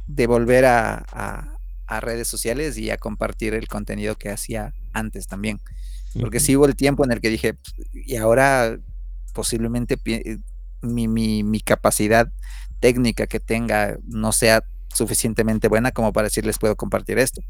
[0.08, 1.52] de volver a,
[2.02, 5.60] redes sociales y a compartir el contenido que hacía antes también.
[6.20, 7.58] Porque sí hubo el tiempo en el que dije,
[7.94, 8.78] y ahora
[9.34, 9.98] posiblemente
[10.82, 12.32] mi, mi, capacidad
[12.80, 14.64] técnica que tenga no sea
[14.94, 17.42] suficientemente buena como para decirles puedo compartir esto.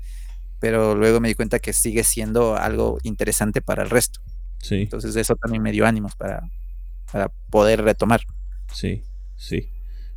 [0.60, 4.20] Pero luego me di cuenta que sigue siendo algo interesante para el resto.
[4.62, 4.82] Sí.
[4.82, 6.50] Entonces eso también me dio ánimos para,
[7.12, 8.22] para poder retomar.
[8.74, 9.04] Sí,
[9.36, 9.70] sí.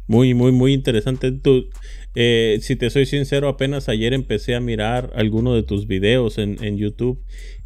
[0.08, 1.30] Muy, muy, muy interesante.
[1.32, 1.68] Tú,
[2.14, 6.78] eh, si te soy sincero, apenas ayer empecé a mirar algunos de tus videos en,
[6.78, 7.22] YouTube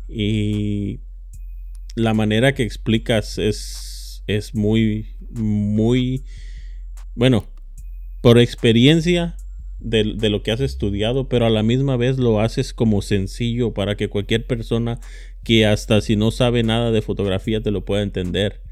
[0.08, 1.00] y
[1.94, 6.24] la manera que explicas es, es muy, muy,
[7.14, 7.46] bueno,
[8.20, 9.36] por experiencia
[9.78, 13.72] de, de, lo que has estudiado, pero a la misma vez lo haces como sencillo
[13.72, 14.98] para que cualquier persona
[15.44, 18.62] que hasta si no sabe nada de fotografía te lo pueda entender.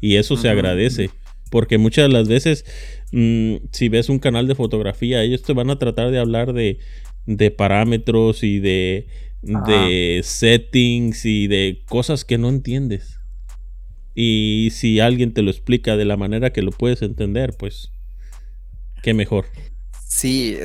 [0.00, 1.10] Y eso se agradece.
[1.52, 2.64] Porque muchas de las veces,
[3.12, 6.78] mm, si ves un canal de fotografía, ellos te van a tratar de hablar de,
[7.56, 9.06] parámetros y de,
[9.42, 13.20] de settings y de cosas que no entiendes.
[14.14, 17.90] Y si alguien te lo explica de la manera que lo puedes entender, pues
[19.02, 19.46] qué mejor.
[20.06, 20.58] Sí,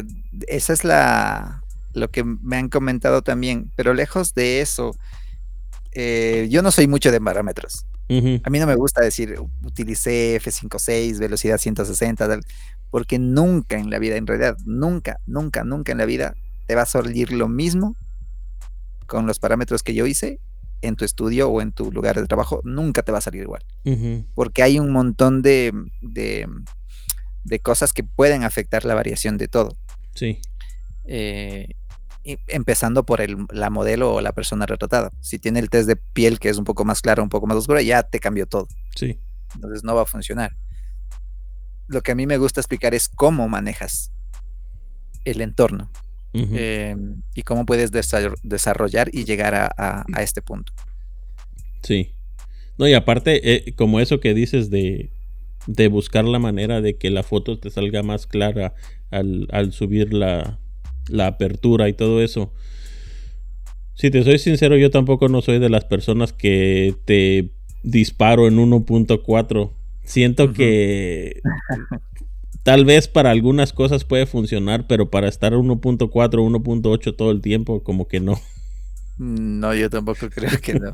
[0.48, 1.64] esa es la
[1.94, 4.96] lo que me han comentado también, pero lejos de eso,
[5.94, 7.86] eh, yo no soy mucho de parámetros.
[8.10, 12.40] A mí no me gusta decir utilicé F56, velocidad 160,
[12.90, 16.36] porque nunca en la vida, en realidad, nunca, nunca, nunca en la vida
[16.68, 17.96] te va a salir lo mismo
[19.08, 20.40] con los parámetros que yo hice
[20.82, 23.64] en tu estudio o en tu lugar de trabajo, nunca te va a salir igual.
[24.36, 26.48] Porque hay un montón de, de,
[27.44, 29.76] de cosas que pueden afectar la variación de todo.
[30.14, 30.40] Sí.
[31.06, 31.70] Eh,
[32.48, 35.12] empezando por el, la modelo o la persona retratada.
[35.22, 37.58] Si tiene el test de piel que es un poco más claro, un poco más
[37.58, 38.68] oscura, ya te cambió todo.
[38.96, 39.20] Sí.
[39.56, 40.56] Entonces no va a funcionar.
[41.88, 44.12] Lo que a mí me gusta explicar es cómo manejas
[45.24, 45.90] el entorno
[46.34, 50.74] em, y cómo puedes desarrollar y llegar a, este punto.
[51.82, 52.12] Sí.
[52.78, 55.10] No, y aparte, eh, como eso que dices de,
[55.66, 58.76] de, buscar la manera de que la foto te salga más clara
[59.10, 60.60] al, al subir la,
[61.10, 62.52] la apertura y todo eso.
[63.96, 67.52] Si te soy sincero, yo tampoco no soy de las personas que te
[67.84, 69.72] disparo en 1.4.
[70.04, 71.42] Siento que
[72.64, 77.84] tal vez para algunas cosas puede funcionar, pero para estar 1.4, 1.8 todo el tiempo,
[77.84, 78.40] como que no.
[79.18, 80.94] No, yo tampoco creo que no.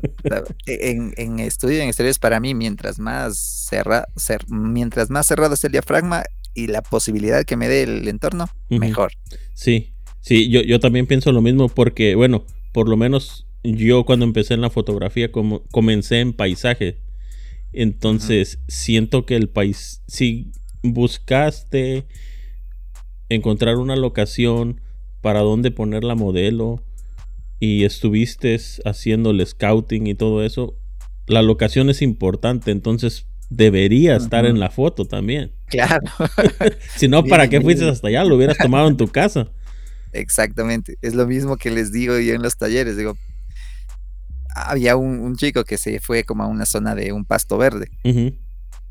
[0.66, 4.06] en, en estudio en estudios, para mí, mientras más, cerra,
[4.48, 6.24] mientras más cerrado es el diafragma
[6.54, 9.12] y la posibilidad que me dé el entorno, mejor.
[9.52, 9.93] Sí,
[10.24, 14.54] Sí, yo, yo también pienso lo mismo porque, bueno, por lo menos yo cuando empecé
[14.54, 16.96] en la fotografía como, comencé en paisaje.
[17.74, 20.50] Entonces, siento que el país, si
[20.82, 22.06] buscaste
[23.28, 24.80] encontrar una locación
[25.20, 26.82] para dónde poner la modelo
[27.60, 30.74] y estuviste haciendo el scouting y todo eso,
[31.26, 35.52] la locación es importante, entonces debería estar en la foto también.
[35.66, 36.10] Claro.
[36.96, 38.24] si no, ¿para qué fuiste hasta allá?
[38.24, 39.50] Lo hubieras tomado en tu casa.
[40.14, 40.96] Exactamente.
[41.02, 42.96] Es lo mismo que les digo yo en los talleres.
[42.96, 43.18] Digo,
[44.54, 47.90] había un, chico que se fue como a una zona de un pasto verde.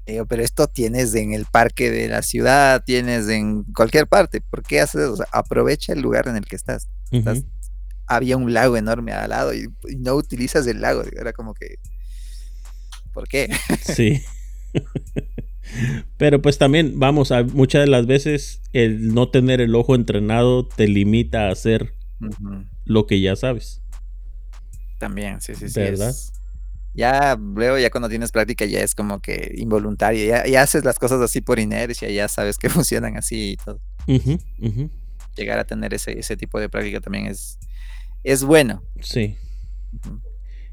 [0.05, 4.41] Digo, pero esto tienes en el parque de la ciudad, tienes en cualquier parte.
[4.41, 5.25] ¿Por qué haces eso?
[5.31, 6.89] aprovecha el lugar en el que estás.
[8.05, 11.03] había un lago enorme al lado y, y, no utilizas el lago.
[11.03, 11.77] Era como que.
[13.13, 13.49] ¿Por qué?
[13.95, 14.21] Sí.
[16.17, 20.67] Pero pues también, vamos, a, muchas de las veces el no tener el ojo entrenado
[20.67, 21.93] te limita a hacer
[22.85, 23.81] lo que ya sabes.
[24.99, 25.79] También, sí, sí, sí.
[25.79, 26.13] ¿Verdad?
[26.93, 30.25] ya luego, ya cuando tienes práctica, ya es como que involuntario.
[30.45, 33.79] Ya, haces las cosas así por inercia, ya sabes que funcionan así y todo.
[35.35, 37.57] Llegar a tener ese, ese tipo de práctica también es,
[38.23, 38.83] es bueno.
[39.01, 39.35] Sí.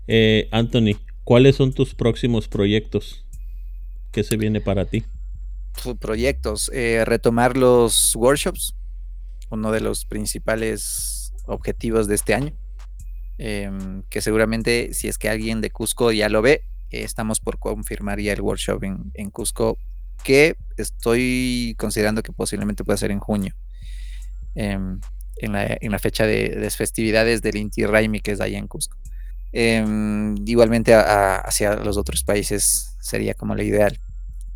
[0.06, 3.24] Eh, Anthony, ¿cuáles son tus próximos proyectos?
[4.12, 5.04] ¿Qué se viene para ti?
[6.00, 8.74] Proyectos, eh, retomar los workshops,
[9.50, 12.52] uno de los principales objetivos de este año,
[13.38, 18.20] em, que seguramente si es que alguien de Cusco ya lo ve, estamos por confirmar
[18.20, 19.78] ya el workshop en, Cusco,
[20.24, 23.54] que estoy considerando que posiblemente pueda ser en junio,
[24.56, 25.00] em,
[25.36, 28.99] en, la, fecha de, festividades del Inti Raimi, que es allá en Cusco.
[29.52, 34.00] Em, igualmente hacia los otros países sería como lo ideal.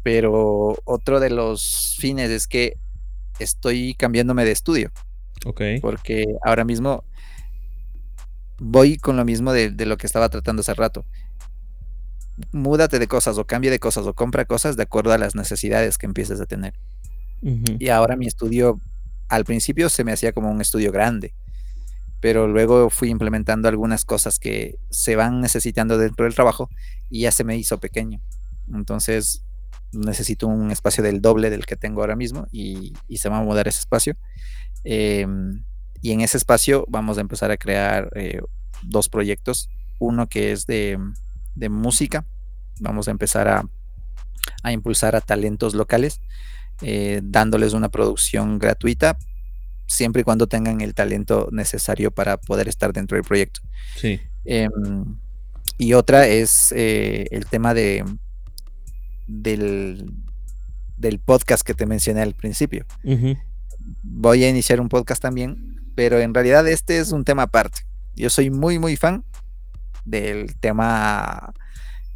[0.02, 2.76] Pero otro de los fines es que
[3.38, 4.92] estoy cambiándome de estudio.
[5.44, 5.62] Ok.
[5.80, 7.04] Porque ahora mismo
[8.58, 11.04] voy con lo mismo de, lo que estaba tratando hace rato.
[12.52, 15.98] Múdate de cosas o cambia de cosas o compra cosas de acuerdo a las necesidades
[15.98, 16.74] que empieces a tener.
[17.78, 18.80] Y ahora mi estudio,
[19.28, 21.34] al principio se me hacía como un estudio grande
[22.24, 26.70] pero luego fui implementando algunas cosas que se van necesitando dentro del trabajo
[27.10, 28.18] y ya se me hizo pequeño.
[28.72, 29.44] Entonces
[29.92, 33.68] necesito un espacio del doble del que tengo ahora mismo y, se va a mudar
[33.68, 34.16] ese espacio.
[34.84, 35.64] Em,
[36.00, 38.40] y en ese espacio vamos a empezar a crear eh,
[38.80, 39.68] dos proyectos.
[39.98, 40.98] Uno que es de,
[41.68, 42.24] música.
[42.80, 46.22] Vamos a empezar a, impulsar a talentos locales,
[46.80, 49.18] eh, dándoles una producción gratuita
[49.86, 53.60] siempre y cuando tengan el talento necesario para poder estar dentro del proyecto.
[53.96, 54.20] Sí.
[54.44, 55.16] Em,
[55.78, 58.04] y otra es eh, el tema de
[59.26, 60.12] del,
[60.98, 62.84] del, podcast que te mencioné al principio.
[64.02, 67.80] Voy a iniciar un podcast también, pero en realidad este es un tema aparte.
[68.14, 69.24] Yo soy muy, muy fan
[70.04, 71.54] del tema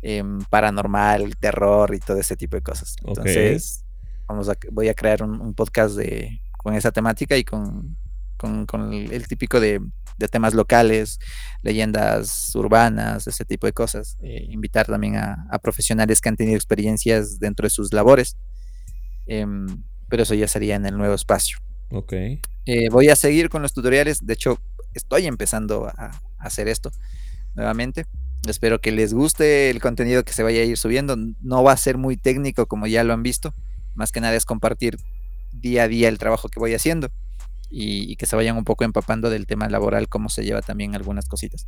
[0.03, 2.97] em, paranormal, terror y todo ese tipo de cosas.
[3.03, 3.85] Entonces,
[4.27, 7.97] vamos a, voy a crear un podcast de con esa temática y con,
[8.93, 9.81] el, típico de,
[10.31, 11.19] temas locales,
[11.63, 14.19] leyendas urbanas, ese tipo de cosas.
[14.21, 18.37] Eh, invitar también a, profesionales que han tenido experiencias dentro de sus labores.
[19.27, 21.57] Em, pero eso ya sería en el nuevo espacio.
[21.91, 22.13] Ok.
[22.13, 24.27] Eh, voy a seguir con los tutoriales.
[24.27, 24.59] De hecho,
[24.93, 26.91] estoy empezando a, hacer esto
[27.55, 28.05] nuevamente.
[28.47, 31.17] Espero que les guste el contenido que se vaya a ir subiendo.
[31.41, 33.55] No va a ser muy técnico como ya lo han visto.
[33.95, 34.99] Más que nada es compartir
[35.53, 37.11] día a día el trabajo que voy haciendo
[37.71, 41.29] y, que se vayan un poco empapando del tema laboral, cómo se lleva también algunas
[41.29, 41.67] cositas.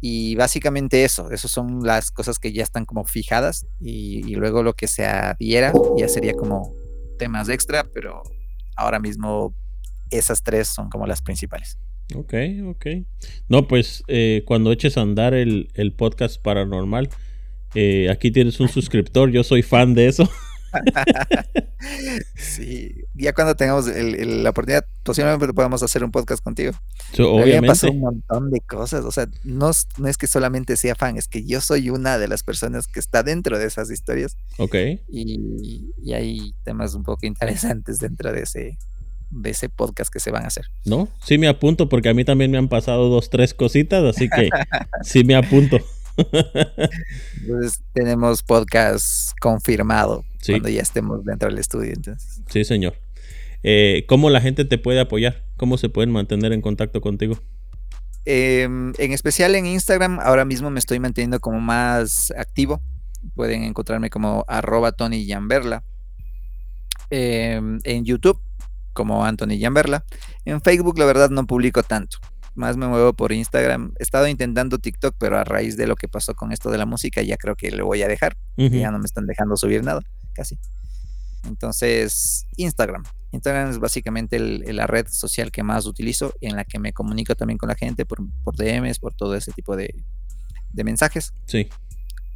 [0.00, 4.74] Y básicamente eso, esas son las cosas que ya están como fijadas y, luego lo
[4.74, 6.74] que se adhiera ya sería como
[7.18, 8.22] temas extra, pero
[8.76, 9.54] ahora mismo
[10.10, 11.78] esas tres son como las principales.
[12.14, 12.34] Ok,
[12.66, 12.86] ok.
[13.48, 17.08] No, pues eh, cuando eches a andar el, el podcast paranormal,
[17.74, 20.28] eh, aquí tienes un suscriptor, yo soy fan de eso.
[22.36, 26.72] sí, ya cuando tengamos la oportunidad, posiblemente podamos hacer un podcast contigo.
[27.18, 27.60] obviamente.
[27.60, 31.16] Me pasó un montón de cosas, o sea, no, no, es que solamente sea fan,
[31.16, 34.36] es que yo soy una de las personas que está dentro de esas historias.
[34.58, 34.74] Ok.
[35.08, 38.78] Y, y hay temas un poco interesantes dentro de ese,
[39.34, 40.66] de ese podcast que se van a hacer.
[40.84, 44.28] No, sí me apunto porque a mí también me han pasado dos, tres cositas, así
[44.28, 44.48] que
[45.02, 45.78] sí me apunto.
[46.16, 51.92] Entonces tenemos podcast confirmado cuando ya estemos dentro del estudio.
[51.94, 52.42] Entonces.
[52.50, 52.94] Sí, señor.
[53.62, 55.42] Eh, ¿Cómo la gente te puede apoyar?
[55.56, 57.38] ¿Cómo se pueden mantener en contacto contigo?
[58.26, 62.82] Em, en especial en Instagram, ahora mismo me estoy manteniendo como más activo.
[63.34, 65.26] Pueden encontrarme como arroba Tony.
[67.10, 68.38] Em, en YouTube,
[68.92, 70.04] como Anthony Yamberla.
[70.44, 72.18] En Facebook, la verdad, no publico tanto
[72.54, 73.92] más me muevo por Instagram.
[73.98, 76.86] He estado intentando TikTok, pero a raíz de lo que pasó con esto de la
[76.86, 78.36] música, ya creo que lo voy a dejar.
[78.56, 80.00] Ya no me están dejando subir nada,
[80.32, 80.58] casi.
[81.46, 83.04] Entonces, Instagram.
[83.32, 87.58] Instagram es básicamente la red social que más utilizo, en la que me comunico también
[87.58, 89.94] con la gente por, por DMs, por todo ese tipo de,
[90.72, 91.32] mensajes.
[91.46, 91.68] Sí.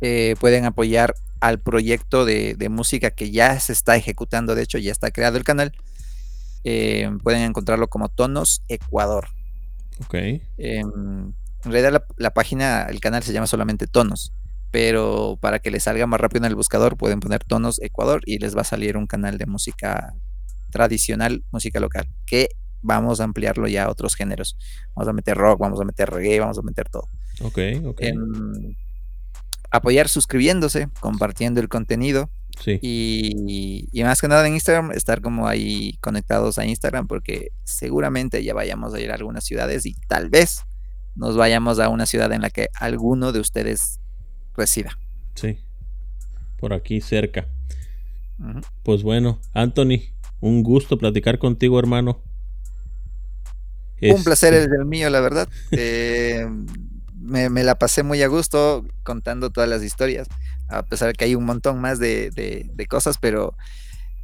[0.01, 4.93] Eh, pueden apoyar al proyecto de, música que ya se está ejecutando, de hecho ya
[4.93, 5.73] está creado el canal.
[6.65, 9.29] Eh, pueden encontrarlo como Tonos Ecuador.
[10.01, 10.15] Ok.
[10.15, 10.43] Em,
[11.65, 14.33] en realidad la, página, el canal se llama solamente Tonos,
[14.71, 18.39] pero para que les salga más rápido en el buscador pueden poner Tonos Ecuador y
[18.39, 20.15] les va a salir un canal de música
[20.71, 22.49] tradicional, música local, que
[22.83, 24.57] vamos a ampliarlo ya a otros géneros.
[24.95, 27.09] Vamos a meter rock, vamos a meter reggae, vamos a meter todo.
[27.43, 28.01] Ok, ok.
[28.03, 28.75] Em,
[29.71, 32.31] apoyar suscribiéndose, compartiendo el contenido.
[32.63, 32.79] Sí.
[32.83, 38.43] Y, y, más que nada en Instagram, estar como ahí conectados a Instagram, porque seguramente
[38.43, 40.65] ya vayamos a ir a algunas ciudades y tal vez
[41.15, 44.01] nos vayamos a una ciudad en la que alguno de ustedes
[44.57, 44.99] resida.
[45.35, 45.59] Sí,
[46.59, 47.47] por aquí cerca.
[48.83, 50.01] Pues bueno, Anthony,
[50.41, 52.23] un gusto platicar contigo, hermano.
[54.01, 55.49] Un placer es el mío, la verdad.
[55.73, 56.47] Eh,
[57.29, 60.29] me, me, la pasé muy a gusto contando todas las historias
[60.69, 63.55] a pesar de que hay un montón más de, cosas, pero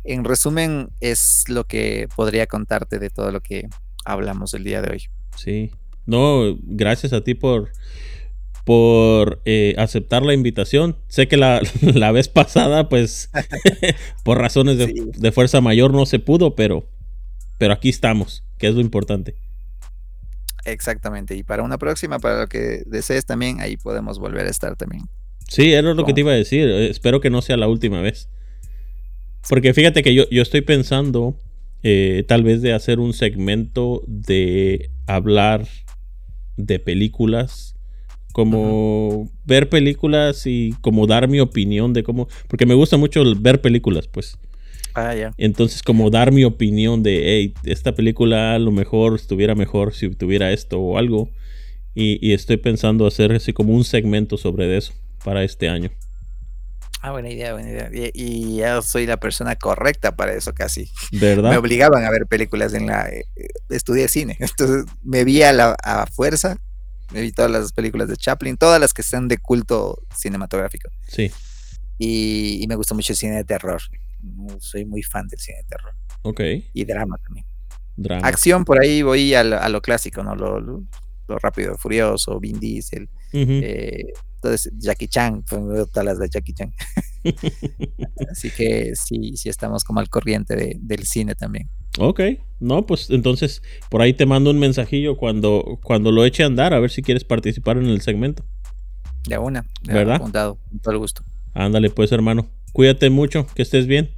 [0.05, 3.69] en resumen es lo que podría contarte de todo lo que
[4.05, 5.03] hablamos el día de hoy.
[5.37, 5.71] Sí,
[6.07, 7.73] no, gracias a ti por,
[8.65, 10.97] por eh, aceptar la invitación.
[11.09, 11.63] Sé que la,
[12.13, 13.31] vez pasada, pues,
[14.23, 16.87] por razones de, fuerza mayor no se pudo, pero,
[17.59, 19.35] pero aquí estamos, que es lo importante.
[20.65, 24.77] Exactamente, y para una próxima, para lo que desees también, ahí podemos volver a estar
[24.77, 25.03] también.
[25.49, 26.69] Sí, era lo que te iba a decir.
[26.69, 28.29] Eh, espero que no sea la última vez.
[29.49, 31.37] Porque fíjate que yo, yo estoy pensando
[31.83, 35.67] eh, tal vez de hacer un segmento de hablar
[36.57, 37.77] de películas.
[38.33, 42.27] Como ver películas y como dar mi opinión de cómo...
[42.49, 44.39] Porque me gusta mucho ver películas, pues.
[44.95, 45.33] Ah, ya.
[45.37, 50.09] Entonces, como dar mi opinión de, hey, esta película a lo mejor estuviera mejor si
[50.11, 51.31] tuviera esto o algo.
[51.95, 54.93] Y, y estoy pensando hacer así como un segmento sobre eso
[55.25, 55.91] para este año.
[57.05, 57.91] Ah, buena idea, buena idea.
[58.15, 60.91] Y, ya soy la persona correcta para eso casi.
[61.13, 61.51] ¿Verdad?
[61.51, 63.07] Me obligaban a ver películas en la...
[63.11, 63.27] Eh,
[63.69, 66.57] estudié cine, entonces me vi a la a fuerza,
[67.13, 70.89] me vi todas las películas de Chaplin, todas las que sean de culto cinematográfico.
[71.07, 71.31] Sí.
[71.99, 73.83] Y, me gusta mucho el cine de terror.
[74.59, 75.95] Soy muy fan del cine de terror.
[76.23, 76.41] Ok.
[76.73, 77.47] Y drama también.
[77.97, 78.27] Drama.
[78.27, 80.35] Acción, por ahí voy a lo, clásico, ¿no?
[80.35, 80.83] Lo, lo,
[81.39, 83.09] rápido, furioso, Vin Diesel.
[83.33, 86.73] Entonces, Jackie Chan, pues todas las de Jackie Chan.
[88.31, 91.71] Así que sí, sí estamos como al corriente del cine también.
[91.99, 92.21] Ok,
[92.61, 96.75] no, pues entonces por ahí te mando un mensajillo cuando, cuando lo eche a andar,
[96.75, 98.45] a ver si quieres participar en el segmento.
[99.27, 100.17] De una, ¿verdad?
[100.17, 101.23] Apuntado, con todo el gusto.
[101.55, 104.11] Ándale, pues hermano, cuídate mucho, que estés bien.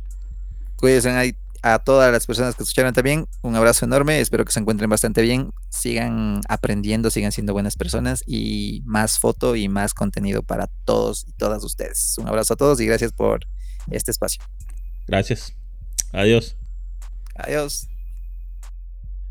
[0.76, 4.60] Cuídense ahí a todas las personas que escucharon también, un abrazo enorme, espero que se
[4.60, 10.42] encuentren bastante bien, sigan aprendiendo, sigan siendo buenas personas y más foto y más contenido
[10.42, 12.16] para todos y todas ustedes.
[12.18, 13.40] Un abrazo a todos y gracias por
[13.90, 14.42] este espacio.
[15.08, 15.56] Gracias.
[16.12, 16.56] Adiós.
[17.34, 17.88] Adiós.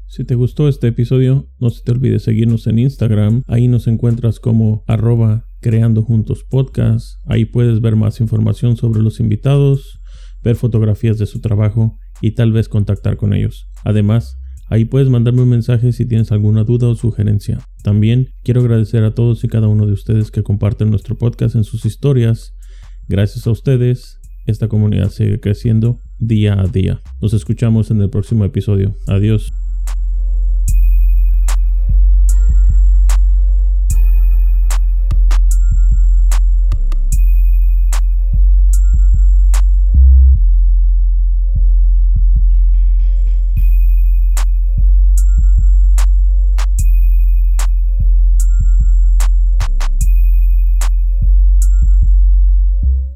[0.08, 3.44] Si te gustó este episodio, no se te olvide seguirnos en Instagram.
[3.48, 7.20] Ahí nos encuentras como arroba creando juntos podcast.
[7.26, 10.00] Ahí puedes ver más información sobre los invitados,
[10.46, 13.68] ver fotografías de su trabajo y tal vez contactar con ellos.
[13.84, 14.38] Además,
[14.70, 17.60] ahí puedes mandarme un mensaje si tienes alguna duda o sugerencia.
[17.84, 21.64] También quiero agradecer a todos y cada uno de ustedes que comparten nuestro podcast en
[21.64, 22.54] sus historias.
[23.08, 27.02] Gracias a ustedes, esta comunidad sigue creciendo día a día.
[27.22, 28.96] Nos escuchamos en el próximo episodio.
[29.08, 29.65] Adiós.